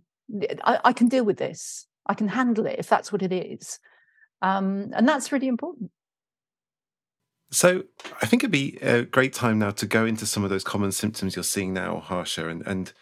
I, 0.64 0.80
I, 0.86 0.94
can 0.94 1.08
deal 1.08 1.26
with 1.26 1.38
this. 1.38 1.88
I 2.06 2.14
can 2.14 2.28
handle 2.28 2.66
it 2.66 2.78
if 2.80 2.88
that's 2.88 3.12
what 3.12 3.24
it 3.24 3.32
is. 3.32 3.80
Um, 4.42 4.92
and 4.94 5.08
that's 5.08 5.32
really 5.32 5.48
important. 5.48 5.92
So 7.52 7.84
I 8.22 8.28
think 8.28 8.44
it'd 8.44 8.52
be 8.52 8.78
a 8.82 9.04
great 9.04 9.34
time 9.34 9.58
now 9.58 9.72
to 9.72 9.88
go 9.88 10.06
into 10.06 10.28
some 10.28 10.44
of 10.44 10.52
those 10.52 10.64
common 10.64 10.92
symptoms 10.92 11.36
you're 11.36 11.44
seeing 11.44 11.74
now, 11.74 12.00
Harsha, 12.00 12.48
and, 12.48 12.66
and 12.68 12.94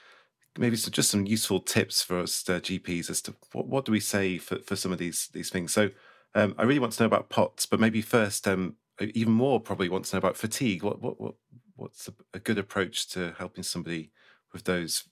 maybe 0.57 0.75
so 0.75 0.91
just 0.91 1.11
some 1.11 1.25
useful 1.25 1.59
tips 1.59 2.01
for 2.01 2.19
us 2.19 2.47
uh, 2.49 2.59
GPs 2.59 3.09
as 3.09 3.21
to 3.23 3.35
what, 3.51 3.67
what 3.67 3.85
do 3.85 3.91
we 3.91 3.99
say 3.99 4.37
for, 4.37 4.59
for 4.59 4.75
some 4.75 4.91
of 4.91 4.97
these 4.97 5.29
these 5.33 5.49
things. 5.49 5.73
So 5.73 5.89
um, 6.35 6.55
I 6.57 6.63
really 6.63 6.79
want 6.79 6.93
to 6.93 7.03
know 7.03 7.07
about 7.07 7.29
POTS, 7.29 7.65
but 7.65 7.79
maybe 7.79 8.01
first, 8.01 8.47
um, 8.47 8.75
even 8.99 9.33
more 9.33 9.59
probably 9.59 9.89
want 9.89 10.05
to 10.05 10.15
know 10.15 10.19
about 10.19 10.37
fatigue. 10.37 10.83
What 10.83 11.01
what, 11.01 11.19
what 11.19 11.35
what's 11.75 12.07
a, 12.07 12.13
a 12.33 12.39
good 12.39 12.57
approach 12.57 13.09
to 13.09 13.35
helping 13.37 13.63
somebody 13.63 14.11
with 14.53 14.63
those 14.63 15.03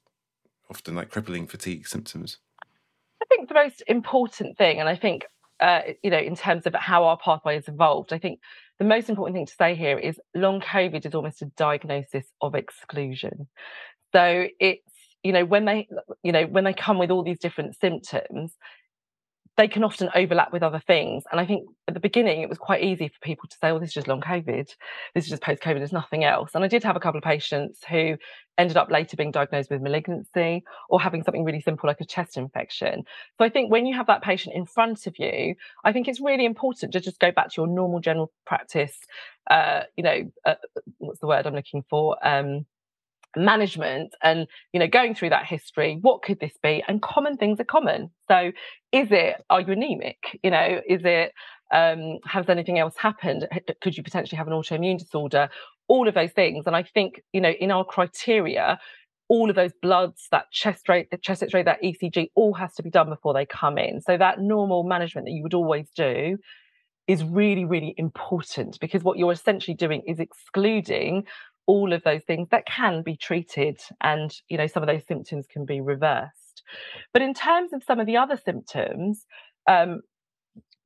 often 0.70 0.96
like 0.96 1.10
crippling 1.10 1.48
fatigue 1.48 1.88
symptoms? 1.88 2.40
I 3.22 3.26
think 3.26 3.48
the 3.48 3.56
most 3.56 3.84
important 3.88 4.58
thing, 4.58 4.80
and 4.80 4.90
I 4.90 4.96
think 4.96 5.26
uh, 5.60 5.82
you 6.04 6.10
know, 6.10 6.18
in 6.18 6.36
terms 6.36 6.66
of 6.66 6.76
how 6.76 7.06
our 7.06 7.18
pathway 7.18 7.56
has 7.56 7.68
evolved, 7.68 8.12
I 8.12 8.18
think 8.18 8.40
the 8.78 8.86
most 8.86 9.10
important 9.10 9.36
thing 9.36 9.46
to 9.46 9.54
say 9.54 9.76
here 9.76 9.98
is 9.98 10.20
long 10.34 10.60
COVID 10.60 11.06
is 11.06 11.16
almost 11.16 11.42
a 11.42 11.46
diagnosis 11.46 12.26
of 12.42 12.56
exclusion. 12.56 13.48
So 14.12 14.48
it's 14.60 14.95
you 15.26 15.34
know 15.34 15.44
when 15.44 15.66
they 15.66 15.88
you 16.24 16.32
know 16.32 16.46
when 16.46 16.64
they 16.64 16.74
come 16.74 17.00
with 17.00 17.10
all 17.10 17.24
these 17.24 17.40
different 17.40 17.76
symptoms 17.76 18.56
they 19.58 19.70
can 19.70 19.86
often 19.86 20.10
overlap 20.14 20.52
with 20.52 20.64
other 20.64 20.82
things. 20.86 21.24
And 21.32 21.40
i 21.40 21.46
think 21.46 21.68
at 21.88 21.94
the 21.94 22.00
beginning 22.00 22.42
it 22.42 22.50
was 22.50 22.58
quite 22.58 22.84
easy 22.84 23.08
for 23.08 23.20
people 23.22 23.48
to 23.50 23.58
say 23.58 23.72
well 23.72 23.80
this 23.80 23.90
is 23.90 23.94
just 23.96 24.08
long 24.08 24.22
covid. 24.22 24.68
This 25.14 25.24
is 25.24 25.30
just 25.30 25.42
post 25.42 25.64
covid 25.64 25.78
there's 25.78 25.92
nothing 25.92 26.24
else. 26.24 26.52
And 26.54 26.64
i 26.64 26.68
did 26.68 26.84
have 26.84 26.96
a 26.96 27.00
couple 27.00 27.18
of 27.18 27.24
patients 27.24 27.80
who 27.90 28.18
ended 28.58 28.78
up 28.78 28.92
later 28.92 29.18
being 29.18 29.32
diagnosed 29.32 29.72
with 29.72 29.82
malignancy 29.82 30.64
or 30.90 31.02
having 31.02 31.24
something 31.24 31.44
really 31.44 31.62
simple 31.62 31.88
like 31.88 32.02
a 32.02 32.06
chest 32.06 32.38
infection. 32.38 33.04
So 33.38 33.46
i 33.46 33.50
think 33.50 33.72
when 33.72 33.86
you 33.88 33.96
have 33.96 34.08
that 34.08 34.22
patient 34.22 34.56
in 34.56 34.66
front 34.66 35.08
of 35.08 35.18
you 35.18 35.56
i 35.84 35.92
think 35.92 36.08
it's 36.08 36.22
really 36.22 36.46
important 36.46 36.94
to 36.94 37.00
just 37.00 37.20
go 37.20 37.32
back 37.32 37.50
to 37.50 37.62
your 37.62 37.68
normal 37.68 38.00
general 38.00 38.32
practice 38.46 39.00
uh, 39.50 39.84
you 39.98 40.04
know 40.04 40.32
uh, 40.46 40.56
what's 40.98 41.20
the 41.20 41.28
word 41.28 41.48
i'm 41.48 41.56
looking 41.56 41.84
for? 41.90 42.18
Um, 42.28 42.66
management 43.36 44.14
and 44.24 44.48
you 44.74 44.80
know 44.80 44.88
going 44.88 45.16
through 45.16 45.30
that 45.30 45.46
history 45.46 45.98
what 46.02 46.22
could 46.22 46.40
this 46.40 46.54
be? 46.62 46.84
And 46.88 47.02
common 47.02 47.38
things 47.38 47.60
are 47.60 47.66
common. 47.66 48.12
So 48.28 48.52
is 48.92 49.08
it 49.12 49.44
are 49.50 49.62
you 49.62 49.74
anemic? 49.74 50.40
You 50.44 50.52
know 50.52 50.82
is 50.88 51.02
it 51.04 51.34
um 51.74 52.20
has 52.26 52.50
anything 52.50 52.80
else 52.80 52.96
happened? 52.98 53.48
Could 53.82 53.98
you 53.98 54.04
potentially 54.04 54.38
have 54.38 54.48
an 54.48 54.54
autoimmune 54.54 55.00
disorder? 55.00 55.50
All 55.88 56.08
of 56.08 56.14
those 56.14 56.32
things. 56.32 56.66
And 56.68 56.76
i 56.76 56.84
think 56.84 57.22
you 57.34 57.42
know 57.42 57.52
in 57.52 57.72
our 57.72 57.86
criteria 57.86 58.80
all 59.28 59.50
of 59.50 59.56
those 59.56 59.72
bloods 59.82 60.28
that 60.32 60.52
chest 60.52 60.88
rate 60.88 61.10
the 61.10 61.18
chest 61.18 61.42
x-ray 61.42 61.64
that 61.64 61.82
ecg 61.82 62.30
all 62.36 62.54
has 62.54 62.76
to 62.76 62.84
be 62.84 62.92
done 62.92 63.10
before 63.10 63.34
they 63.34 63.46
come 63.46 63.78
in. 63.78 64.02
So 64.02 64.18
that 64.18 64.40
normal 64.40 64.84
management 64.84 65.26
that 65.26 65.32
you 65.32 65.44
would 65.44 65.54
always 65.54 65.90
do 65.96 66.38
is 67.08 67.24
really 67.24 67.66
really 67.66 67.94
important 67.98 68.80
because 68.80 69.04
what 69.04 69.18
you're 69.18 69.32
essentially 69.32 69.76
doing 69.76 70.02
is 70.08 70.20
excluding 70.20 71.26
all 71.68 71.94
of 71.94 72.04
those 72.04 72.22
things 72.24 72.48
that 72.52 72.66
can 72.66 73.02
be 73.02 73.16
treated 73.16 73.80
and 74.02 74.36
you 74.48 74.58
know 74.58 74.68
some 74.68 74.84
of 74.84 74.88
those 74.88 75.06
symptoms 75.08 75.46
can 75.48 75.66
be 75.66 75.82
reversed 75.82 76.64
but 77.14 77.22
in 77.22 77.34
terms 77.34 77.74
of 77.74 77.84
some 77.84 78.00
of 78.00 78.06
the 78.06 78.18
other 78.18 78.40
symptoms 78.44 79.26
um, 79.68 80.02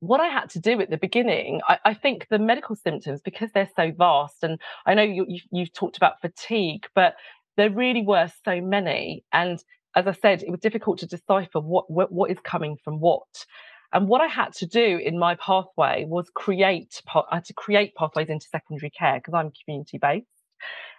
what 0.00 0.20
I 0.20 0.28
had 0.28 0.48
to 0.50 0.58
do 0.58 0.80
at 0.80 0.88
the 0.88 0.96
beginning, 0.96 1.60
I, 1.68 1.78
I, 1.84 1.94
think 1.94 2.26
the 2.30 2.38
medical 2.38 2.74
symptoms, 2.74 3.20
because 3.20 3.50
they're 3.52 3.68
so 3.76 3.92
vast, 3.96 4.42
and 4.42 4.58
I 4.86 4.94
know 4.94 5.02
you, 5.02 5.26
you, 5.28 5.40
you've 5.52 5.74
talked 5.74 5.98
about 5.98 6.22
fatigue, 6.22 6.86
but 6.94 7.16
there 7.56 7.70
really 7.70 8.02
were 8.02 8.30
so 8.44 8.62
many. 8.62 9.24
And 9.32 9.62
as 9.94 10.06
I 10.06 10.12
said, 10.12 10.42
it 10.42 10.50
was 10.50 10.60
difficult 10.60 10.98
to 11.00 11.06
decipher 11.06 11.60
what, 11.60 11.90
what, 11.90 12.10
what 12.10 12.30
is 12.30 12.38
coming 12.42 12.78
from 12.82 12.98
what. 13.00 13.44
And 13.92 14.08
what 14.08 14.20
I 14.20 14.28
had 14.28 14.54
to 14.54 14.66
do 14.66 15.00
in 15.04 15.18
my 15.18 15.34
pathway 15.34 16.06
was 16.06 16.30
create, 16.34 17.02
I 17.14 17.36
had 17.36 17.44
to 17.46 17.54
create 17.54 17.94
pathways 17.94 18.28
into 18.28 18.46
secondary 18.46 18.90
care 18.90 19.16
because 19.16 19.34
I'm 19.34 19.52
community 19.64 19.98
based 19.98 20.26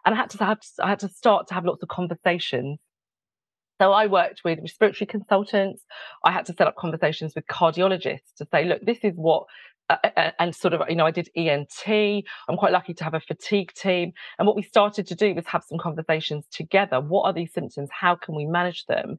and 0.05 0.15
I 0.15 0.17
had 0.17 0.29
to 0.31 0.57
I 0.83 0.89
had 0.89 0.99
to 0.99 1.09
start 1.09 1.47
to 1.47 1.53
have 1.53 1.65
lots 1.65 1.83
of 1.83 1.89
conversations. 1.89 2.79
So 3.81 3.91
I 3.91 4.05
worked 4.05 4.41
with 4.45 4.59
respiratory 4.59 5.07
consultants. 5.07 5.83
I 6.23 6.31
had 6.31 6.45
to 6.45 6.53
set 6.53 6.67
up 6.67 6.75
conversations 6.75 7.33
with 7.35 7.47
cardiologists 7.47 8.35
to 8.37 8.47
say, 8.51 8.63
look, 8.63 8.85
this 8.85 8.99
is 9.03 9.13
what 9.15 9.45
uh 9.89 10.31
and 10.39 10.55
sort 10.55 10.73
of, 10.73 10.81
you 10.87 10.95
know, 10.95 11.05
I 11.05 11.11
did 11.11 11.29
ENT. 11.35 11.87
I'm 11.87 12.57
quite 12.57 12.71
lucky 12.71 12.93
to 12.93 13.03
have 13.03 13.15
a 13.15 13.19
fatigue 13.19 13.73
team. 13.73 14.13
And 14.37 14.47
what 14.47 14.55
we 14.55 14.61
started 14.61 15.07
to 15.07 15.15
do 15.15 15.33
was 15.33 15.47
have 15.47 15.63
some 15.63 15.79
conversations 15.79 16.45
together. 16.51 17.01
What 17.01 17.23
are 17.23 17.33
these 17.33 17.53
symptoms? 17.53 17.89
How 17.91 18.15
can 18.15 18.35
we 18.35 18.45
manage 18.45 18.85
them? 18.85 19.17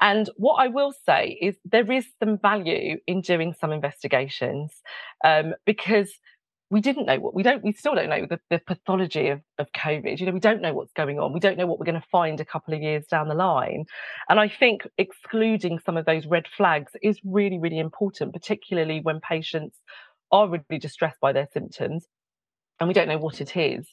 And 0.00 0.28
what 0.36 0.56
I 0.56 0.68
will 0.68 0.92
say 0.92 1.38
is 1.40 1.56
there 1.64 1.90
is 1.90 2.06
some 2.22 2.38
value 2.38 2.98
in 3.06 3.22
doing 3.22 3.54
some 3.58 3.72
investigations 3.72 4.82
um, 5.24 5.54
because 5.64 6.12
we 6.70 6.80
didn't 6.80 7.06
know 7.06 7.18
what 7.18 7.34
we 7.34 7.42
don't 7.42 7.62
we 7.62 7.72
still 7.72 7.94
don't 7.94 8.08
know 8.08 8.26
the, 8.28 8.40
the 8.50 8.60
pathology 8.66 9.28
of, 9.28 9.40
of 9.58 9.66
covid 9.76 10.18
you 10.18 10.26
know 10.26 10.32
we 10.32 10.40
don't 10.40 10.60
know 10.60 10.72
what's 10.74 10.92
going 10.92 11.18
on 11.18 11.32
we 11.32 11.40
don't 11.40 11.56
know 11.56 11.66
what 11.66 11.78
we're 11.78 11.86
going 11.86 12.00
to 12.00 12.06
find 12.10 12.40
a 12.40 12.44
couple 12.44 12.74
of 12.74 12.82
years 12.82 13.06
down 13.06 13.28
the 13.28 13.34
line 13.34 13.84
and 14.28 14.40
i 14.40 14.48
think 14.48 14.82
excluding 14.98 15.78
some 15.78 15.96
of 15.96 16.04
those 16.06 16.26
red 16.26 16.46
flags 16.56 16.92
is 17.02 17.20
really 17.24 17.58
really 17.58 17.78
important 17.78 18.32
particularly 18.32 19.00
when 19.00 19.20
patients 19.20 19.78
are 20.32 20.48
really 20.48 20.78
distressed 20.80 21.20
by 21.20 21.32
their 21.32 21.48
symptoms 21.52 22.06
and 22.78 22.88
we 22.88 22.94
don't 22.94 23.08
know 23.08 23.18
what 23.18 23.40
it 23.40 23.56
is. 23.56 23.86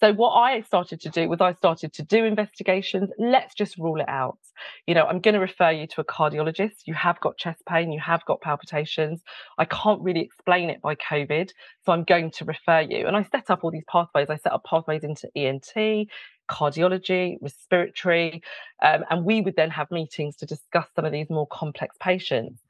So 0.00 0.12
what 0.12 0.30
I 0.30 0.60
started 0.60 1.00
to 1.00 1.08
do 1.10 1.28
was 1.28 1.40
I 1.40 1.54
started 1.54 1.92
to 1.94 2.04
do 2.04 2.24
investigations. 2.24 3.10
Let's 3.18 3.54
just 3.54 3.76
rule 3.78 4.00
it 4.00 4.08
out. 4.08 4.38
You 4.86 4.94
know, 4.94 5.04
I'm 5.04 5.20
going 5.20 5.34
to 5.34 5.40
refer 5.40 5.72
you 5.72 5.88
to 5.88 6.00
a 6.00 6.04
cardiologist. 6.04 6.86
You 6.86 6.94
have 6.94 7.18
got 7.20 7.36
chest 7.36 7.62
pain, 7.68 7.90
you 7.90 8.00
have 8.00 8.24
got 8.26 8.40
palpitations. 8.40 9.22
I 9.58 9.64
can't 9.64 10.00
really 10.00 10.20
explain 10.20 10.70
it 10.70 10.80
by 10.80 10.94
COVID, 10.94 11.50
so 11.84 11.92
I'm 11.92 12.04
going 12.04 12.30
to 12.32 12.44
refer 12.44 12.80
you. 12.80 13.06
And 13.06 13.16
I 13.16 13.24
set 13.24 13.50
up 13.50 13.64
all 13.64 13.72
these 13.72 13.84
pathways. 13.90 14.30
I 14.30 14.36
set 14.36 14.52
up 14.52 14.64
pathways 14.64 15.02
into 15.02 15.28
ENT, 15.34 16.08
cardiology, 16.48 17.36
respiratory, 17.40 18.42
um, 18.82 19.04
and 19.10 19.24
we 19.24 19.40
would 19.40 19.56
then 19.56 19.70
have 19.70 19.90
meetings 19.90 20.36
to 20.36 20.46
discuss 20.46 20.86
some 20.94 21.04
of 21.04 21.12
these 21.12 21.28
more 21.28 21.46
complex 21.48 21.96
patients. 22.00 22.62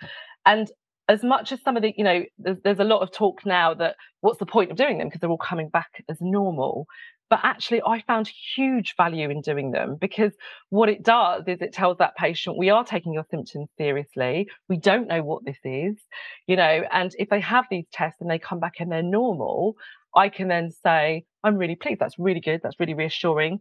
And 0.46 0.70
as 1.09 1.24
much 1.24 1.52
as 1.52 1.62
some 1.62 1.76
of 1.76 1.82
the, 1.82 1.94
you 1.96 2.04
know, 2.04 2.24
there's, 2.38 2.59
there's 2.64 2.78
a 2.78 2.84
lot 2.84 3.00
of 3.00 3.11
talk 3.11 3.44
now 3.46 3.74
that 3.74 3.96
what's 4.20 4.38
the 4.38 4.46
point 4.46 4.70
of 4.70 4.76
doing 4.76 4.98
them 4.98 5.09
because 5.09 5.20
they're 5.20 5.30
all 5.30 5.38
coming 5.38 5.70
back 5.70 6.04
as 6.09 6.18
normal. 6.20 6.86
But 7.30 7.40
actually, 7.42 7.82
I 7.82 8.02
found 8.06 8.30
huge 8.56 8.94
value 8.96 9.28
in 9.28 9.42
doing 9.42 9.70
them 9.70 9.96
because 10.00 10.32
what 10.70 10.88
it 10.88 11.02
does 11.02 11.44
is 11.46 11.61
it 11.61 11.74
tells 11.74 11.98
that 11.98 12.16
patient, 12.16 12.56
we 12.56 12.70
are 12.70 12.84
taking 12.84 13.12
your 13.12 13.26
symptoms 13.30 13.68
seriously. 13.76 14.48
We 14.68 14.78
don't 14.78 15.09
know 15.09 15.22
what 15.22 15.44
this 15.44 15.59
is, 15.62 15.96
you 16.46 16.56
know, 16.56 16.84
and 16.90 17.14
if 17.18 17.28
they 17.28 17.40
have 17.40 17.66
these 17.70 17.84
tests 17.92 18.20
and 18.20 18.30
they 18.30 18.38
come 18.38 18.61
back 18.61 18.74
and 18.78 18.90
they're 18.90 19.02
normal, 19.02 19.76
I 20.14 20.30
can 20.30 20.48
then 20.48 20.70
say, 20.70 21.24
I'm 21.44 21.56
really 21.56 21.76
pleased. 21.76 22.00
That's 22.00 22.18
really 22.18 22.40
good. 22.40 22.61
That's 22.62 22.80
really 22.80 22.94
reassuring. 22.94 23.61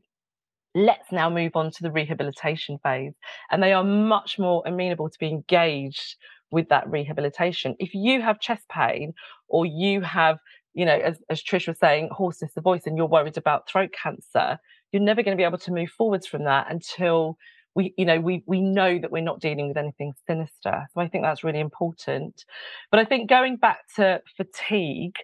Let's 0.74 1.12
now 1.12 1.30
move 1.30 1.52
on 1.56 1.72
to 1.72 1.84
the 1.84 1.92
rehabilitation 1.92 2.78
phase. 2.84 3.14
And 3.52 3.62
they 3.62 3.74
are 3.74 3.84
much 3.84 4.40
more 4.40 4.64
amenable 4.66 5.10
to 5.10 5.20
be 5.20 5.28
engaged 5.28 6.16
with 6.52 6.70
that 6.70 6.90
rehabilitation. 6.90 7.76
If 7.80 7.94
you 7.94 8.22
have 8.22 8.40
chest 8.40 8.64
pain 8.70 9.14
or 9.48 9.66
you 9.66 10.02
have, 10.02 10.40
you 10.74 10.86
know, 10.86 10.98
as, 10.98 11.20
as 11.30 11.42
Trish 11.42 11.68
was 11.68 11.80
saying, 11.80 12.10
hoarseness 12.12 12.56
of 12.56 12.64
voice 12.64 12.84
and 12.86 12.98
you're 12.98 13.08
worried 13.08 13.38
about 13.38 13.68
throat 13.68 13.92
cancer, 13.92 14.60
you're 14.92 15.02
never 15.02 15.24
going 15.24 15.36
to 15.36 15.42
be 15.42 15.46
able 15.46 15.58
to 15.60 15.74
move 15.74 15.90
forwards 15.90 16.28
from 16.28 16.46
that 16.46 16.72
until 16.72 17.38
we, 17.76 17.94
you 17.98 18.06
know, 18.06 18.20
we 18.20 18.44
we 18.48 18.60
know 18.60 18.98
that 18.98 19.12
we're 19.12 19.22
not 19.22 19.40
dealing 19.40 19.68
with 19.68 19.78
anything 19.78 20.14
sinister. 20.26 20.88
So 20.92 21.02
I 21.02 21.08
think 21.08 21.24
that's 21.24 21.44
really 21.44 21.60
important. 21.60 22.44
But 22.90 23.00
I 23.00 23.06
think 23.06 23.30
going 23.30 23.58
back 23.58 23.80
to 23.98 24.22
fatigue, 24.36 25.18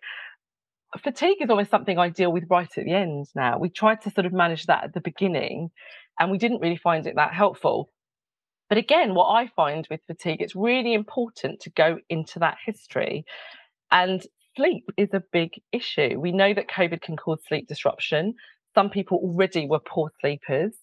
fatigue 1.02 1.38
is 1.42 1.50
always 1.50 1.70
something 1.70 1.98
I 1.98 2.10
deal 2.10 2.32
with 2.32 2.44
right 2.50 2.70
at 2.78 2.86
the 2.86 2.94
end 2.94 3.28
now. 3.34 3.58
We 3.58 3.70
tried 3.70 4.02
to 4.02 4.12
sort 4.12 4.28
of 4.28 4.34
manage 4.34 4.68
that 4.68 4.84
at 4.84 4.94
the 4.94 5.02
beginning 5.02 5.72
and 6.20 6.30
we 6.30 6.38
didn't 6.38 6.60
really 6.60 6.78
find 6.78 7.08
it 7.08 7.16
that 7.16 7.34
helpful. 7.34 7.90
But 8.74 8.80
again, 8.80 9.14
what 9.14 9.28
I 9.28 9.46
find 9.56 9.88
with 9.92 10.00
fatigue, 10.08 10.42
it's 10.42 10.56
really 10.56 10.96
important 10.96 11.60
to 11.60 11.70
go 11.70 12.00
into 12.10 12.40
that 12.40 12.58
history. 12.66 13.24
And 13.92 14.26
sleep 14.58 14.86
is 14.98 15.10
a 15.14 15.22
big 15.32 15.52
issue. 15.72 16.20
We 16.20 16.32
know 16.32 16.56
that 16.56 16.70
COVID 16.70 17.00
can 17.00 17.16
cause 17.16 17.38
sleep 17.48 17.68
disruption. 17.68 18.34
Some 18.74 18.90
people 18.90 19.20
already 19.20 19.68
were 19.68 19.78
poor 19.78 20.10
sleepers. 20.20 20.74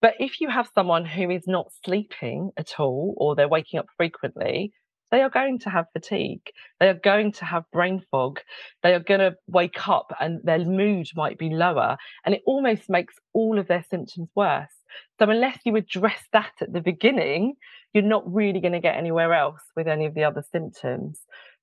But 0.00 0.14
if 0.20 0.40
you 0.40 0.48
have 0.48 0.70
someone 0.76 1.04
who 1.04 1.28
is 1.28 1.48
not 1.48 1.72
sleeping 1.84 2.52
at 2.56 2.78
all, 2.78 3.14
or 3.16 3.34
they're 3.34 3.48
waking 3.48 3.80
up 3.80 3.86
frequently, 3.96 4.72
they 5.10 5.22
are 5.22 5.28
going 5.28 5.58
to 5.58 5.70
have 5.70 5.86
fatigue. 5.92 6.52
They 6.78 6.88
are 6.88 7.00
going 7.02 7.32
to 7.32 7.44
have 7.44 7.64
brain 7.72 8.00
fog. 8.12 8.38
They 8.84 8.94
are 8.94 9.00
going 9.00 9.18
to 9.18 9.34
wake 9.48 9.88
up 9.88 10.12
and 10.20 10.38
their 10.44 10.64
mood 10.64 11.08
might 11.16 11.36
be 11.36 11.50
lower. 11.50 11.96
And 12.24 12.32
it 12.32 12.42
almost 12.46 12.88
makes 12.88 13.14
all 13.32 13.58
of 13.58 13.66
their 13.66 13.84
symptoms 13.90 14.28
worse. 14.36 14.79
So, 15.18 15.28
unless 15.28 15.58
you 15.64 15.76
address 15.76 16.22
that 16.32 16.52
at 16.60 16.72
the 16.72 16.80
beginning, 16.80 17.54
you're 17.92 18.04
not 18.04 18.32
really 18.32 18.60
going 18.60 18.72
to 18.72 18.80
get 18.80 18.96
anywhere 18.96 19.32
else 19.32 19.62
with 19.76 19.88
any 19.88 20.06
of 20.06 20.14
the 20.14 20.24
other 20.24 20.44
symptoms. 20.52 21.20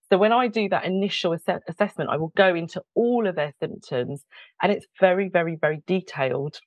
So, 0.09 0.17
when 0.17 0.31
I 0.31 0.47
do 0.47 0.69
that 0.69 0.85
initial 0.85 1.33
ass- 1.33 1.61
assessment, 1.67 2.09
I 2.09 2.17
will 2.17 2.33
go 2.35 2.55
into 2.55 2.81
all 2.95 3.27
of 3.27 3.35
their 3.35 3.53
symptoms 3.59 4.23
and 4.61 4.71
it's 4.71 4.85
very, 4.99 5.29
very, 5.29 5.57
very 5.59 5.81
detailed 5.87 6.59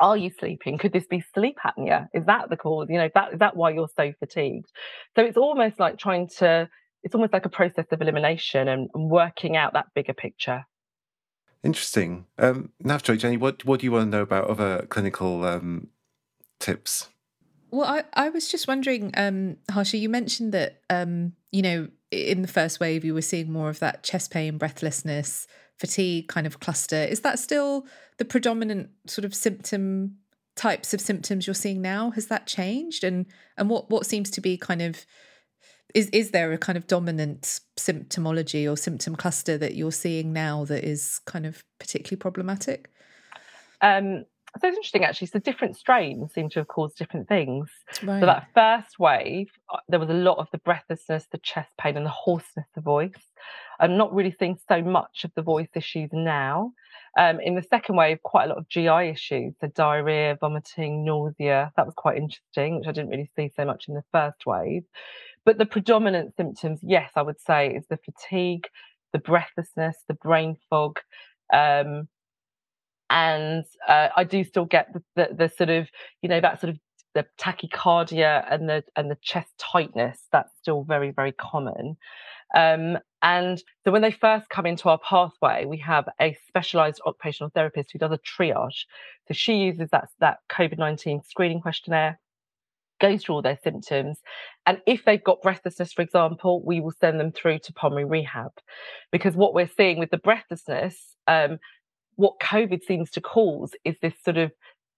are 0.00 0.16
you 0.16 0.30
sleeping? 0.30 0.78
Could 0.78 0.92
this 0.92 1.06
be 1.06 1.24
sleep 1.34 1.58
apnea? 1.64 2.08
Is 2.12 2.26
that 2.26 2.50
the 2.50 2.56
cause? 2.56 2.88
You 2.90 2.98
know, 2.98 3.08
that 3.14 3.34
is 3.34 3.38
that 3.38 3.56
why 3.56 3.70
you're 3.70 3.88
so 3.96 4.12
fatigued? 4.18 4.66
So 5.16 5.22
it's 5.22 5.36
almost 5.36 5.78
like 5.78 5.98
trying 5.98 6.28
to, 6.38 6.68
it's 7.02 7.14
almost 7.14 7.32
like 7.32 7.46
a 7.46 7.50
process 7.50 7.86
of 7.92 8.02
elimination 8.02 8.68
and, 8.68 8.88
and 8.94 9.10
working 9.10 9.56
out 9.56 9.74
that 9.74 9.86
bigger 9.94 10.14
picture. 10.14 10.64
Interesting. 11.64 12.26
Um, 12.38 12.70
Navjoyt, 12.84 13.18
Jenny, 13.18 13.38
what 13.38 13.64
what 13.64 13.80
do 13.80 13.86
you 13.86 13.92
want 13.92 14.10
to 14.10 14.16
know 14.16 14.22
about 14.22 14.48
other 14.48 14.86
clinical 14.90 15.44
um, 15.44 15.88
tips? 16.60 17.08
Well, 17.70 17.88
I, 17.88 18.04
I 18.12 18.28
was 18.28 18.48
just 18.48 18.68
wondering, 18.68 19.10
um, 19.16 19.56
Harsha, 19.68 19.96
you 19.96 20.08
mentioned 20.08 20.52
that, 20.52 20.82
um, 20.90 21.32
you 21.50 21.60
know, 21.60 21.88
in 22.12 22.42
the 22.42 22.48
first 22.48 22.78
wave, 22.78 23.04
you 23.04 23.14
were 23.14 23.22
seeing 23.22 23.50
more 23.50 23.68
of 23.68 23.80
that 23.80 24.04
chest 24.04 24.30
pain, 24.30 24.58
breathlessness, 24.58 25.48
fatigue 25.76 26.28
kind 26.28 26.46
of 26.46 26.60
cluster. 26.60 27.02
Is 27.02 27.22
that 27.22 27.40
still 27.40 27.86
the 28.18 28.24
predominant 28.24 28.90
sort 29.08 29.24
of 29.24 29.34
symptom 29.34 30.18
types 30.54 30.94
of 30.94 31.00
symptoms 31.00 31.46
you're 31.48 31.54
seeing 31.54 31.82
now? 31.82 32.10
Has 32.10 32.26
that 32.28 32.46
changed? 32.46 33.02
And 33.02 33.26
and 33.56 33.68
what 33.68 33.90
what 33.90 34.06
seems 34.06 34.30
to 34.32 34.40
be 34.40 34.56
kind 34.56 34.82
of 34.82 35.06
is 35.92 36.08
is 36.10 36.30
there 36.30 36.52
a 36.52 36.58
kind 36.58 36.76
of 36.78 36.86
dominant 36.86 37.60
symptomology 37.78 38.70
or 38.70 38.76
symptom 38.76 39.16
cluster 39.16 39.58
that 39.58 39.74
you're 39.74 39.92
seeing 39.92 40.32
now 40.32 40.64
that 40.64 40.84
is 40.84 41.20
kind 41.26 41.46
of 41.46 41.64
particularly 41.78 42.18
problematic? 42.18 42.90
Um, 43.80 44.24
so 44.60 44.68
it's 44.68 44.76
interesting 44.76 45.04
actually. 45.04 45.26
So 45.26 45.40
different 45.40 45.76
strains 45.76 46.32
seem 46.32 46.48
to 46.50 46.60
have 46.60 46.68
caused 46.68 46.96
different 46.96 47.28
things. 47.28 47.70
Right. 48.02 48.20
So 48.20 48.26
that 48.26 48.48
first 48.54 48.98
wave, 48.98 49.50
uh, 49.72 49.78
there 49.88 49.98
was 49.98 50.10
a 50.10 50.14
lot 50.14 50.38
of 50.38 50.48
the 50.52 50.58
breathlessness, 50.58 51.26
the 51.30 51.38
chest 51.38 51.70
pain, 51.78 51.96
and 51.96 52.06
the 52.06 52.10
hoarseness 52.10 52.68
of 52.76 52.84
voice. 52.84 53.32
I'm 53.80 53.96
not 53.96 54.14
really 54.14 54.34
seeing 54.38 54.56
so 54.68 54.80
much 54.80 55.24
of 55.24 55.32
the 55.34 55.42
voice 55.42 55.70
issues 55.74 56.10
now. 56.12 56.72
Um, 57.18 57.40
in 57.40 57.56
the 57.56 57.62
second 57.62 57.96
wave, 57.96 58.22
quite 58.22 58.44
a 58.44 58.48
lot 58.48 58.58
of 58.58 58.68
GI 58.68 59.10
issues, 59.10 59.54
so 59.60 59.68
diarrhea, 59.68 60.36
vomiting, 60.40 61.04
nausea. 61.04 61.72
That 61.76 61.86
was 61.86 61.94
quite 61.96 62.16
interesting, 62.16 62.78
which 62.78 62.88
I 62.88 62.92
didn't 62.92 63.10
really 63.10 63.30
see 63.36 63.50
so 63.56 63.64
much 63.64 63.88
in 63.88 63.94
the 63.94 64.04
first 64.12 64.46
wave. 64.46 64.84
But 65.44 65.58
the 65.58 65.66
predominant 65.66 66.34
symptoms, 66.36 66.80
yes, 66.82 67.10
I 67.16 67.22
would 67.22 67.40
say, 67.40 67.74
is 67.74 67.86
the 67.88 67.98
fatigue, 67.98 68.66
the 69.12 69.18
breathlessness, 69.18 69.96
the 70.08 70.14
brain 70.14 70.56
fog. 70.70 70.98
Um, 71.52 72.08
and 73.10 73.64
uh, 73.86 74.08
I 74.16 74.24
do 74.24 74.42
still 74.44 74.64
get 74.64 74.92
the, 74.92 75.02
the, 75.14 75.34
the 75.34 75.48
sort 75.48 75.70
of, 75.70 75.88
you 76.22 76.28
know, 76.28 76.40
that 76.40 76.60
sort 76.60 76.70
of 76.70 76.78
the 77.14 77.26
tachycardia 77.38 78.44
and 78.50 78.68
the 78.68 78.82
and 78.96 79.10
the 79.10 79.18
chest 79.22 79.50
tightness. 79.58 80.18
That's 80.32 80.50
still 80.60 80.82
very 80.82 81.12
very 81.12 81.32
common. 81.32 81.96
Um, 82.56 82.98
and 83.22 83.62
so 83.84 83.90
when 83.90 84.02
they 84.02 84.10
first 84.10 84.48
come 84.48 84.66
into 84.66 84.88
our 84.88 84.98
pathway, 84.98 85.64
we 85.64 85.78
have 85.78 86.08
a 86.20 86.36
specialized 86.46 87.00
occupational 87.06 87.50
therapist 87.50 87.90
who 87.92 87.98
does 87.98 88.12
a 88.12 88.18
triage. 88.18 88.84
So 89.26 89.34
she 89.34 89.54
uses 89.56 89.88
that, 89.90 90.08
that 90.20 90.38
COVID 90.50 90.78
19 90.78 91.22
screening 91.26 91.60
questionnaire, 91.60 92.20
goes 93.04 93.22
through 93.22 93.34
all 93.36 93.42
their 93.42 93.58
symptoms. 93.62 94.18
And 94.66 94.80
if 94.86 95.04
they've 95.04 95.22
got 95.22 95.42
breathlessness, 95.42 95.92
for 95.92 96.02
example, 96.02 96.62
we 96.64 96.80
will 96.80 96.94
send 97.00 97.20
them 97.20 97.32
through 97.32 97.58
to 97.60 97.72
pulmonary 97.72 98.06
rehab. 98.06 98.52
Because 99.12 99.34
what 99.34 99.54
we're 99.54 99.70
seeing 99.76 99.98
with 99.98 100.10
the 100.10 100.18
breathlessness, 100.18 100.96
um, 101.26 101.58
what 102.16 102.40
COVID 102.40 102.82
seems 102.82 103.10
to 103.10 103.20
cause 103.20 103.72
is 103.84 103.96
this 104.00 104.14
sort 104.24 104.38
of 104.38 104.52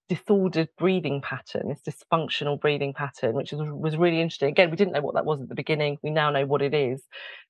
disordered 0.07 0.69
breathing 0.77 1.21
pattern, 1.21 1.67
this 1.67 1.81
dysfunctional 1.89 2.59
breathing 2.59 2.93
pattern, 2.93 3.33
which 3.35 3.51
was 3.51 3.97
really 3.97 4.21
interesting. 4.21 4.49
Again, 4.49 4.71
we 4.71 4.77
didn't 4.77 4.93
know 4.93 5.01
what 5.01 5.15
that 5.15 5.25
was 5.25 5.41
at 5.41 5.49
the 5.49 5.55
beginning. 5.63 5.97
We 6.01 6.11
now 6.11 6.29
know 6.29 6.45
what 6.45 6.61
it 6.61 6.73
is. 6.73 7.03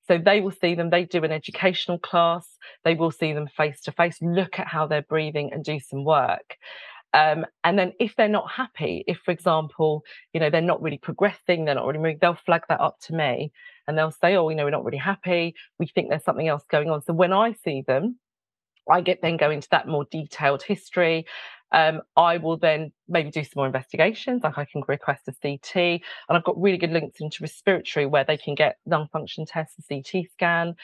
So 0.08 0.18
they 0.18 0.42
will 0.42 0.52
see 0.52 0.74
them, 0.74 0.90
they 0.90 1.04
do 1.04 1.24
an 1.24 1.32
educational 1.32 2.00
class, 2.00 2.48
they 2.84 2.96
will 2.96 3.12
see 3.12 3.34
them 3.34 3.48
face 3.48 3.82
to 3.82 3.92
face, 3.92 4.18
look 4.22 4.58
at 4.58 4.68
how 4.68 4.88
they're 4.88 5.02
breathing 5.02 5.52
and 5.54 5.64
do 5.64 5.80
some 5.80 6.04
work. 6.04 6.58
Um, 7.14 7.46
and 7.64 7.80
then 7.80 7.94
if 8.00 8.16
they're 8.16 8.28
not 8.28 8.52
happy, 8.52 9.04
if 9.08 9.18
for 9.24 9.32
example, 9.32 10.04
you 10.34 10.40
know, 10.40 10.50
they're 10.50 10.62
not 10.62 10.82
really 10.82 10.98
progressing, 10.98 11.66
they're 11.66 11.76
not 11.76 11.86
really 11.86 12.00
moving, 12.00 12.18
they'll 12.22 12.38
flag 12.46 12.64
that 12.70 12.82
up 12.82 12.98
to 13.04 13.14
me 13.14 13.52
and 13.88 13.98
they'll 13.98 14.12
say, 14.12 14.36
oh, 14.36 14.50
you 14.50 14.56
know, 14.56 14.66
we're 14.66 14.72
not 14.72 14.84
really 14.84 14.98
happy. 14.98 15.56
We 15.80 15.88
think 15.88 16.10
there's 16.10 16.24
something 16.24 16.48
else 16.48 16.64
going 16.70 16.90
on. 16.90 17.02
So 17.02 17.14
when 17.14 17.34
I 17.34 17.54
see 17.64 17.84
them, 17.88 18.20
I 18.90 19.02
get 19.02 19.22
then 19.22 19.38
go 19.38 19.52
into 19.52 19.68
that 19.72 19.88
more 19.88 20.06
detailed 20.12 20.64
history. 20.64 21.26
Um, 21.72 22.02
I 22.16 22.38
will 22.38 22.58
then 22.58 22.92
maybe 23.10 23.30
do 23.30 23.44
some 23.44 23.52
more 23.58 23.66
investigations, 23.66 24.44
like 24.44 24.58
I 24.58 24.66
can 24.66 24.84
request 24.88 25.28
a 25.28 25.34
CT, 25.42 25.76
and 25.76 26.02
I've 26.38 26.46
got 26.46 26.60
really 26.62 26.78
good 26.78 26.92
links 26.92 27.20
into 27.20 27.40
respiratory 27.42 28.06
where 28.06 28.24
they 28.24 28.38
can 28.38 28.56
get 28.56 28.78
lung 28.86 29.08
function 29.12 29.46
tests, 29.46 29.76
a 29.80 30.02
CT 30.02 30.26
scan. 30.32 30.76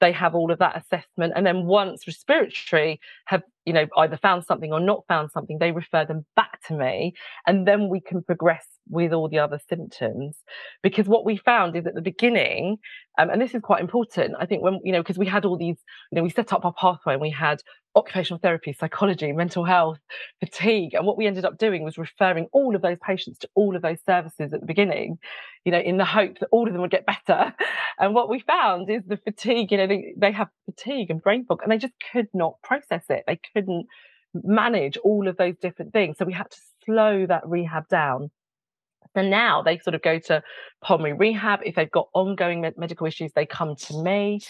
They 0.00 0.12
have 0.12 0.34
all 0.34 0.50
of 0.50 0.58
that 0.58 0.76
assessment, 0.76 1.34
and 1.36 1.46
then 1.46 1.66
once 1.66 2.06
respiratory 2.06 3.00
have 3.26 3.42
you 3.66 3.72
know 3.72 3.86
either 3.98 4.16
found 4.16 4.44
something 4.44 4.72
or 4.72 4.80
not 4.80 5.04
found 5.08 5.30
something, 5.30 5.58
they 5.58 5.72
refer 5.72 6.04
them 6.04 6.24
back 6.36 6.60
to 6.68 6.74
me, 6.74 7.14
and 7.46 7.66
then 7.66 7.88
we 7.88 8.00
can 8.00 8.22
progress 8.22 8.66
with 8.88 9.12
all 9.12 9.28
the 9.28 9.38
other 9.38 9.60
symptoms. 9.68 10.36
Because 10.82 11.06
what 11.06 11.24
we 11.24 11.36
found 11.36 11.76
is 11.76 11.86
at 11.86 11.94
the 11.94 12.02
beginning, 12.02 12.78
um, 13.18 13.30
and 13.30 13.40
this 13.40 13.54
is 13.54 13.62
quite 13.62 13.80
important, 13.80 14.34
I 14.38 14.46
think 14.46 14.62
when, 14.62 14.80
you 14.84 14.92
know, 14.92 15.00
because 15.02 15.18
we 15.18 15.26
had 15.26 15.44
all 15.44 15.56
these, 15.56 15.76
you 16.10 16.16
know, 16.16 16.22
we 16.22 16.30
set 16.30 16.52
up 16.52 16.64
our 16.64 16.72
pathway 16.72 17.14
and 17.14 17.22
we 17.22 17.30
had 17.30 17.62
occupational 17.96 18.38
therapy, 18.38 18.72
psychology, 18.72 19.32
mental 19.32 19.64
health, 19.64 19.98
fatigue. 20.38 20.94
And 20.94 21.06
what 21.06 21.16
we 21.16 21.26
ended 21.26 21.44
up 21.44 21.58
doing 21.58 21.82
was 21.82 21.98
referring 21.98 22.46
all 22.52 22.74
of 22.76 22.82
those 22.82 22.98
patients 23.04 23.38
to 23.40 23.48
all 23.54 23.74
of 23.76 23.82
those 23.82 23.98
services 24.06 24.52
at 24.52 24.60
the 24.60 24.66
beginning, 24.66 25.18
you 25.64 25.72
know, 25.72 25.78
in 25.78 25.98
the 25.98 26.04
hope 26.04 26.38
that 26.38 26.48
all 26.52 26.66
of 26.66 26.72
them 26.72 26.82
would 26.82 26.90
get 26.90 27.06
better. 27.06 27.54
And 27.98 28.14
what 28.14 28.30
we 28.30 28.40
found 28.40 28.88
is 28.88 29.02
the 29.06 29.18
fatigue, 29.18 29.70
you 29.70 29.76
know, 29.76 29.86
they, 29.86 30.14
they 30.16 30.32
have 30.32 30.48
fatigue 30.64 31.10
and 31.10 31.20
brain 31.20 31.44
fog 31.44 31.60
and 31.62 31.70
they 31.70 31.76
just 31.76 31.92
could 32.10 32.28
not 32.32 32.54
process 32.62 33.04
it. 33.10 33.24
They 33.26 33.38
couldn't 33.52 33.88
manage 34.32 34.96
all 34.98 35.28
of 35.28 35.36
those 35.36 35.56
different 35.60 35.92
things. 35.92 36.16
So 36.16 36.24
we 36.24 36.32
had 36.32 36.50
to 36.50 36.56
slow 36.86 37.26
that 37.26 37.46
rehab 37.46 37.88
down. 37.88 38.30
And 39.14 39.28
now 39.28 39.60
they 39.62 39.78
sort 39.78 39.94
of 39.94 40.00
go 40.00 40.18
to 40.18 40.42
pulmonary 40.82 41.18
rehab. 41.18 41.60
If 41.64 41.74
they've 41.74 41.90
got 41.90 42.08
ongoing 42.14 42.62
med- 42.62 42.78
medical 42.78 43.06
issues, 43.06 43.32
they 43.34 43.44
come 43.44 43.76
to 43.76 44.02
me. 44.02 44.40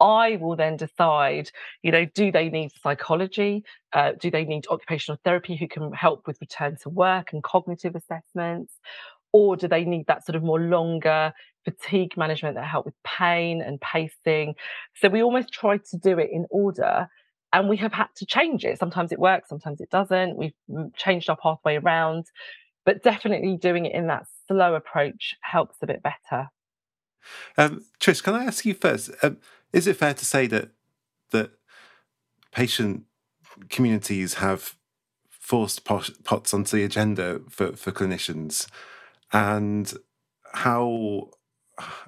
I 0.00 0.36
will 0.36 0.56
then 0.56 0.76
decide, 0.76 1.50
you 1.82 1.92
know, 1.92 2.04
do 2.04 2.32
they 2.32 2.48
need 2.48 2.72
psychology? 2.82 3.64
Uh, 3.92 4.12
do 4.20 4.30
they 4.30 4.44
need 4.44 4.66
occupational 4.68 5.18
therapy 5.24 5.56
who 5.56 5.68
can 5.68 5.92
help 5.92 6.26
with 6.26 6.40
return 6.40 6.76
to 6.82 6.88
work 6.88 7.32
and 7.32 7.42
cognitive 7.42 7.94
assessments? 7.94 8.74
Or 9.34 9.56
do 9.56 9.66
they 9.66 9.84
need 9.84 10.06
that 10.06 10.24
sort 10.24 10.36
of 10.36 10.44
more 10.44 10.60
longer 10.60 11.32
fatigue 11.64 12.16
management 12.16 12.54
that 12.54 12.66
help 12.66 12.86
with 12.86 12.94
pain 13.02 13.60
and 13.60 13.80
pacing? 13.80 14.54
So 14.94 15.08
we 15.08 15.24
almost 15.24 15.52
try 15.52 15.78
to 15.78 15.98
do 15.98 16.20
it 16.20 16.30
in 16.32 16.46
order 16.50 17.08
and 17.52 17.68
we 17.68 17.76
have 17.78 17.92
had 17.92 18.08
to 18.16 18.26
change 18.26 18.64
it. 18.64 18.78
Sometimes 18.78 19.10
it 19.10 19.18
works, 19.18 19.48
sometimes 19.48 19.80
it 19.80 19.90
doesn't. 19.90 20.36
We've 20.36 20.54
mm, 20.70 20.94
changed 20.94 21.28
our 21.28 21.36
pathway 21.36 21.76
around, 21.76 22.26
but 22.86 23.02
definitely 23.02 23.56
doing 23.56 23.86
it 23.86 23.92
in 23.94 24.06
that 24.06 24.26
slow 24.46 24.76
approach 24.76 25.34
helps 25.40 25.78
a 25.82 25.86
bit 25.86 26.00
better. 26.02 26.50
Um, 27.58 27.84
Trish, 27.98 28.22
can 28.22 28.34
I 28.34 28.44
ask 28.44 28.64
you 28.64 28.74
first? 28.74 29.10
Um, 29.22 29.38
is 29.72 29.88
it 29.88 29.96
fair 29.96 30.14
to 30.14 30.24
say 30.24 30.46
that 30.46 30.70
that 31.30 31.50
patient 32.52 33.04
communities 33.68 34.34
have 34.34 34.76
forced 35.28 35.84
POTS 35.84 36.54
onto 36.54 36.76
the 36.76 36.84
agenda 36.84 37.40
for, 37.50 37.76
for 37.76 37.92
clinicians, 37.92 38.66
and 39.34 39.92
how 40.52 41.28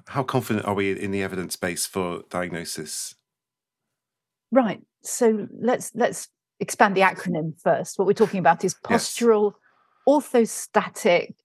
how 0.07 0.23
confident 0.23 0.65
are 0.65 0.73
we 0.73 0.97
in 0.97 1.11
the 1.11 1.21
evidence 1.21 1.55
base 1.57 1.85
for 1.85 2.23
diagnosis? 2.29 3.15
Right. 4.51 4.81
So 5.03 5.47
let's 5.51 5.91
let's 5.93 6.29
expand 6.59 6.95
the 6.95 7.01
acronym 7.01 7.59
first. 7.61 7.99
What 7.99 8.07
we're 8.07 8.13
talking 8.13 8.39
about 8.39 8.63
is 8.63 8.73
postural 8.73 9.53
yes. 10.07 10.25
orthostatic 10.25 11.35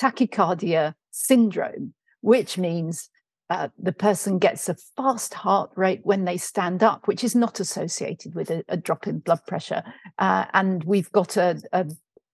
tachycardia 0.00 0.94
syndrome, 1.12 1.94
which 2.20 2.58
means 2.58 3.08
uh, 3.48 3.68
the 3.78 3.92
person 3.92 4.38
gets 4.38 4.68
a 4.68 4.74
fast 4.96 5.34
heart 5.34 5.70
rate 5.76 6.00
when 6.04 6.24
they 6.24 6.36
stand 6.36 6.82
up, 6.82 7.06
which 7.06 7.22
is 7.22 7.34
not 7.34 7.60
associated 7.60 8.34
with 8.34 8.50
a, 8.50 8.64
a 8.68 8.76
drop 8.76 9.06
in 9.06 9.18
blood 9.18 9.40
pressure. 9.46 9.82
Uh, 10.18 10.46
and 10.54 10.82
we've 10.84 11.12
got 11.12 11.36
a, 11.36 11.60
a, 11.72 11.86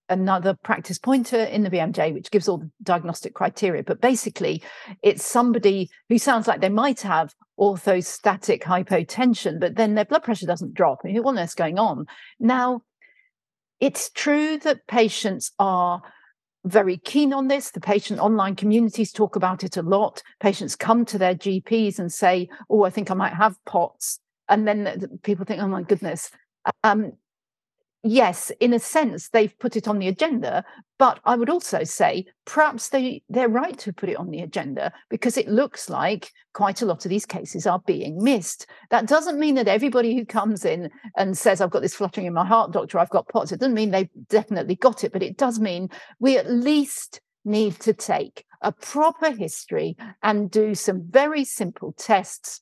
another 0.08 0.54
practice 0.54 0.98
pointer 0.98 1.42
in 1.44 1.62
the 1.62 1.70
BMJ, 1.70 2.14
which 2.14 2.30
gives 2.30 2.48
all 2.48 2.58
the 2.58 2.70
diagnostic 2.82 3.34
criteria. 3.34 3.82
But 3.82 4.00
basically, 4.00 4.62
it's 5.02 5.24
somebody 5.24 5.90
who 6.08 6.18
sounds 6.18 6.46
like 6.46 6.60
they 6.60 6.68
might 6.68 7.00
have 7.02 7.34
orthostatic 7.58 8.62
hypotension, 8.62 9.60
but 9.60 9.76
then 9.76 9.94
their 9.94 10.04
blood 10.04 10.22
pressure 10.22 10.46
doesn't 10.46 10.74
drop. 10.74 11.00
And 11.04 11.14
you 11.14 11.22
well, 11.22 11.48
going 11.56 11.78
on. 11.78 12.06
Now, 12.38 12.82
it's 13.80 14.10
true 14.10 14.58
that 14.58 14.86
patients 14.86 15.52
are 15.58 16.02
very 16.64 16.96
keen 16.96 17.32
on 17.32 17.48
this. 17.48 17.70
The 17.70 17.80
patient 17.80 18.20
online 18.20 18.56
communities 18.56 19.12
talk 19.12 19.36
about 19.36 19.64
it 19.64 19.76
a 19.76 19.82
lot. 19.82 20.22
Patients 20.40 20.76
come 20.76 21.04
to 21.06 21.18
their 21.18 21.34
GPs 21.34 21.98
and 21.98 22.12
say, 22.12 22.48
Oh, 22.68 22.84
I 22.84 22.90
think 22.90 23.10
I 23.10 23.14
might 23.14 23.34
have 23.34 23.56
POTS. 23.64 24.20
And 24.48 24.66
then 24.66 25.18
people 25.22 25.44
think, 25.44 25.62
Oh 25.62 25.68
my 25.68 25.82
goodness. 25.82 26.30
Um, 26.82 27.12
yes, 28.02 28.50
in 28.60 28.72
a 28.72 28.78
sense, 28.78 29.28
they've 29.28 29.58
put 29.58 29.76
it 29.76 29.88
on 29.88 29.98
the 29.98 30.08
agenda. 30.08 30.64
But 30.98 31.20
I 31.24 31.36
would 31.36 31.48
also 31.48 31.84
say 31.84 32.26
perhaps 32.44 32.88
they, 32.88 33.22
they're 33.28 33.48
right 33.48 33.78
to 33.78 33.92
put 33.92 34.08
it 34.08 34.16
on 34.16 34.30
the 34.30 34.40
agenda 34.40 34.92
because 35.10 35.36
it 35.36 35.48
looks 35.48 35.88
like 35.88 36.30
quite 36.54 36.82
a 36.82 36.86
lot 36.86 37.04
of 37.04 37.08
these 37.08 37.26
cases 37.26 37.66
are 37.66 37.80
being 37.86 38.22
missed. 38.22 38.66
That 38.90 39.06
doesn't 39.06 39.38
mean 39.38 39.54
that 39.54 39.68
everybody 39.68 40.16
who 40.16 40.24
comes 40.24 40.64
in 40.64 40.90
and 41.16 41.38
says, 41.38 41.60
I've 41.60 41.70
got 41.70 41.82
this 41.82 41.94
fluttering 41.94 42.26
in 42.26 42.34
my 42.34 42.44
heart, 42.44 42.72
doctor, 42.72 42.98
I've 42.98 43.10
got 43.10 43.28
POTS, 43.28 43.52
it 43.52 43.60
doesn't 43.60 43.74
mean 43.74 43.90
they've 43.90 44.08
definitely 44.28 44.74
got 44.74 45.04
it, 45.04 45.12
but 45.12 45.22
it 45.22 45.36
does 45.36 45.60
mean 45.60 45.88
we 46.18 46.36
at 46.36 46.50
least 46.50 47.20
need 47.44 47.78
to 47.80 47.92
take 47.92 48.44
a 48.62 48.72
proper 48.72 49.30
history 49.30 49.96
and 50.22 50.50
do 50.50 50.74
some 50.74 51.02
very 51.08 51.44
simple 51.44 51.94
tests 51.96 52.60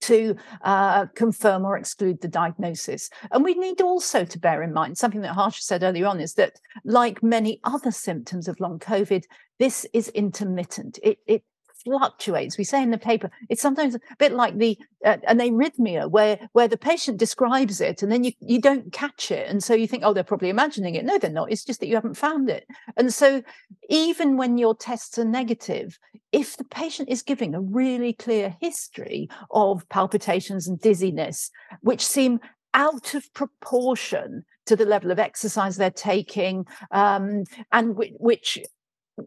to 0.00 0.36
uh, 0.62 1.06
confirm 1.14 1.64
or 1.64 1.76
exclude 1.76 2.20
the 2.20 2.28
diagnosis. 2.28 3.10
And 3.30 3.44
we 3.44 3.54
need 3.54 3.80
also 3.80 4.24
to 4.24 4.38
bear 4.38 4.62
in 4.62 4.72
mind 4.72 4.98
something 4.98 5.22
that 5.22 5.34
Harsha 5.34 5.62
said 5.62 5.82
earlier 5.82 6.06
on 6.06 6.20
is 6.20 6.34
that, 6.34 6.60
like 6.84 7.22
many 7.22 7.60
other 7.64 7.90
symptoms 7.90 8.48
of 8.48 8.60
long 8.60 8.78
COVID, 8.78 9.24
this 9.58 9.86
is 9.92 10.08
intermittent. 10.10 10.98
It, 11.02 11.18
it 11.26 11.42
fluctuates. 11.88 12.58
We 12.58 12.64
say 12.64 12.82
in 12.82 12.90
the 12.90 12.98
paper, 12.98 13.30
it's 13.48 13.62
sometimes 13.62 13.94
a 13.94 14.00
bit 14.18 14.32
like 14.32 14.56
the 14.58 14.78
uh, 15.04 15.16
an 15.26 15.38
arrhythmia 15.38 16.10
where 16.10 16.38
where 16.52 16.68
the 16.68 16.76
patient 16.76 17.18
describes 17.18 17.80
it 17.80 18.02
and 18.02 18.10
then 18.12 18.24
you 18.24 18.32
you 18.40 18.60
don't 18.60 18.92
catch 18.92 19.30
it, 19.30 19.48
and 19.48 19.62
so 19.62 19.74
you 19.74 19.86
think, 19.86 20.02
oh, 20.04 20.12
they're 20.12 20.24
probably 20.24 20.48
imagining 20.50 20.94
it. 20.94 21.04
No, 21.04 21.18
they're 21.18 21.30
not. 21.30 21.50
It's 21.50 21.64
just 21.64 21.80
that 21.80 21.88
you 21.88 21.94
haven't 21.94 22.16
found 22.16 22.50
it. 22.50 22.66
And 22.96 23.12
so, 23.12 23.42
even 23.88 24.36
when 24.36 24.58
your 24.58 24.74
tests 24.74 25.18
are 25.18 25.24
negative, 25.24 25.98
if 26.32 26.56
the 26.56 26.64
patient 26.64 27.08
is 27.08 27.22
giving 27.22 27.54
a 27.54 27.60
really 27.60 28.12
clear 28.12 28.56
history 28.60 29.28
of 29.50 29.88
palpitations 29.88 30.68
and 30.68 30.80
dizziness, 30.80 31.50
which 31.80 32.04
seem 32.06 32.40
out 32.74 33.14
of 33.14 33.32
proportion 33.32 34.44
to 34.66 34.76
the 34.76 34.84
level 34.84 35.10
of 35.10 35.18
exercise 35.18 35.76
they're 35.76 35.90
taking, 35.90 36.66
um, 36.90 37.44
and 37.72 37.94
w- 37.94 38.14
which 38.18 38.58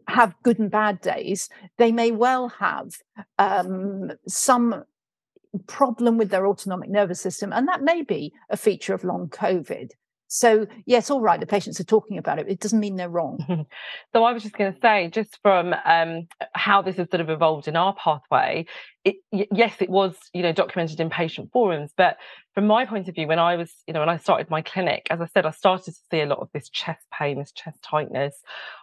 have 0.08 0.34
good 0.42 0.58
and 0.58 0.70
bad 0.70 1.00
days, 1.00 1.48
they 1.78 1.92
may 1.92 2.10
well 2.10 2.48
have 2.48 2.92
um, 3.38 4.12
some 4.26 4.84
problem 5.66 6.18
with 6.18 6.30
their 6.30 6.46
autonomic 6.46 6.90
nervous 6.90 7.20
system. 7.20 7.52
And 7.52 7.68
that 7.68 7.82
may 7.82 8.02
be 8.02 8.32
a 8.48 8.56
feature 8.56 8.94
of 8.94 9.04
long 9.04 9.28
COVID. 9.28 9.90
So, 10.34 10.66
yes, 10.86 11.10
all 11.10 11.20
right, 11.20 11.38
the 11.38 11.44
patients 11.44 11.78
are 11.78 11.84
talking 11.84 12.16
about 12.16 12.38
it. 12.38 12.48
It 12.48 12.58
doesn't 12.58 12.80
mean 12.80 12.96
they're 12.96 13.10
wrong. 13.10 13.66
so, 14.14 14.24
I 14.24 14.32
was 14.32 14.42
just 14.42 14.56
going 14.56 14.72
to 14.72 14.80
say, 14.80 15.10
just 15.12 15.38
from 15.42 15.74
um, 15.84 16.26
how 16.54 16.80
this 16.80 16.96
has 16.96 17.10
sort 17.10 17.20
of 17.20 17.28
evolved 17.28 17.68
in 17.68 17.76
our 17.76 17.94
pathway, 17.94 18.64
it, 19.04 19.16
yes, 19.30 19.74
it 19.80 19.90
was, 19.90 20.16
you 20.32 20.42
know, 20.42 20.52
documented 20.52 21.00
in 21.00 21.10
patient 21.10 21.50
forums. 21.52 21.92
But 21.94 22.16
from 22.54 22.66
my 22.66 22.86
point 22.86 23.08
of 23.08 23.14
view, 23.14 23.26
when 23.26 23.38
I 23.38 23.56
was, 23.56 23.74
you 23.86 23.92
know, 23.92 24.00
when 24.00 24.08
I 24.08 24.16
started 24.16 24.48
my 24.48 24.62
clinic, 24.62 25.06
as 25.10 25.20
I 25.20 25.26
said, 25.26 25.44
I 25.44 25.50
started 25.50 25.92
to 25.92 26.00
see 26.10 26.22
a 26.22 26.26
lot 26.26 26.38
of 26.38 26.48
this 26.54 26.70
chest 26.70 27.04
pain, 27.12 27.38
this 27.38 27.52
chest 27.52 27.82
tightness. 27.82 28.34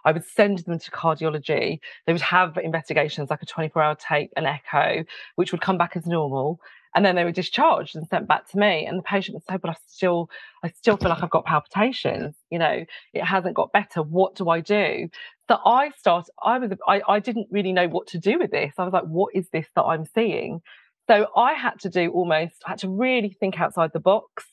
I 0.06 0.12
would 0.12 0.26
send 0.26 0.60
them 0.60 0.78
to 0.78 0.91
cardiology. 0.91 1.80
They 2.06 2.14
would 2.14 2.22
have 2.22 2.58
investigations 2.58 3.32
like 3.32 3.41
a 3.41 3.47
24 3.47 3.82
hour 3.82 3.95
tape, 3.95 4.30
an 4.38 4.45
echo, 4.45 5.04
which 5.36 5.52
would 5.52 5.62
come 5.62 5.80
back 5.80 5.97
as 5.97 6.06
normal 6.06 6.60
and 6.95 7.05
then 7.05 7.15
they 7.15 7.23
were 7.23 7.31
discharged 7.31 7.95
and 7.95 8.07
sent 8.07 8.27
back 8.27 8.49
to 8.49 8.57
me 8.57 8.85
and 8.85 8.97
the 8.97 9.03
patient 9.03 9.35
would 9.35 9.43
say 9.49 9.57
but 9.57 9.69
i 9.69 9.75
still 9.87 10.29
i 10.63 10.69
still 10.69 10.97
feel 10.97 11.09
like 11.09 11.23
i've 11.23 11.29
got 11.29 11.45
palpitations 11.45 12.35
you 12.49 12.59
know 12.59 12.83
it 13.13 13.23
hasn't 13.23 13.55
got 13.55 13.71
better 13.71 14.01
what 14.01 14.35
do 14.35 14.49
i 14.49 14.59
do? 14.59 15.07
So 15.47 15.57
i 15.65 15.91
started 15.97 16.31
i 16.43 16.57
was 16.57 16.71
I, 16.87 17.01
I 17.07 17.19
didn't 17.19 17.47
really 17.51 17.73
know 17.73 17.87
what 17.87 18.07
to 18.07 18.19
do 18.19 18.37
with 18.39 18.51
this. 18.51 18.73
I 18.77 18.83
was 18.83 18.93
like 18.93 19.03
what 19.03 19.35
is 19.35 19.49
this 19.49 19.67
that 19.75 19.83
i'm 19.83 20.05
seeing? 20.05 20.61
So 21.07 21.27
i 21.35 21.53
had 21.53 21.79
to 21.81 21.89
do 21.89 22.11
almost 22.11 22.55
I 22.65 22.71
had 22.71 22.79
to 22.79 22.89
really 22.89 23.35
think 23.39 23.59
outside 23.59 23.91
the 23.93 23.99
box 23.99 24.45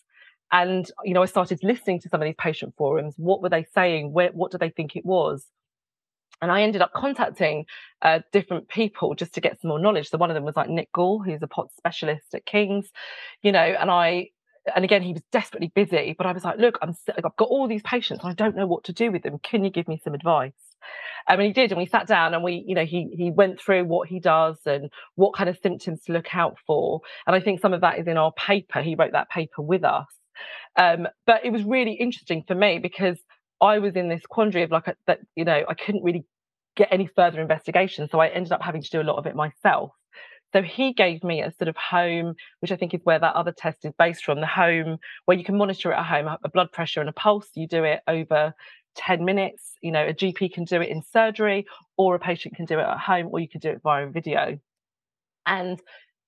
and 0.53 0.89
you 1.05 1.13
know 1.13 1.23
i 1.23 1.27
started 1.27 1.59
listening 1.63 2.01
to 2.01 2.09
some 2.09 2.21
of 2.21 2.27
these 2.27 2.35
patient 2.39 2.75
forums. 2.77 3.15
What 3.17 3.43
were 3.43 3.49
they 3.49 3.67
saying? 3.75 4.13
Where 4.13 4.31
what 4.31 4.53
do 4.53 4.59
they 4.59 4.71
think 4.71 4.97
it 4.97 5.05
was 5.05 5.47
and 6.43 6.51
I 6.51 6.63
ended 6.63 6.83
up 6.83 6.93
contacting 6.95 7.65
uh, 8.03 8.21
different 8.33 8.69
people 8.69 9.15
just 9.15 9.35
to 9.35 9.41
get 9.41 9.61
some 9.61 9.69
more 9.69 9.79
knowledge. 9.79 10.11
So 10.11 10.19
one 10.19 10.31
of 10.31 10.35
them 10.35 10.45
was 10.45 10.57
like 10.57 10.69
Nick 10.69 10.93
Gall, 10.93 11.23
who's 11.23 11.43
a 11.43 11.47
pot 11.47 11.71
specialist 11.77 12.35
at 12.35 12.47
King's, 12.47 12.91
you 13.43 13.53
know, 13.53 13.61
and 13.61 13.91
I, 13.91 14.29
and 14.75 14.85
again, 14.85 15.03
he 15.03 15.13
was 15.13 15.23
desperately 15.33 15.71
busy, 15.75 16.15
but 16.17 16.27
I 16.27 16.33
was 16.33 16.45
like, 16.45 16.59
look, 16.59 16.79
I'm, 16.83 16.95
I've 17.17 17.37
got 17.37 17.49
all 17.49 17.69
these 17.69 17.83
patients 17.83 18.23
and 18.23 18.31
I 18.31 18.35
don't 18.35 18.57
know 18.57 18.67
what 18.67 18.85
to 18.85 18.93
do 18.93 19.13
with 19.13 19.23
them. 19.23 19.39
Can 19.43 19.65
you 19.65 19.71
give 19.71 19.89
me 19.89 20.01
some 20.03 20.15
advice? 20.15 20.53
And 21.29 21.43
he 21.43 21.53
did, 21.53 21.73
and 21.73 21.79
we 21.79 21.87
sat 21.87 22.07
down 22.07 22.35
and 22.35 22.45
we, 22.45 22.65
you 22.67 22.77
know, 22.77 22.85
he 22.85 23.09
he 23.17 23.33
went 23.33 23.61
through 23.61 23.85
what 23.85 24.09
he 24.09 24.21
does 24.21 24.59
and 24.65 24.91
what 25.17 25.35
kind 25.35 25.51
of 25.51 25.59
symptoms 25.61 26.03
to 26.05 26.13
look 26.13 26.35
out 26.35 26.57
for. 26.67 27.01
And 27.27 27.35
I 27.35 27.41
think 27.41 27.61
some 27.61 27.73
of 27.73 27.81
that 27.81 27.99
is 27.99 28.07
in 28.07 28.17
our 28.17 28.33
paper. 28.33 28.81
He 28.81 28.95
wrote 28.95 29.13
that 29.13 29.29
paper 29.29 29.63
with 29.63 29.83
us. 29.83 30.07
Um, 30.77 31.09
but 31.27 31.45
it 31.45 31.51
was 31.51 31.65
really 31.65 31.95
interesting 31.95 32.45
for 32.47 32.55
me 32.55 32.79
because 32.79 33.19
I 33.61 33.79
was 33.79 33.95
in 33.97 34.09
this 34.09 34.25
quandary 34.27 34.65
of 34.65 34.71
like 34.71 34.95
that, 35.07 35.21
you 35.35 35.45
know, 35.45 35.65
I 35.69 35.75
couldn't 35.75 36.03
really 36.03 36.25
get 36.77 36.89
any 36.91 37.07
further 37.07 37.41
investigation. 37.41 38.09
So 38.11 38.21
I 38.21 38.29
ended 38.29 38.53
up 38.53 38.63
having 38.63 38.83
to 38.83 38.91
do 38.91 39.01
a 39.01 39.03
lot 39.03 39.17
of 39.17 39.27
it 39.27 39.35
myself. 39.35 39.93
So 40.53 40.63
he 40.63 40.93
gave 40.93 41.25
me 41.25 41.43
a 41.43 41.53
sort 41.59 41.69
of 41.69 41.77
home, 41.77 42.35
which 42.61 42.71
I 42.71 42.77
think 42.77 42.95
is 42.95 43.01
where 43.05 43.19
that 43.19 43.35
other 43.35 43.53
test 43.53 43.85
is 43.85 43.93
based 43.99 44.25
from 44.25 44.41
the 44.41 44.47
home 44.47 44.99
where 45.25 45.37
you 45.37 45.45
can 45.45 45.57
monitor 45.57 45.93
it 45.93 45.97
at 45.97 46.07
home, 46.07 46.37
a 46.43 46.49
blood 46.49 46.71
pressure 46.73 47.01
and 47.01 47.09
a 47.09 47.13
pulse. 47.13 47.49
You 47.55 47.67
do 47.67 47.85
it 47.85 48.01
over 48.07 48.55
10 48.97 49.25
minutes. 49.25 49.73
You 49.83 49.93
know, 49.93 50.07
a 50.07 50.15
GP 50.15 50.53
can 50.53 50.65
do 50.65 50.81
it 50.81 50.89
in 50.89 51.03
surgery, 51.03 51.67
or 51.97 52.15
a 52.15 52.19
patient 52.19 52.55
can 52.55 52.65
do 52.65 52.79
it 52.79 52.85
at 52.85 52.99
home, 52.99 53.29
or 53.31 53.41
you 53.41 53.49
can 53.49 53.61
do 53.61 53.71
it 53.71 53.81
via 53.83 54.07
video. 54.09 54.59
And 55.45 55.81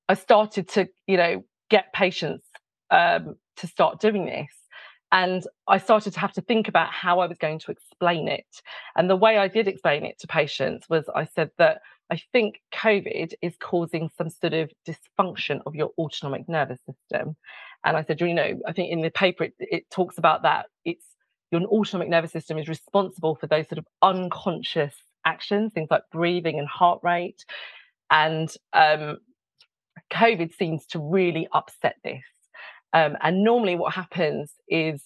I 0.09 0.15
started 0.15 0.69
to, 0.71 0.89
you 1.07 1.17
know, 1.17 1.45
get 1.71 1.93
patients 1.93 2.47
um, 2.91 3.37
to 3.57 3.67
start 3.67 4.01
doing 4.01 4.27
this. 4.27 4.58
And 5.11 5.43
I 5.67 5.79
started 5.79 6.13
to 6.13 6.21
have 6.21 6.33
to 6.35 6.43
think 6.43 6.69
about 6.69 6.91
how 6.93 7.21
I 7.21 7.27
was 7.27 7.39
going 7.39 7.59
to 7.61 7.71
explain 7.71 8.29
it. 8.29 8.63
And 8.95 9.09
the 9.09 9.17
way 9.17 9.39
I 9.39 9.49
did 9.49 9.67
explain 9.67 10.05
it 10.05 10.19
to 10.21 10.27
patients 10.27 10.89
was 10.89 11.09
I 11.15 11.25
said 11.25 11.51
that 11.59 11.81
I 12.11 12.21
think 12.33 12.61
COVID 12.73 13.35
is 13.43 13.57
causing 13.61 14.11
some 14.17 14.31
sort 14.31 14.55
of 14.55 14.71
dysfunction 14.87 15.61
of 15.67 15.75
your 15.75 15.91
autonomic 15.99 16.49
nervous 16.49 16.81
system. 16.81 17.37
And 17.85 17.97
I 17.97 18.03
said, 18.03 18.21
you 18.21 18.35
know, 18.35 18.61
I 18.67 18.73
think 18.73 18.91
in 18.91 19.03
the 19.03 19.11
paper 19.11 19.45
it, 19.45 19.55
it 19.59 19.91
talks 19.91 20.19
about 20.19 20.43
that. 20.43 20.67
It's 20.85 21.05
your 21.51 21.63
autonomic 21.63 22.09
nervous 22.09 22.33
system 22.33 22.59
is 22.59 22.69
responsible 22.69 23.35
for 23.35 23.47
those 23.47 23.69
sort 23.69 23.79
of 23.79 23.87
unconscious 24.03 24.95
actions, 25.25 25.73
things 25.73 25.89
like 25.91 26.03
breathing 26.13 26.59
and 26.59 26.69
heart 26.69 27.01
rate. 27.03 27.45
And 28.11 28.53
um, 28.73 29.19
COVID 30.11 30.55
seems 30.55 30.87
to 30.87 30.99
really 30.99 31.49
upset 31.53 31.97
this. 32.05 32.23
Um, 32.93 33.17
and 33.23 33.45
normally, 33.45 33.77
what 33.77 33.93
happens 33.95 34.53
is 34.69 35.03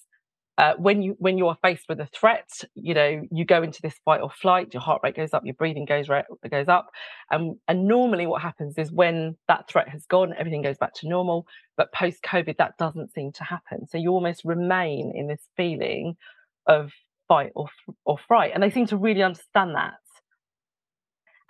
uh, 0.59 0.75
when 0.77 1.03
you 1.03 1.17
when 1.19 1.39
you 1.39 1.49
are 1.49 1.57
faced 1.63 1.89
with 1.89 1.99
a 1.99 2.07
threat, 2.07 2.49
you 2.75 2.95
know 2.95 3.23
you 3.31 3.45
go 3.45 3.63
into 3.63 3.81
this 3.83 3.95
fight 4.05 4.21
or 4.21 4.31
flight. 4.31 4.73
Your 4.73 4.83
heart 4.83 5.01
rate 5.03 5.17
goes 5.17 5.33
up, 5.33 5.45
your 5.45 5.55
breathing 5.55 5.85
goes 5.85 6.09
right, 6.09 6.25
goes 6.51 6.69
up, 6.69 6.91
and 7.31 7.57
and 7.69 7.89
normally 7.89 8.27
what 8.27 8.43
happens 8.43 8.77
is 8.79 8.93
when 8.93 9.37
that 9.49 9.69
threat 9.69 9.89
has 9.89 10.05
gone, 10.07 10.35
everything 10.39 10.63
goes 10.63 10.79
back 10.79 10.95
to 10.95 11.09
normal. 11.09 11.47
But 11.77 11.93
post 11.93 12.23
COVID, 12.23 12.59
that 12.59 12.77
doesn't 12.79 13.15
seem 13.15 13.33
to 13.33 13.45
happen. 13.45 13.87
So 13.89 13.99
you 13.99 14.11
almost 14.11 14.43
remain 14.45 15.13
in 15.15 15.27
this 15.27 15.43
feeling 15.57 16.17
of 16.67 16.93
fight 17.29 17.53
or 17.57 17.69
or 18.05 18.19
fright, 18.29 18.53
and 18.55 18.63
they 18.63 18.71
seem 18.71 18.87
to 18.87 18.97
really 18.97 19.23
understand 19.23 19.75
that 19.75 19.95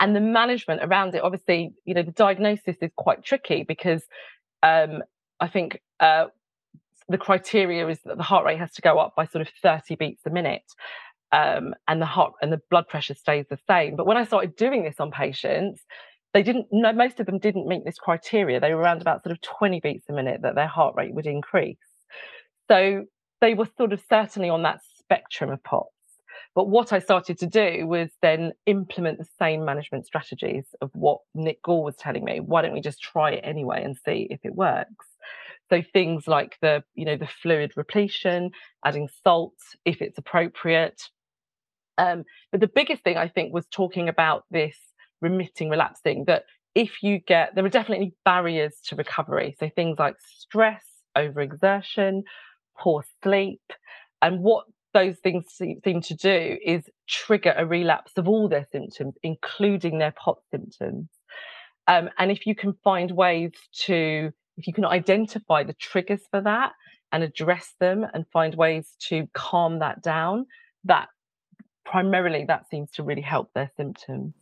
and 0.00 0.16
the 0.16 0.20
management 0.20 0.82
around 0.82 1.14
it 1.14 1.22
obviously 1.22 1.72
you 1.84 1.94
know 1.94 2.02
the 2.02 2.10
diagnosis 2.12 2.76
is 2.82 2.90
quite 2.96 3.24
tricky 3.24 3.62
because 3.62 4.02
um, 4.62 5.02
i 5.42 5.48
think 5.48 5.80
uh, 6.00 6.26
the 7.08 7.18
criteria 7.18 7.86
is 7.88 7.98
that 8.04 8.16
the 8.16 8.22
heart 8.22 8.44
rate 8.44 8.58
has 8.58 8.72
to 8.72 8.82
go 8.82 8.98
up 8.98 9.14
by 9.16 9.26
sort 9.26 9.42
of 9.42 9.52
30 9.62 9.96
beats 9.96 10.22
a 10.26 10.30
minute 10.30 10.64
um, 11.32 11.74
and 11.88 12.00
the 12.00 12.06
heart 12.06 12.32
and 12.40 12.52
the 12.52 12.60
blood 12.70 12.88
pressure 12.88 13.14
stays 13.14 13.44
the 13.50 13.58
same 13.68 13.96
but 13.96 14.06
when 14.06 14.16
i 14.16 14.24
started 14.24 14.56
doing 14.56 14.82
this 14.84 15.00
on 15.00 15.10
patients 15.10 15.82
they 16.32 16.42
didn't 16.42 16.66
know 16.72 16.92
most 16.92 17.20
of 17.20 17.26
them 17.26 17.38
didn't 17.38 17.66
meet 17.66 17.84
this 17.84 17.98
criteria 17.98 18.60
they 18.60 18.72
were 18.72 18.80
around 18.80 19.02
about 19.02 19.22
sort 19.22 19.32
of 19.32 19.40
20 19.42 19.80
beats 19.80 20.08
a 20.08 20.12
minute 20.12 20.40
that 20.42 20.54
their 20.54 20.66
heart 20.66 20.94
rate 20.96 21.14
would 21.14 21.26
increase 21.26 21.76
so 22.68 23.04
they 23.40 23.54
were 23.54 23.68
sort 23.76 23.92
of 23.92 24.02
certainly 24.08 24.48
on 24.48 24.62
that 24.62 24.80
spectrum 24.98 25.50
of 25.50 25.62
POTS 25.64 25.92
but 26.54 26.68
what 26.68 26.92
I 26.92 26.98
started 26.98 27.38
to 27.38 27.46
do 27.46 27.86
was 27.86 28.10
then 28.20 28.52
implement 28.66 29.18
the 29.18 29.26
same 29.38 29.64
management 29.64 30.06
strategies 30.06 30.64
of 30.82 30.90
what 30.92 31.20
Nick 31.34 31.62
Gall 31.62 31.82
was 31.82 31.96
telling 31.96 32.24
me. 32.24 32.40
Why 32.40 32.60
don't 32.60 32.74
we 32.74 32.82
just 32.82 33.00
try 33.00 33.30
it 33.32 33.40
anyway 33.42 33.82
and 33.82 33.96
see 33.96 34.26
if 34.30 34.40
it 34.44 34.54
works? 34.54 35.06
So 35.72 35.82
things 35.90 36.28
like 36.28 36.58
the, 36.60 36.84
you 36.94 37.06
know, 37.06 37.16
the 37.16 37.28
fluid 37.42 37.72
repletion, 37.76 38.50
adding 38.84 39.08
salt 39.24 39.54
if 39.86 40.02
it's 40.02 40.18
appropriate. 40.18 41.00
Um, 41.96 42.24
but 42.50 42.60
the 42.60 42.70
biggest 42.74 43.02
thing 43.04 43.16
I 43.16 43.28
think 43.28 43.54
was 43.54 43.66
talking 43.70 44.10
about 44.10 44.44
this 44.50 44.76
remitting, 45.22 45.70
relapsing, 45.70 46.24
that 46.26 46.44
if 46.74 47.02
you 47.02 47.20
get, 47.20 47.54
there 47.54 47.64
are 47.64 47.70
definitely 47.70 48.14
barriers 48.22 48.74
to 48.88 48.96
recovery. 48.96 49.56
So 49.58 49.70
things 49.74 49.98
like 49.98 50.16
stress, 50.20 50.84
overexertion, 51.16 52.24
poor 52.78 53.02
sleep. 53.22 53.62
And 54.20 54.40
what 54.40 54.66
those 54.92 55.16
things 55.22 55.46
seem 55.56 56.02
to 56.02 56.14
do 56.14 56.58
is 56.62 56.84
trigger 57.08 57.54
a 57.56 57.64
relapse 57.64 58.12
of 58.18 58.28
all 58.28 58.46
their 58.46 58.66
symptoms, 58.70 59.14
including 59.22 59.98
their 59.98 60.12
POT 60.12 60.38
symptoms. 60.50 61.08
Um, 61.88 62.10
and 62.18 62.30
if 62.30 62.46
you 62.46 62.54
can 62.54 62.74
find 62.84 63.10
ways 63.10 63.52
to, 63.86 64.32
if 64.56 64.66
you 64.66 64.72
can 64.72 64.84
identify 64.84 65.64
the 65.64 65.72
triggers 65.74 66.22
for 66.30 66.40
that 66.40 66.72
and 67.12 67.22
address 67.22 67.74
them 67.78 68.06
and 68.14 68.26
find 68.32 68.54
ways 68.54 68.94
to 69.08 69.28
calm 69.32 69.78
that 69.80 70.02
down, 70.02 70.46
that 70.84 71.08
primarily 71.84 72.44
that 72.46 72.68
seems 72.70 72.90
to 72.92 73.02
really 73.02 73.22
help 73.22 73.52
their 73.54 73.70
symptoms. 73.76 74.34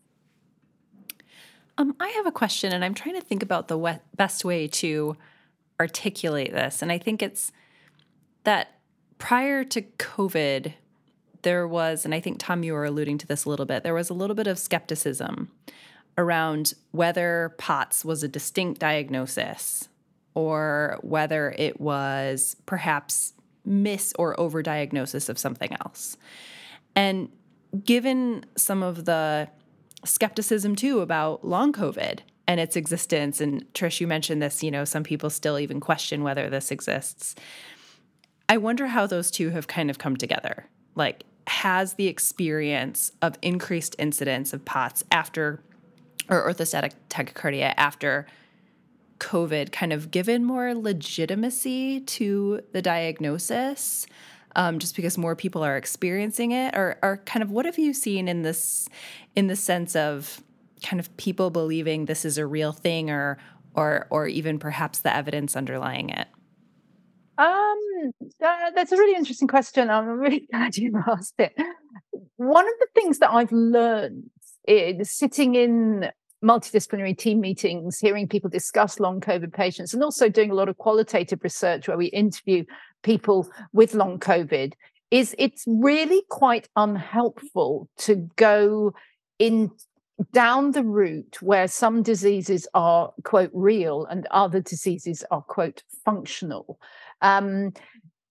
Um, 1.78 1.96
I 1.98 2.08
have 2.08 2.26
a 2.26 2.32
question, 2.32 2.72
and 2.72 2.84
I'm 2.84 2.94
trying 2.94 3.14
to 3.14 3.20
think 3.20 3.42
about 3.42 3.68
the 3.68 3.78
we- 3.78 3.98
best 4.16 4.44
way 4.44 4.68
to 4.68 5.16
articulate 5.80 6.52
this. 6.52 6.82
And 6.82 6.92
I 6.92 6.98
think 6.98 7.22
it's 7.22 7.52
that 8.44 8.80
prior 9.18 9.64
to 9.64 9.82
COVID, 9.82 10.74
there 11.42 11.66
was, 11.66 12.04
and 12.04 12.14
I 12.14 12.20
think 12.20 12.38
Tom, 12.38 12.62
you 12.62 12.74
were 12.74 12.84
alluding 12.84 13.16
to 13.18 13.26
this 13.26 13.46
a 13.46 13.48
little 13.48 13.64
bit, 13.64 13.82
there 13.82 13.94
was 13.94 14.11
a 14.11 14.14
little 14.14 14.36
bit 14.36 14.46
of 14.46 14.58
skepticism 14.58 15.50
around 16.18 16.74
whether 16.90 17.54
POTS 17.56 18.04
was 18.04 18.22
a 18.22 18.28
distinct 18.28 18.80
diagnosis 18.80 19.88
or 20.35 20.99
whether 21.03 21.55
it 21.59 21.81
was 21.81 22.57
perhaps 22.66 23.35
miss 23.64 24.12
or 24.18 24.37
overdiagnosis 24.37 25.28
of 25.28 25.39
something 25.39 25.76
else. 25.85 26.16
And 26.97 27.31
given 27.85 28.45
some 28.57 28.83
of 28.83 29.05
the 29.05 29.49
skepticism 30.05 30.76
too 30.76 31.01
about 31.01 31.45
long 31.45 31.72
COVID 31.72 32.20
and 32.47 32.59
its 32.59 32.74
existence, 32.76 33.41
and 33.41 33.64
Trish, 33.74 34.01
you 34.01 34.07
mentioned 34.07 34.43
this, 34.43 34.62
you 34.62 34.70
know, 34.70 34.85
some 34.85 35.05
people 35.05 35.31
still 35.31 35.59
even 35.59 35.78
question 35.78 36.22
whether 36.22 36.51
this 36.51 36.70
exists. 36.70 37.35
I 38.49 38.57
wonder 38.57 38.89
how 38.89 39.07
those 39.07 39.31
two 39.31 39.51
have 39.51 39.68
kind 39.68 39.91
of 39.91 39.99
come 39.99 40.16
together. 40.16 40.66
Like, 40.97 41.24
has 41.47 41.95
the 41.95 42.07
experience 42.07 43.12
of 43.22 43.39
increased 43.43 43.97
incidence 43.99 44.53
of 44.53 44.64
POTS 44.64 45.05
after 45.11 45.62
or 46.28 46.49
orthostatic 46.49 46.93
tachycardia 47.09 47.74
after 47.76 48.26
COVID 49.21 49.71
kind 49.71 49.93
of 49.93 50.11
given 50.11 50.45
more 50.45 50.75
legitimacy 50.75 52.01
to 52.01 52.62
the 52.73 52.83
diagnosis? 52.83 54.07
Um, 54.57 54.81
just 54.81 54.97
because 54.97 55.16
more 55.16 55.37
people 55.37 55.62
are 55.62 55.77
experiencing 55.77 56.51
it, 56.51 56.75
or, 56.75 56.99
or 57.03 57.18
kind 57.18 57.45
of 57.45 57.53
what 57.53 57.66
have 57.66 57.79
you 57.79 57.95
seen 57.95 58.27
in 58.27 58.43
this, 58.43 58.89
in 59.37 59.47
the 59.47 59.55
sense 59.55 59.95
of 59.95 60.43
kind 60.83 60.99
of 60.99 61.16
people 61.16 61.51
believing 61.51 62.07
this 62.07 62.25
is 62.25 62.37
a 62.37 62.45
real 62.45 62.73
thing, 62.73 63.11
or 63.11 63.39
or 63.75 64.09
or 64.11 64.27
even 64.27 64.59
perhaps 64.59 65.01
the 65.01 65.14
evidence 65.14 65.55
underlying 65.55 66.11
it? 66.11 66.27
Um, 67.39 68.12
that's 68.39 68.93
a 68.93 68.97
really 68.97 69.16
interesting 69.16 69.49
question. 69.49 69.89
I'm 69.89 70.09
really 70.09 70.41
glad 70.51 70.77
you 70.77 70.93
asked 71.07 71.35
it. 71.39 71.55
One 72.37 72.66
of 72.66 72.75
the 72.81 72.89
things 72.95 73.18
that 73.21 73.31
I've 73.31 73.53
learned 73.53 74.31
is 74.66 75.11
sitting 75.11 75.55
in 75.55 76.11
multidisciplinary 76.43 77.16
team 77.16 77.41
meetings, 77.41 77.99
hearing 77.99 78.28
people 78.28 78.51
discuss 78.51 79.01
long 79.01 79.20
COVID 79.20 79.53
patients, 79.53 79.95
and 79.95 80.03
also 80.03 80.28
doing 80.28 80.51
a 80.51 80.55
lot 80.55 80.68
of 80.68 80.78
qualitative 80.78 81.41
research 81.43 81.88
where 81.88 81.99
we 81.99 82.07
interview 82.07 82.64
people 83.03 83.49
with 83.72 83.95
long 83.95 84.18
COVID, 84.18 84.72
is 85.11 85.34
it's 85.38 85.64
really 85.66 86.22
quite 86.30 86.68
unhelpful 86.76 87.88
to 87.99 88.28
go 88.36 88.95
in 89.38 89.70
down 90.32 90.72
the 90.72 90.84
route 90.84 91.38
where 91.41 91.66
some 91.66 92.03
diseases 92.03 92.68
are 92.74 93.12
quote 93.24 93.51
real 93.55 94.05
and 94.07 94.26
other 94.30 94.61
diseases 94.61 95.24
are 95.30 95.43
quote 95.43 95.82
functional. 96.05 96.78
Um, 97.22 97.72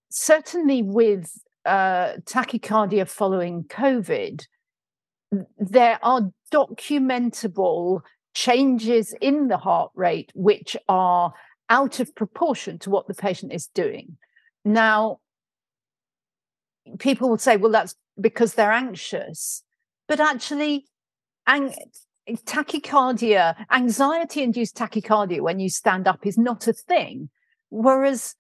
certainly 0.10 0.84
with 0.84 1.32
uh, 1.66 2.14
tachycardia 2.26 3.08
following 3.08 3.64
COVID, 3.64 4.46
there 5.58 6.00
are 6.02 6.32
documentable 6.50 8.02
changes 8.34 9.14
in 9.22 9.48
the 9.48 9.58
heart 9.58 9.92
rate 9.96 10.32
which 10.36 10.78
are 10.88 11.34
out 11.70 12.00
of 12.00 12.16
proportion 12.16 12.80
to 12.80 12.90
what 12.90 13.08
the 13.08 13.14
patient 13.14 13.54
is 13.54 13.68
doing. 13.68 14.18
Now, 14.66 15.20
people 16.98 17.30
will 17.30 17.38
say, 17.38 17.58
well, 17.58 17.72
that's 17.72 17.96
because 18.20 18.54
they're 18.54 18.72
anxious. 18.72 19.64
But 20.08 20.20
actually, 20.20 20.86
ang- 21.46 21.76
tachycardia, 22.28 23.56
anxiety 23.72 24.44
induced 24.44 24.76
tachycardia 24.76 25.42
when 25.42 25.60
you 25.60 25.70
stand 25.70 26.08
up 26.08 26.26
is 26.26 26.38
not 26.38 26.68
a 26.68 26.74
thing. 26.74 27.30
Whereas 27.70 28.36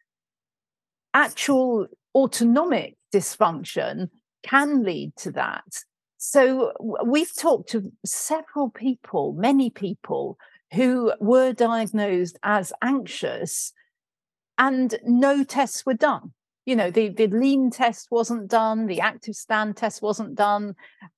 actual 1.14 1.88
autonomic 2.16 2.97
dysfunction 3.14 4.10
can 4.43 4.84
lead 4.84 5.16
to 5.18 5.32
that. 5.32 5.84
So 6.22 6.74
we've 7.05 7.34
talked 7.34 7.70
to 7.70 7.93
several 8.05 8.70
people, 8.70 9.34
many 9.38 9.70
people 9.70 10.38
who 10.74 11.13
were 11.22 11.53
diagnosed 11.53 12.38
as 12.43 12.74
anxious 12.82 13.72
and 14.57 14.99
no 15.05 15.45
tests 15.45 15.86
were 15.86 15.93
done. 15.93 16.34
You 16.65 16.76
know, 16.76 16.91
the, 16.91 17.07
the 17.07 17.28
lean 17.28 17.72
test 17.72 18.09
wasn't 18.11 18.49
done, 18.49 18.88
the 18.88 18.99
active 18.99 19.36
stand 19.36 19.78
test 19.78 20.01
wasn't 20.01 20.36
done. 20.36 20.76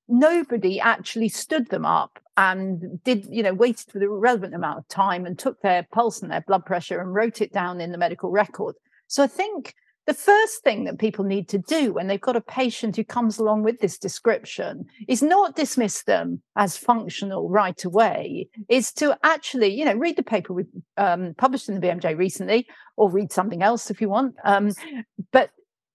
Nobody 0.07 0.79
actually 0.79 1.29
stood 1.29 1.69
them 1.71 1.83
up 1.83 2.19
and 2.37 3.03
did, 3.03 3.25
you 3.27 3.41
know, 3.41 3.55
waited 3.55 3.91
for 3.91 3.97
the 3.97 4.07
relevant 4.07 4.53
amount 4.53 4.77
of 4.77 4.87
time 4.87 5.25
and 5.25 5.37
took 5.37 5.59
their 5.63 5.87
pulse 5.91 6.21
and 6.21 6.31
their 6.31 6.41
blood 6.41 6.63
pressure 6.63 7.01
and 7.01 7.11
wrote 7.11 7.41
it 7.41 7.51
down 7.51 7.81
in 7.81 7.91
the 7.91 7.97
medical 7.97 8.29
record. 8.29 8.75
So 9.07 9.23
I 9.23 9.27
think 9.27 9.73
the 10.07 10.13
first 10.15 10.63
thing 10.63 10.85
that 10.85 10.99
people 10.99 11.23
need 11.23 11.47
to 11.49 11.59
do 11.59 11.93
when 11.93 12.07
they've 12.07 12.19
got 12.19 12.35
a 12.35 12.41
patient 12.41 12.95
who 12.95 13.03
comes 13.03 13.37
along 13.37 13.63
with 13.63 13.79
this 13.79 13.97
description 13.97 14.85
is 15.07 15.21
not 15.21 15.55
dismiss 15.55 16.03
them 16.03 16.41
as 16.55 16.75
functional 16.75 17.49
right 17.49 17.83
away, 17.83 18.49
is 18.67 18.91
to 18.93 19.17
actually, 19.23 19.67
you 19.67 19.85
know, 19.85 19.93
read 19.93 20.15
the 20.15 20.23
paper 20.23 20.53
we 20.53 20.63
um, 20.97 21.35
published 21.37 21.69
in 21.69 21.79
the 21.79 21.85
BMJ 21.85 22.17
recently, 22.17 22.67
or 22.97 23.11
read 23.11 23.31
something 23.31 23.61
else 23.61 23.91
if 23.91 24.01
you 24.01 24.09
want. 24.09 24.35
Um, 24.43 24.71
but 25.31 25.51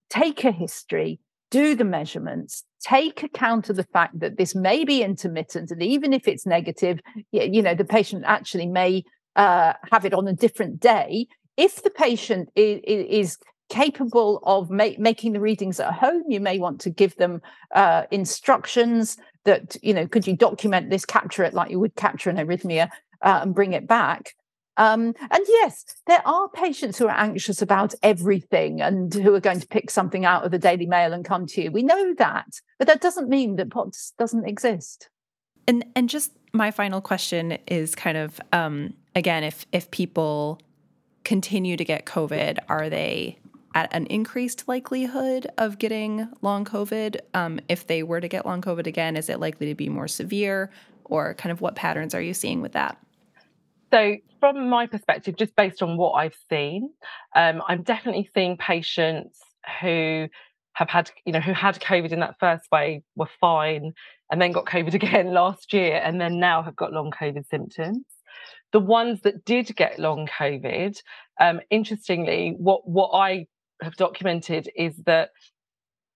take 0.08 0.44
a 0.44 0.52
history, 0.52 1.18
do 1.50 1.74
the 1.74 1.84
measurements, 1.84 2.62
take 2.80 3.24
account 3.24 3.68
of 3.68 3.76
the 3.76 3.84
fact 3.92 4.20
that 4.20 4.38
this 4.38 4.54
may 4.54 4.84
be 4.84 5.02
intermittent, 5.02 5.72
and 5.72 5.82
even 5.82 6.12
if 6.12 6.28
it's 6.28 6.46
negative, 6.46 7.00
you 7.32 7.62
know, 7.62 7.74
the 7.74 7.84
patient 7.84 8.22
actually 8.24 8.66
may 8.66 9.02
uh, 9.34 9.72
have 9.90 10.04
it 10.04 10.14
on 10.14 10.28
a 10.28 10.32
different 10.32 10.78
day. 10.78 11.26
If 11.56 11.82
the 11.82 11.90
patient 11.90 12.50
is, 12.54 12.80
is 12.84 13.38
capable 13.68 14.40
of 14.44 14.70
ma- 14.70 14.90
making 14.98 15.32
the 15.32 15.40
readings 15.40 15.80
at 15.80 15.92
home, 15.92 16.22
you 16.28 16.40
may 16.40 16.58
want 16.58 16.80
to 16.82 16.90
give 16.90 17.16
them 17.16 17.40
uh, 17.74 18.04
instructions 18.10 19.16
that, 19.44 19.76
you 19.82 19.94
know, 19.94 20.06
could 20.06 20.26
you 20.26 20.36
document 20.36 20.90
this, 20.90 21.04
capture 21.04 21.44
it 21.44 21.54
like 21.54 21.70
you 21.70 21.80
would 21.80 21.94
capture 21.94 22.30
an 22.30 22.36
arrhythmia 22.36 22.88
uh, 23.22 23.40
and 23.42 23.54
bring 23.54 23.72
it 23.72 23.86
back. 23.86 24.34
Um, 24.76 25.14
and 25.30 25.40
yes, 25.48 25.84
there 26.06 26.26
are 26.26 26.48
patients 26.50 26.98
who 26.98 27.06
are 27.06 27.16
anxious 27.16 27.62
about 27.62 27.94
everything 28.02 28.82
and 28.82 29.12
who 29.14 29.34
are 29.34 29.40
going 29.40 29.60
to 29.60 29.66
pick 29.66 29.90
something 29.90 30.24
out 30.24 30.44
of 30.44 30.50
the 30.50 30.58
Daily 30.58 30.86
Mail 30.86 31.12
and 31.12 31.24
come 31.24 31.46
to 31.46 31.62
you. 31.62 31.70
We 31.70 31.82
know 31.82 32.14
that, 32.18 32.60
but 32.78 32.86
that 32.86 33.00
doesn't 33.00 33.28
mean 33.28 33.56
that 33.56 33.70
POTS 33.70 34.12
doesn't 34.18 34.46
exist. 34.46 35.08
And 35.66 35.84
and 35.96 36.08
just 36.08 36.32
my 36.52 36.70
final 36.70 37.00
question 37.00 37.58
is 37.66 37.94
kind 37.94 38.16
of 38.18 38.40
um, 38.52 38.94
again, 39.14 39.44
if 39.44 39.66
if 39.72 39.90
people 39.90 40.60
continue 41.24 41.76
to 41.76 41.84
get 41.84 42.04
COVID, 42.04 42.58
are 42.68 42.88
they 42.88 43.38
at 43.76 43.92
an 43.92 44.06
increased 44.06 44.66
likelihood 44.66 45.46
of 45.58 45.78
getting 45.78 46.26
long 46.40 46.64
COVID? 46.64 47.18
Um, 47.34 47.60
if 47.68 47.86
they 47.86 48.02
were 48.02 48.22
to 48.22 48.26
get 48.26 48.46
long 48.46 48.62
COVID 48.62 48.86
again, 48.86 49.16
is 49.16 49.28
it 49.28 49.38
likely 49.38 49.66
to 49.66 49.74
be 49.74 49.90
more 49.90 50.08
severe, 50.08 50.70
or 51.04 51.34
kind 51.34 51.52
of 51.52 51.60
what 51.60 51.74
patterns 51.74 52.14
are 52.14 52.22
you 52.22 52.32
seeing 52.32 52.62
with 52.62 52.72
that? 52.72 52.96
So, 53.92 54.16
from 54.40 54.70
my 54.70 54.86
perspective, 54.86 55.36
just 55.36 55.54
based 55.56 55.82
on 55.82 55.98
what 55.98 56.12
I've 56.12 56.36
seen, 56.48 56.90
um, 57.34 57.62
I'm 57.68 57.82
definitely 57.82 58.30
seeing 58.34 58.56
patients 58.56 59.38
who 59.82 60.28
have 60.72 60.88
had, 60.88 61.10
you 61.26 61.32
know, 61.34 61.40
who 61.40 61.52
had 61.52 61.78
COVID 61.78 62.12
in 62.12 62.20
that 62.20 62.36
first 62.40 62.64
wave 62.72 63.02
were 63.14 63.28
fine 63.40 63.92
and 64.30 64.40
then 64.40 64.52
got 64.52 64.64
COVID 64.64 64.94
again 65.00 65.34
last 65.34 65.74
year 65.74 66.00
and 66.02 66.18
then 66.18 66.40
now 66.40 66.62
have 66.62 66.76
got 66.76 66.94
long 66.94 67.10
COVID 67.10 67.46
symptoms. 67.46 68.06
The 68.72 68.80
ones 68.80 69.20
that 69.20 69.44
did 69.44 69.76
get 69.76 69.98
long 69.98 70.26
COVID, 70.26 70.96
um, 71.38 71.60
interestingly, 71.70 72.54
what 72.58 72.88
what 72.88 73.10
I 73.10 73.46
have 73.82 73.96
documented 73.96 74.70
is 74.76 74.96
that 75.06 75.30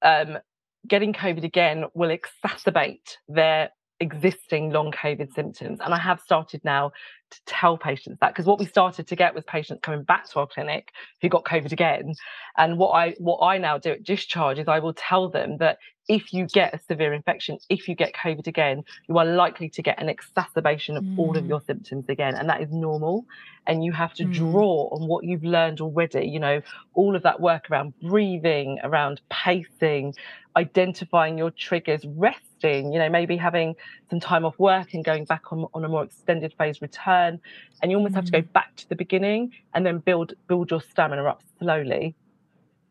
um, 0.03 0.39
getting 0.87 1.13
COVID 1.13 1.45
again 1.45 1.85
will 1.95 2.17
exacerbate 2.17 3.17
their 3.29 3.71
existing 4.01 4.71
long 4.71 4.91
COVID 4.91 5.33
symptoms. 5.35 5.79
And 5.85 5.93
I 5.93 5.99
have 5.99 6.21
started 6.21 6.63
now 6.65 6.91
to 7.31 7.39
tell 7.47 7.77
patients 7.77 8.19
that 8.21 8.33
because 8.33 8.47
what 8.47 8.59
we 8.59 8.65
started 8.65 9.07
to 9.07 9.17
get 9.17 9.35
was 9.35 9.45
patients 9.45 9.81
coming 9.83 10.03
back 10.03 10.29
to 10.31 10.41
our 10.41 10.47
clinic 10.47 10.89
who 11.21 11.29
got 11.29 11.45
COVID 11.45 11.71
again. 11.71 12.15
And 12.57 12.79
what 12.79 12.91
I 12.91 13.15
what 13.19 13.45
I 13.45 13.59
now 13.59 13.79
do 13.79 13.93
at 13.93 14.03
discharge 14.03 14.59
is 14.59 14.69
I 14.69 14.79
will 14.79 14.95
tell 14.95 15.29
them 15.29 15.59
that 15.59 15.79
if 16.11 16.33
you 16.33 16.45
get 16.47 16.75
a 16.75 16.81
severe 16.89 17.13
infection, 17.13 17.57
if 17.69 17.87
you 17.87 17.95
get 17.95 18.13
COVID 18.15 18.49
again, 18.49 18.83
you 19.09 19.17
are 19.17 19.25
likely 19.25 19.69
to 19.69 19.81
get 19.81 20.03
an 20.03 20.09
exacerbation 20.09 20.97
of 20.97 21.05
mm. 21.05 21.17
all 21.17 21.39
of 21.39 21.45
mm. 21.45 21.49
your 21.49 21.61
symptoms 21.61 22.07
again. 22.09 22.35
And 22.35 22.49
that 22.49 22.61
is 22.61 22.73
normal. 22.73 23.27
And 23.69 23.85
you 23.85 23.93
have 23.93 24.13
to 24.15 24.25
mm. 24.25 24.35
draw 24.35 24.89
on 24.91 25.07
what 25.07 25.23
you've 25.23 25.45
learned 25.45 25.81
already, 25.81 26.27
you 26.27 26.41
know, 26.41 26.63
all 26.95 27.15
of 27.15 27.23
that 27.23 27.41
work 27.41 27.71
around 27.71 27.95
breathing, 28.01 28.81
around 28.83 29.21
pacing, 29.31 30.15
identifying 30.57 31.39
your 31.39 31.53
triggers, 31.53 32.05
resting, 32.05 32.93
you 32.93 32.99
know, 32.99 33.09
maybe 33.09 33.37
having 33.37 33.77
some 34.11 34.19
time 34.19 34.45
off 34.45 34.59
work 34.59 34.95
and 34.95 35.05
going 35.05 35.27
back 35.27 35.53
on, 35.53 35.67
on 35.75 35.85
a 35.85 35.89
more 35.89 36.03
extended 36.03 36.53
phase 36.59 36.83
return. 36.83 37.39
And 37.83 37.93
you 37.93 37.97
almost 37.97 38.15
mm. 38.15 38.17
have 38.17 38.25
to 38.25 38.33
go 38.33 38.43
mm. 38.43 38.53
back 38.53 38.75
to 38.79 38.89
the 38.89 38.97
beginning 38.97 39.53
and 39.75 39.87
then 39.87 39.99
build 39.99 40.33
build 40.49 40.73
your 40.73 40.81
stamina 40.81 41.23
up 41.23 41.45
slowly 41.61 42.17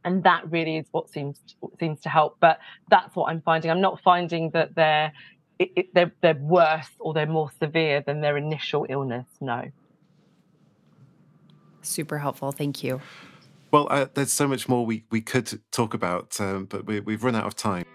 and 0.06 0.24
that 0.24 0.50
really 0.50 0.78
is 0.78 0.86
what 0.92 1.10
seems 1.10 1.40
seems 1.80 2.00
to 2.02 2.10
help 2.10 2.38
but 2.40 2.60
that's 2.90 3.16
what 3.16 3.30
i'm 3.30 3.42
finding. 3.42 3.70
I'm 3.72 3.82
not 3.82 4.02
finding 4.02 4.52
that 4.52 4.76
they're 4.76 5.12
it, 5.58 5.72
it, 5.76 5.94
they're 5.94 6.12
they're 6.22 6.36
worse 6.36 6.90
or 7.00 7.14
they're 7.14 7.26
more 7.26 7.52
severe 7.60 8.02
than 8.02 8.22
their 8.22 8.38
initial 8.38 8.86
illness 8.90 9.26
no. 9.42 9.70
Super 11.82 12.18
helpful 12.18 12.52
thank 12.52 12.84
you. 12.84 13.02
Well 13.72 13.88
uh, 13.90 14.08
there's 14.14 14.34
so 14.34 14.48
much 14.48 14.70
more 14.70 14.86
we 14.86 15.04
we 15.12 15.22
could 15.22 15.60
talk 15.72 15.94
about 15.94 16.40
um, 16.40 16.66
but 16.66 16.86
we, 16.86 17.00
we've 17.02 17.24
run 17.24 17.36
out 17.36 17.46
of 17.46 17.56
time 17.56 17.86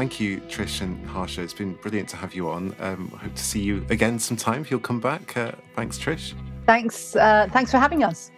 thank 0.00 0.18
you, 0.18 0.40
Trish 0.48 0.80
and 0.80 1.06
Harsha. 1.06 1.42
It's 1.42 1.52
been 1.52 1.74
brilliant 1.74 2.08
to 2.08 2.16
have 2.16 2.34
you 2.34 2.48
on. 2.48 2.74
Um, 2.80 3.10
hope 3.10 3.34
to 3.34 3.44
see 3.44 3.60
you 3.60 3.84
again 3.90 4.18
sometime 4.18 4.62
if 4.62 4.70
you'll 4.70 4.80
come 4.80 4.98
back. 4.98 5.36
Uh, 5.36 5.52
thanks, 5.76 5.98
Trish. 5.98 6.32
Thanks. 6.64 7.14
Uh, 7.14 7.48
thanks 7.52 7.70
for 7.70 7.76
having 7.76 8.02
us. 8.02 8.30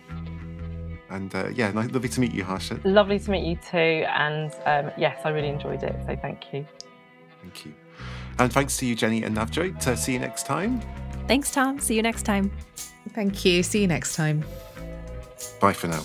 And 1.08 1.32
uh, 1.32 1.50
yeah, 1.54 1.70
lovely 1.72 2.08
to 2.08 2.20
meet 2.20 2.34
you, 2.34 2.42
Harsha. 2.42 2.80
Lovely 2.82 3.20
to 3.20 3.30
meet 3.30 3.44
you 3.44 3.54
too. 3.70 4.04
And 4.08 4.52
um, 4.64 4.90
yes, 4.98 5.20
I 5.24 5.28
really 5.28 5.50
enjoyed 5.50 5.84
it. 5.84 5.94
So 6.04 6.16
thank 6.16 6.52
you. 6.52 6.66
Thank 7.40 7.64
you. 7.64 7.74
And 8.40 8.52
thanks 8.52 8.76
to 8.78 8.86
you, 8.86 8.96
Jenny 8.96 9.22
and 9.22 9.36
Navjoyt. 9.36 9.86
Uh, 9.86 9.94
see 9.94 10.14
you 10.14 10.18
next 10.18 10.46
time. 10.46 10.82
Thanks, 11.28 11.52
Tom. 11.52 11.78
See 11.78 11.94
you 11.94 12.02
next 12.02 12.24
time. 12.24 12.50
Thank 13.10 13.44
you. 13.44 13.62
See 13.62 13.82
you 13.82 13.86
next 13.86 14.16
time. 14.16 14.44
Bye 15.60 15.74
for 15.74 15.86
now. 15.86 16.02